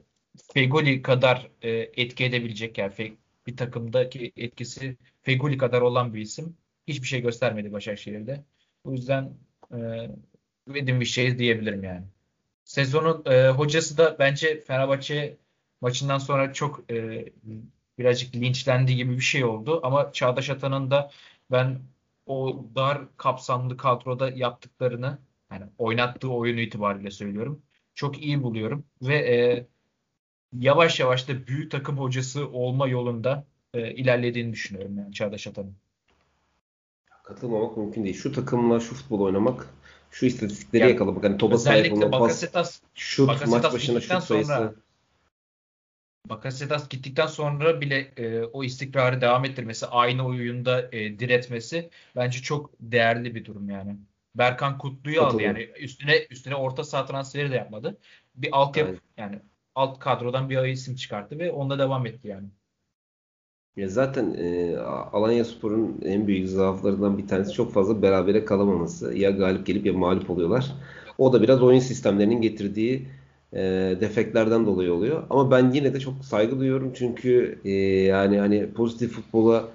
[0.55, 3.13] Fegoli kadar e, etki edebilecek yani Fe,
[3.47, 6.57] bir takımdaki etkisi Fegoli kadar olan bir isim.
[6.89, 8.45] Hiçbir şey göstermedi Başakşehir'de.
[8.85, 9.33] O yüzden
[9.73, 10.09] e,
[10.69, 12.07] Vedim şey diyebilirim yani.
[12.75, 15.37] Sezonun e, hocası da bence Fenerbahçe
[15.81, 17.27] maçından sonra çok e,
[17.99, 19.81] birazcık linçlendiği gibi bir şey oldu.
[19.83, 21.11] Ama Çağdaş Atan'ın da
[21.51, 21.79] ben
[22.27, 25.19] o dar kapsamlı kadroda yaptıklarını
[25.53, 27.63] yani oynattığı oyunu itibariyle söylüyorum.
[27.95, 29.67] Çok iyi buluyorum ve e,
[30.53, 33.45] yavaş yavaş da büyük takım hocası olma yolunda
[33.75, 35.77] e, ilerlediğini düşünüyorum yani Çağdaş Atan'ın.
[37.25, 38.17] Katılmamak mümkün değil.
[38.17, 39.74] Şu takımla şu futbol oynamak
[40.15, 41.25] şu istatistikleri ya, yakalamak.
[41.25, 44.49] Hani topa sahip olma, Bakasetas, şut, Bakasetas maç başına şut sayısı.
[44.49, 44.75] Sonra,
[46.29, 52.71] Bakasetas gittikten sonra bile e, o istikrarı devam ettirmesi, aynı oyunda e, diretmesi bence çok
[52.81, 53.97] değerli bir durum yani.
[54.35, 57.99] Berkan Kutlu'yu aldı yani üstüne üstüne orta saha transferi de yapmadı.
[58.35, 59.39] Bir altyapı yani
[59.75, 62.49] alt kadrodan bir isim çıkarttı ve onda devam etti yani.
[63.77, 64.77] Ya zaten e,
[65.13, 69.15] Alanya Spor'un en büyük zaaflarından bir tanesi çok fazla berabere kalamaması.
[69.19, 70.73] Ya galip gelip ya mağlup oluyorlar.
[71.19, 73.09] O da biraz oyun sistemlerinin getirdiği
[73.53, 73.61] e,
[74.01, 75.23] defeklerden dolayı oluyor.
[75.31, 77.71] Ama ben yine de çok saygı duyuyorum çünkü e,
[78.05, 79.69] yani hani pozitif futbola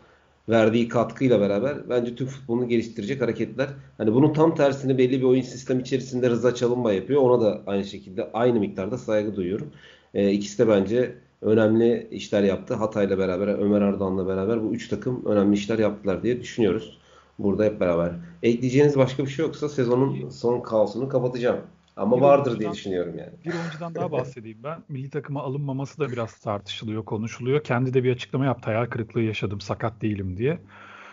[0.49, 3.69] verdiği katkıyla beraber bence Türk futbolunu geliştirecek hareketler.
[3.97, 7.21] Hani bunun tam tersini belli bir oyun sistem içerisinde Rıza Çalınbay yapıyor.
[7.21, 9.71] Ona da aynı şekilde aynı miktarda saygı duyuyorum.
[10.13, 12.73] E, ikisi de bence önemli işler yaptı.
[12.73, 16.99] Hatay'la beraber, Ömer Ardan'la beraber bu üç takım önemli işler yaptılar diye düşünüyoruz.
[17.39, 18.11] Burada hep beraber.
[18.43, 21.59] Ekleyeceğiniz başka bir şey yoksa sezonun son kaosunu kapatacağım.
[21.97, 23.31] Ama bir vardır diye düşünüyorum yani.
[23.45, 24.83] Bir oyuncudan daha bahsedeyim ben.
[24.89, 27.63] Milli takıma alınmaması da biraz tartışılıyor, konuşuluyor.
[27.63, 28.65] Kendi de bir açıklama yaptı.
[28.65, 30.59] Hayal kırıklığı yaşadım, sakat değilim diye.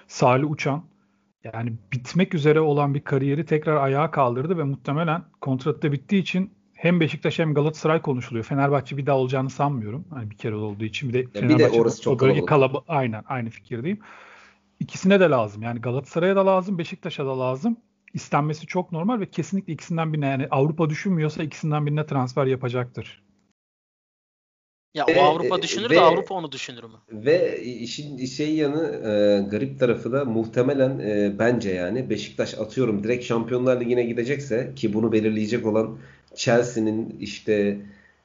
[0.09, 0.85] Salih Uçan
[1.45, 6.51] yani bitmek üzere olan bir kariyeri tekrar ayağa kaldırdı ve muhtemelen kontratı da bittiği için
[6.77, 8.45] hem Beşiktaş hem Galatasaray konuşuluyor.
[8.45, 10.05] Fenerbahçe bir daha olacağını sanmıyorum.
[10.11, 11.09] Hani bir kere olduğu için.
[11.09, 12.49] Bir de ya Fenerbahçe bir de orası çok kalabalık.
[12.49, 13.99] Kalab- aynen aynı fikirdeyim.
[14.81, 15.63] İkisine de lazım.
[15.63, 17.77] Yani Galatasaray'a da lazım, Beşiktaş'a da lazım.
[18.15, 23.23] İstenmesi çok normal ve kesinlikle ikisinden birine yani Avrupa düşünmüyorsa ikisinden birine transfer yapacaktır.
[24.95, 26.91] Ya o Avrupa düşünür ve, de Avrupa onu düşünür mü?
[27.13, 33.25] Ve işin şey yanı e, garip tarafı da muhtemelen e, bence yani Beşiktaş atıyorum direkt
[33.25, 35.99] Şampiyonlar Ligi'ne gidecekse ki bunu belirleyecek olan
[36.37, 37.79] Chelsea'nin işte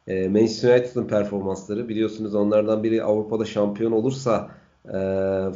[0.08, 4.52] e, Manchester United'ın performansları biliyorsunuz onlardan biri Avrupa'da şampiyon olursa
[4.86, 4.98] e,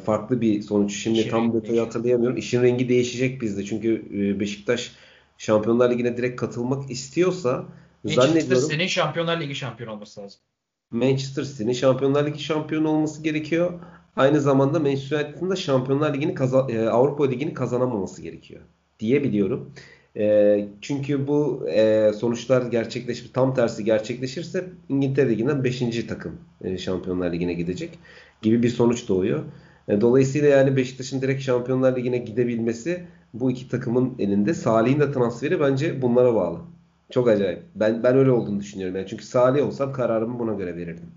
[0.05, 0.93] farklı bir sonuç.
[0.93, 2.37] Şimdi İşin tam detayı hatırlayamıyorum.
[2.37, 3.65] İşin rengi değişecek bizde.
[3.65, 4.91] Çünkü e, Beşiktaş
[5.37, 7.65] Şampiyonlar Ligi'ne direkt katılmak istiyorsa
[8.03, 8.69] Manchester zannediyorum.
[8.69, 10.39] senin Şampiyonlar Ligi şampiyon olması lazım.
[10.91, 13.73] Manchester City'nin Şampiyonlar Ligi şampiyonu olması gerekiyor.
[14.15, 18.61] Aynı zamanda Manchester United'ın da Şampiyonlar Ligi'ni kazan, e, Avrupa Ligi'ni kazanamaması gerekiyor
[18.99, 19.73] diye biliyorum.
[20.17, 26.05] E, çünkü bu e, sonuçlar gerçekleşir, tam tersi gerçekleşirse İngiltere Ligi'nden 5.
[26.07, 27.99] takım e, Şampiyonlar Ligi'ne gidecek
[28.41, 29.43] gibi bir sonuç doğuyor.
[29.87, 34.53] E, dolayısıyla yani Beşiktaş'ın direkt Şampiyonlar Ligi'ne gidebilmesi bu iki takımın elinde.
[34.53, 36.59] Salih'in de transferi bence bunlara bağlı.
[37.09, 37.59] Çok acayip.
[37.75, 38.95] Ben ben öyle olduğunu düşünüyorum.
[38.95, 41.09] Yani çünkü Salih olsam kararımı buna göre verirdim.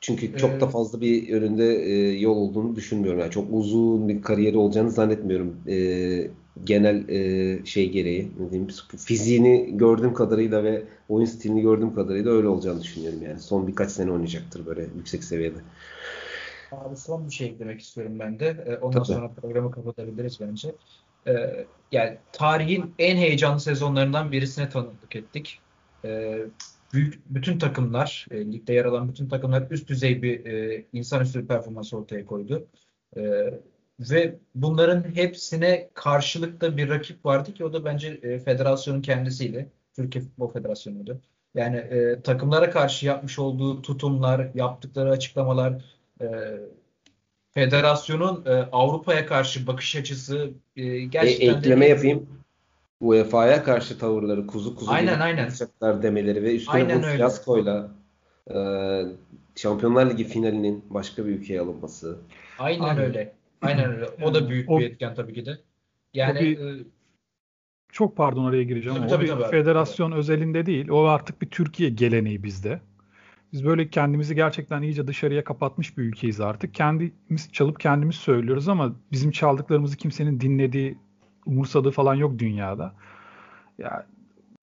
[0.00, 3.20] Çünkü çok da fazla bir önünde e, yol olduğunu düşünmüyorum.
[3.20, 5.56] Yani çok uzun bir kariyeri olacağını zannetmiyorum.
[5.68, 5.76] E,
[6.64, 12.48] genel e, şey gereği, ne diyeyim, fiziğini gördüğüm kadarıyla ve oyun stilini gördüğüm kadarıyla öyle
[12.48, 13.40] olacağını düşünüyorum yani.
[13.40, 15.58] Son birkaç sene oynayacaktır böyle yüksek seviyede.
[16.72, 18.64] Abi son bir şey eklemek istiyorum ben de.
[18.66, 19.06] E, ondan Tabii.
[19.06, 20.74] sonra programı kapatabiliriz bence.
[21.26, 21.32] E,
[21.92, 25.60] yani tarihin en heyecanlı sezonlarından birisine tanıklık ettik.
[26.04, 26.38] E,
[26.92, 31.46] büyük bütün takımlar, e, ligde yer alan bütün takımlar üst düzey bir e, insanüstü bir
[31.46, 32.66] performans ortaya koydu.
[33.16, 33.20] E,
[34.00, 39.68] ve bunların hepsine karşılıkta bir rakip vardı ki o da bence e, federasyonun kendisiyle.
[39.96, 41.20] Türkiye Futbol Federasyonu'ydu.
[41.54, 45.84] Yani e, takımlara karşı yapmış olduğu tutumlar, yaptıkları açıklamalar,
[46.20, 46.26] e,
[47.50, 51.90] federasyonun e, Avrupa'ya karşı bakış açısı e, gerçekten e, ekleme de...
[51.90, 52.28] yapayım.
[53.00, 55.50] UEFA'ya karşı tavırları kuzu kuzu aynen, aynen.
[56.02, 57.90] demeleri ve üstüne aynen bu fiyaskoyla
[58.54, 58.56] e,
[59.56, 62.18] Şampiyonlar Ligi finalinin başka bir ülkeye alınması.
[62.58, 63.02] Aynen Aynen.
[63.02, 63.35] öyle.
[63.62, 64.06] Aynen öyle.
[64.22, 65.58] O da büyük o, bir etken tabii ki de.
[66.14, 66.84] Yani bir, e,
[67.92, 70.18] çok pardon oraya gireceğim tabii, tabii, o bir tabii, federasyon tabii.
[70.18, 70.88] özelinde değil.
[70.88, 72.80] O artık bir Türkiye geleneği bizde.
[73.52, 76.74] Biz böyle kendimizi gerçekten iyice dışarıya kapatmış bir ülkeyiz artık.
[76.74, 80.98] Kendimiz çalıp kendimiz söylüyoruz ama bizim çaldıklarımızı kimsenin dinlediği,
[81.46, 82.94] umursadığı falan yok dünyada.
[83.78, 84.06] Ya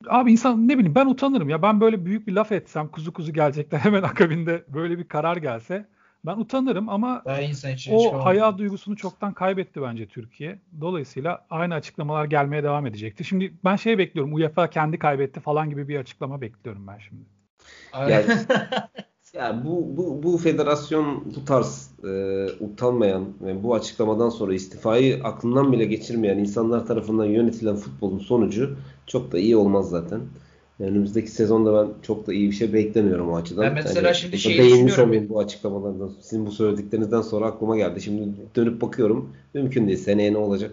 [0.08, 3.34] abi insan ne bileyim ben utanırım ya ben böyle büyük bir laf etsem kuzu kuzu
[3.34, 5.86] gelecekler hemen akabinde böyle bir karar gelse
[6.26, 7.24] ben utanırım ama
[7.92, 10.60] o haya duygusunu çoktan kaybetti bence Türkiye.
[10.82, 13.24] Dolayısıyla aynı açıklamalar gelmeye devam edecekti.
[13.24, 14.34] Şimdi ben şey bekliyorum.
[14.34, 17.24] UEFA kendi kaybetti falan gibi bir açıklama bekliyorum ben şimdi.
[17.94, 18.26] Yani,
[19.34, 25.72] yani bu, bu, bu federasyon bu tarz e, utanmayan ve bu açıklamadan sonra istifayı aklından
[25.72, 28.78] bile geçirmeyen insanlar tarafından yönetilen futbolun sonucu
[29.08, 30.22] çok da iyi olmaz zaten.
[30.80, 33.66] Yani önümüzdeki sezonda ben çok da iyi bir şey beklemiyorum o açıdan.
[33.66, 35.30] Ben mesela yani, şimdi şeyi düşünüyorum.
[35.30, 36.12] bu açıklamalardan.
[36.22, 38.02] Sizin bu söylediklerinizden sonra aklıma geldi.
[38.02, 39.36] Şimdi dönüp bakıyorum.
[39.54, 39.98] Mümkün değil.
[39.98, 40.72] Seneye ne olacak?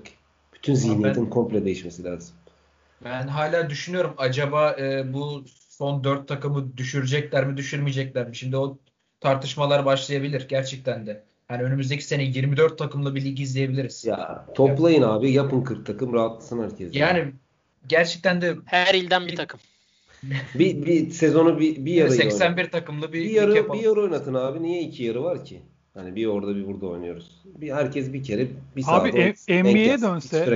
[0.54, 2.34] Bütün zihniyetin ben, komple değişmesi lazım.
[3.04, 4.14] Ben hala düşünüyorum.
[4.18, 8.36] Acaba e, bu son dört takımı düşürecekler mi düşürmeyecekler mi?
[8.36, 8.78] Şimdi o
[9.20, 11.22] tartışmalar başlayabilir gerçekten de.
[11.48, 14.04] Hani önümüzdeki sene 24 takımlı bir lig izleyebiliriz.
[14.04, 16.96] Ya toplayın yani, abi yapın 40 takım rahatlasın herkes.
[16.96, 17.32] Yani
[17.88, 19.60] gerçekten de her ilden bir takım
[20.54, 22.70] bir, bir sezonu bir, bir yarı 81 oynatın.
[22.70, 24.62] takımlı bir bir yarı bir yarı oynatın abi.
[24.62, 25.62] Niye iki yarı var ki?
[25.94, 27.42] Hani bir orada bir burada oynuyoruz.
[27.44, 30.46] Bir herkes bir kere bir sahada Abi NBA'ye dönse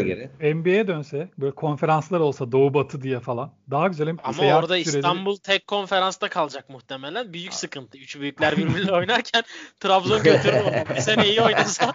[0.55, 4.97] NBA'ye dönse böyle konferanslar olsa Doğu Batı diye falan daha güzel hem Ama orada süreli...
[4.97, 7.33] İstanbul tek konferansta kalacak muhtemelen.
[7.33, 7.57] Büyük ha.
[7.57, 7.99] sıkıntı.
[7.99, 9.43] Üç büyükler birbiriyle oynarken
[9.81, 10.71] Trabzon götürür onu.
[10.97, 11.93] Bir sene iyi oynasa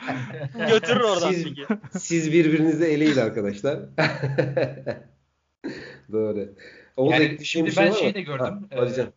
[0.69, 1.45] götürür oradan siz,
[1.99, 3.79] siz birbirinizi eleyin arkadaşlar.
[6.11, 6.55] Doğru.
[6.99, 8.67] O yani şimdi ben şey şeyi de gördüm.
[8.73, 9.11] Ha, e,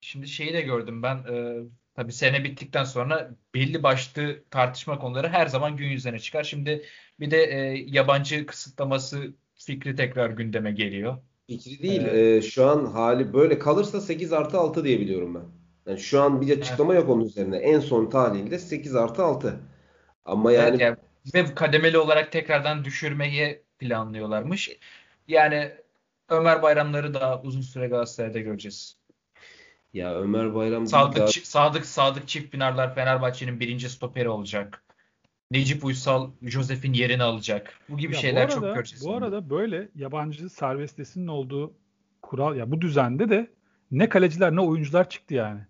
[0.00, 1.16] şimdi şeyi de gördüm ben.
[1.16, 1.56] E,
[1.94, 6.44] tabii sene bittikten sonra belli başlı tartışma konuları her zaman gün yüzüne çıkar.
[6.44, 6.82] Şimdi
[7.20, 11.18] bir de e, yabancı kısıtlaması fikri tekrar gündeme geliyor.
[11.46, 12.02] Fikri değil.
[12.02, 15.44] Ee, e, şu an hali böyle kalırsa 8 artı 6 diye biliyorum ben.
[15.90, 17.02] Yani şu an bir açıklama evet.
[17.02, 17.56] yok onun üzerine.
[17.56, 19.60] En son tahlilde 8 artı 6.
[20.24, 20.68] Ama yani...
[20.68, 20.96] Evet, yani
[21.34, 24.70] ve kademeli olarak tekrardan düşürmeyi planlıyorlarmış.
[25.28, 25.72] Yani
[26.32, 28.96] Ömer Bayramları da uzun süre Galatasaray'da göreceğiz.
[29.92, 31.26] Ya Ömer Bayram Sadık, daha...
[31.26, 34.84] Sadık Sadık Çiftpınarlar Fenerbahçe'nin birinci stoperi olacak.
[35.50, 37.80] Necip Uysal Josef'in yerini alacak.
[37.88, 39.04] Bu gibi ya şeyler bu arada, çok göreceğiz.
[39.06, 41.74] Bu arada böyle yabancı serbestesinin olduğu
[42.22, 43.50] kural ya bu düzende de
[43.90, 45.60] ne kaleciler ne oyuncular çıktı yani.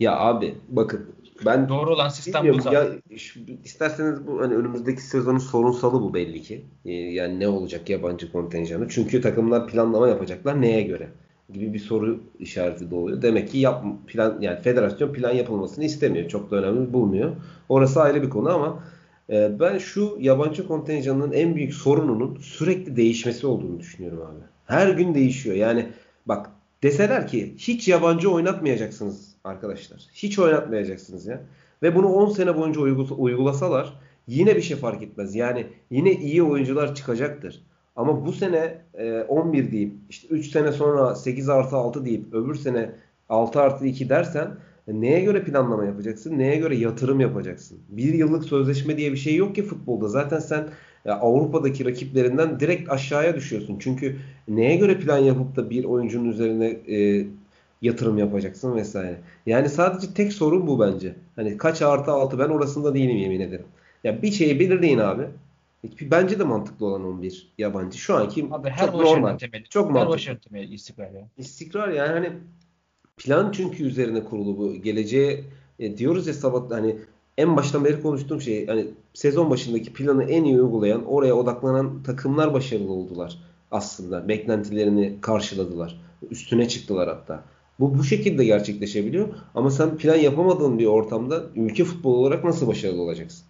[0.00, 1.06] Ya abi bakın
[1.46, 2.92] ben doğru olan sistem bu zaten.
[3.10, 6.64] Ya, şu, isterseniz bu hani önümüzdeki sezonun sorunsalı bu belli ki.
[6.84, 8.88] Ee, yani ne olacak yabancı kontenjanı?
[8.88, 11.08] Çünkü takımlar planlama yapacaklar neye göre?
[11.52, 13.22] gibi bir soru işareti doğuyor.
[13.22, 16.28] Demek ki yap, plan yani federasyon plan yapılmasını istemiyor.
[16.28, 17.32] Çok da önemli bulmuyor.
[17.68, 18.84] Orası ayrı bir konu ama
[19.30, 24.44] e, ben şu yabancı kontenjanının en büyük sorununun sürekli değişmesi olduğunu düşünüyorum abi.
[24.64, 25.56] Her gün değişiyor.
[25.56, 25.86] Yani
[26.26, 26.50] bak
[26.82, 30.06] deseler ki hiç yabancı oynatmayacaksınız arkadaşlar.
[30.12, 31.40] Hiç oynatmayacaksınız ya.
[31.82, 32.80] Ve bunu 10 sene boyunca
[33.14, 35.34] uygulasalar yine bir şey fark etmez.
[35.34, 37.62] Yani yine iyi oyuncular çıkacaktır.
[37.96, 42.54] Ama bu sene e, 11 deyip işte 3 sene sonra 8 artı 6 deyip öbür
[42.54, 42.90] sene
[43.28, 44.56] 6 artı 2 dersen
[44.88, 46.38] e, neye göre planlama yapacaksın?
[46.38, 47.78] Neye göre yatırım yapacaksın?
[47.88, 50.08] Bir yıllık sözleşme diye bir şey yok ki futbolda.
[50.08, 50.68] Zaten sen
[51.04, 53.76] Avrupa'daki rakiplerinden direkt aşağıya düşüyorsun.
[53.80, 54.16] Çünkü
[54.48, 57.26] neye göre plan yapıp da bir oyuncunun üzerine e,
[57.82, 59.20] yatırım yapacaksın vesaire.
[59.46, 61.14] Yani sadece tek sorun bu bence.
[61.36, 63.66] Hani kaç artı altı ben orasında değilim yemin ederim.
[64.04, 65.22] Ya bir şeyi belirleyin abi.
[66.00, 67.98] Bence de mantıklı olan 11 yabancı.
[67.98, 69.38] Şu anki abi her çok normal.
[69.38, 70.30] Temeli, çok mantıklı.
[70.30, 71.28] Her temeli istikrar ya.
[71.36, 72.32] İstikrar yani hani
[73.16, 74.74] plan çünkü üzerine kurulu bu.
[74.74, 75.44] Geleceğe
[75.78, 76.96] e, diyoruz ya sabah hani
[77.38, 82.54] en baştan beri konuştuğum şey hani sezon başındaki planı en iyi uygulayan, oraya odaklanan takımlar
[82.54, 83.38] başarılı oldular
[83.70, 84.28] aslında.
[84.28, 86.00] Beklentilerini karşıladılar.
[86.30, 87.44] Üstüne çıktılar hatta.
[87.80, 89.28] Bu bu şekilde gerçekleşebiliyor.
[89.54, 93.44] Ama sen plan yapamadığın bir ortamda ülke futbolu olarak nasıl başarılı olacaksın?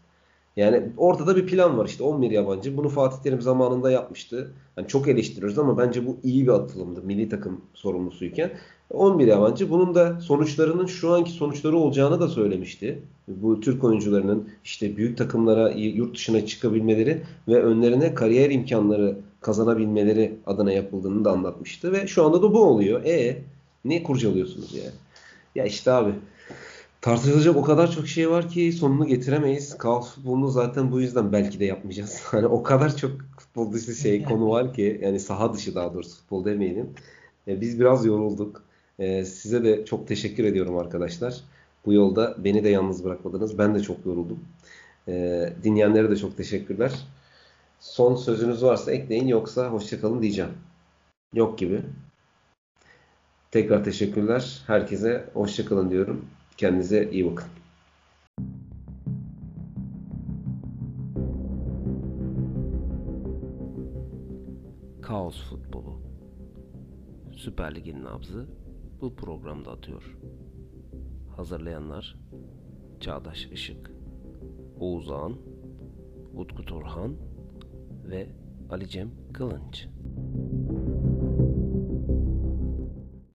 [0.57, 2.77] Yani ortada bir plan var işte 11 yabancı.
[2.77, 4.55] Bunu Fatih Terim zamanında yapmıştı.
[4.77, 8.51] Yani çok eleştiriyoruz ama bence bu iyi bir atılımdı milli takım sorumlusuyken.
[8.91, 9.71] 11 yabancı.
[9.71, 13.03] Bunun da sonuçlarının şu anki sonuçları olacağını da söylemişti.
[13.29, 20.73] Bu Türk oyuncularının işte büyük takımlara yurt dışına çıkabilmeleri ve önlerine kariyer imkanları kazanabilmeleri adına
[20.73, 23.05] yapıldığını da anlatmıştı ve şu anda da bu oluyor.
[23.05, 23.39] E
[23.85, 24.85] ne kurcalıyorsunuz ya?
[25.55, 26.13] Ya işte abi
[27.01, 29.79] tartışılacak o kadar çok şey var ki sonunu getiremeyiz.
[29.79, 32.21] Kaos futbolunu zaten bu yüzden belki de yapmayacağız.
[32.25, 36.17] Hani o kadar çok futbol dışı şey konu var ki yani saha dışı daha doğrusu
[36.17, 36.91] futbol demeyelim.
[37.49, 38.68] E, biz biraz yorulduk.
[38.99, 41.41] E, size de çok teşekkür ediyorum arkadaşlar.
[41.87, 43.59] Bu yolda beni de yalnız bırakmadınız.
[43.59, 44.45] Ben de çok yoruldum.
[45.09, 46.93] E, dinleyenlere de çok teşekkürler.
[47.81, 50.51] Son sözünüz varsa ekleyin yoksa hoşçakalın diyeceğim.
[51.35, 51.83] Yok gibi.
[53.51, 54.63] Tekrar teşekkürler.
[54.67, 56.25] Herkese hoşçakalın diyorum.
[56.57, 57.49] Kendinize iyi bakın.
[65.03, 66.01] Kaos Futbolu
[67.37, 68.47] Süper Lig'in nabzı
[69.01, 70.19] bu programda atıyor.
[71.37, 72.17] Hazırlayanlar
[73.01, 73.91] Çağdaş Işık
[74.81, 75.37] Oğuz Ağan
[76.35, 77.17] Utku Turhan
[78.05, 78.29] ve
[78.71, 79.89] Ali Cem Kılınç.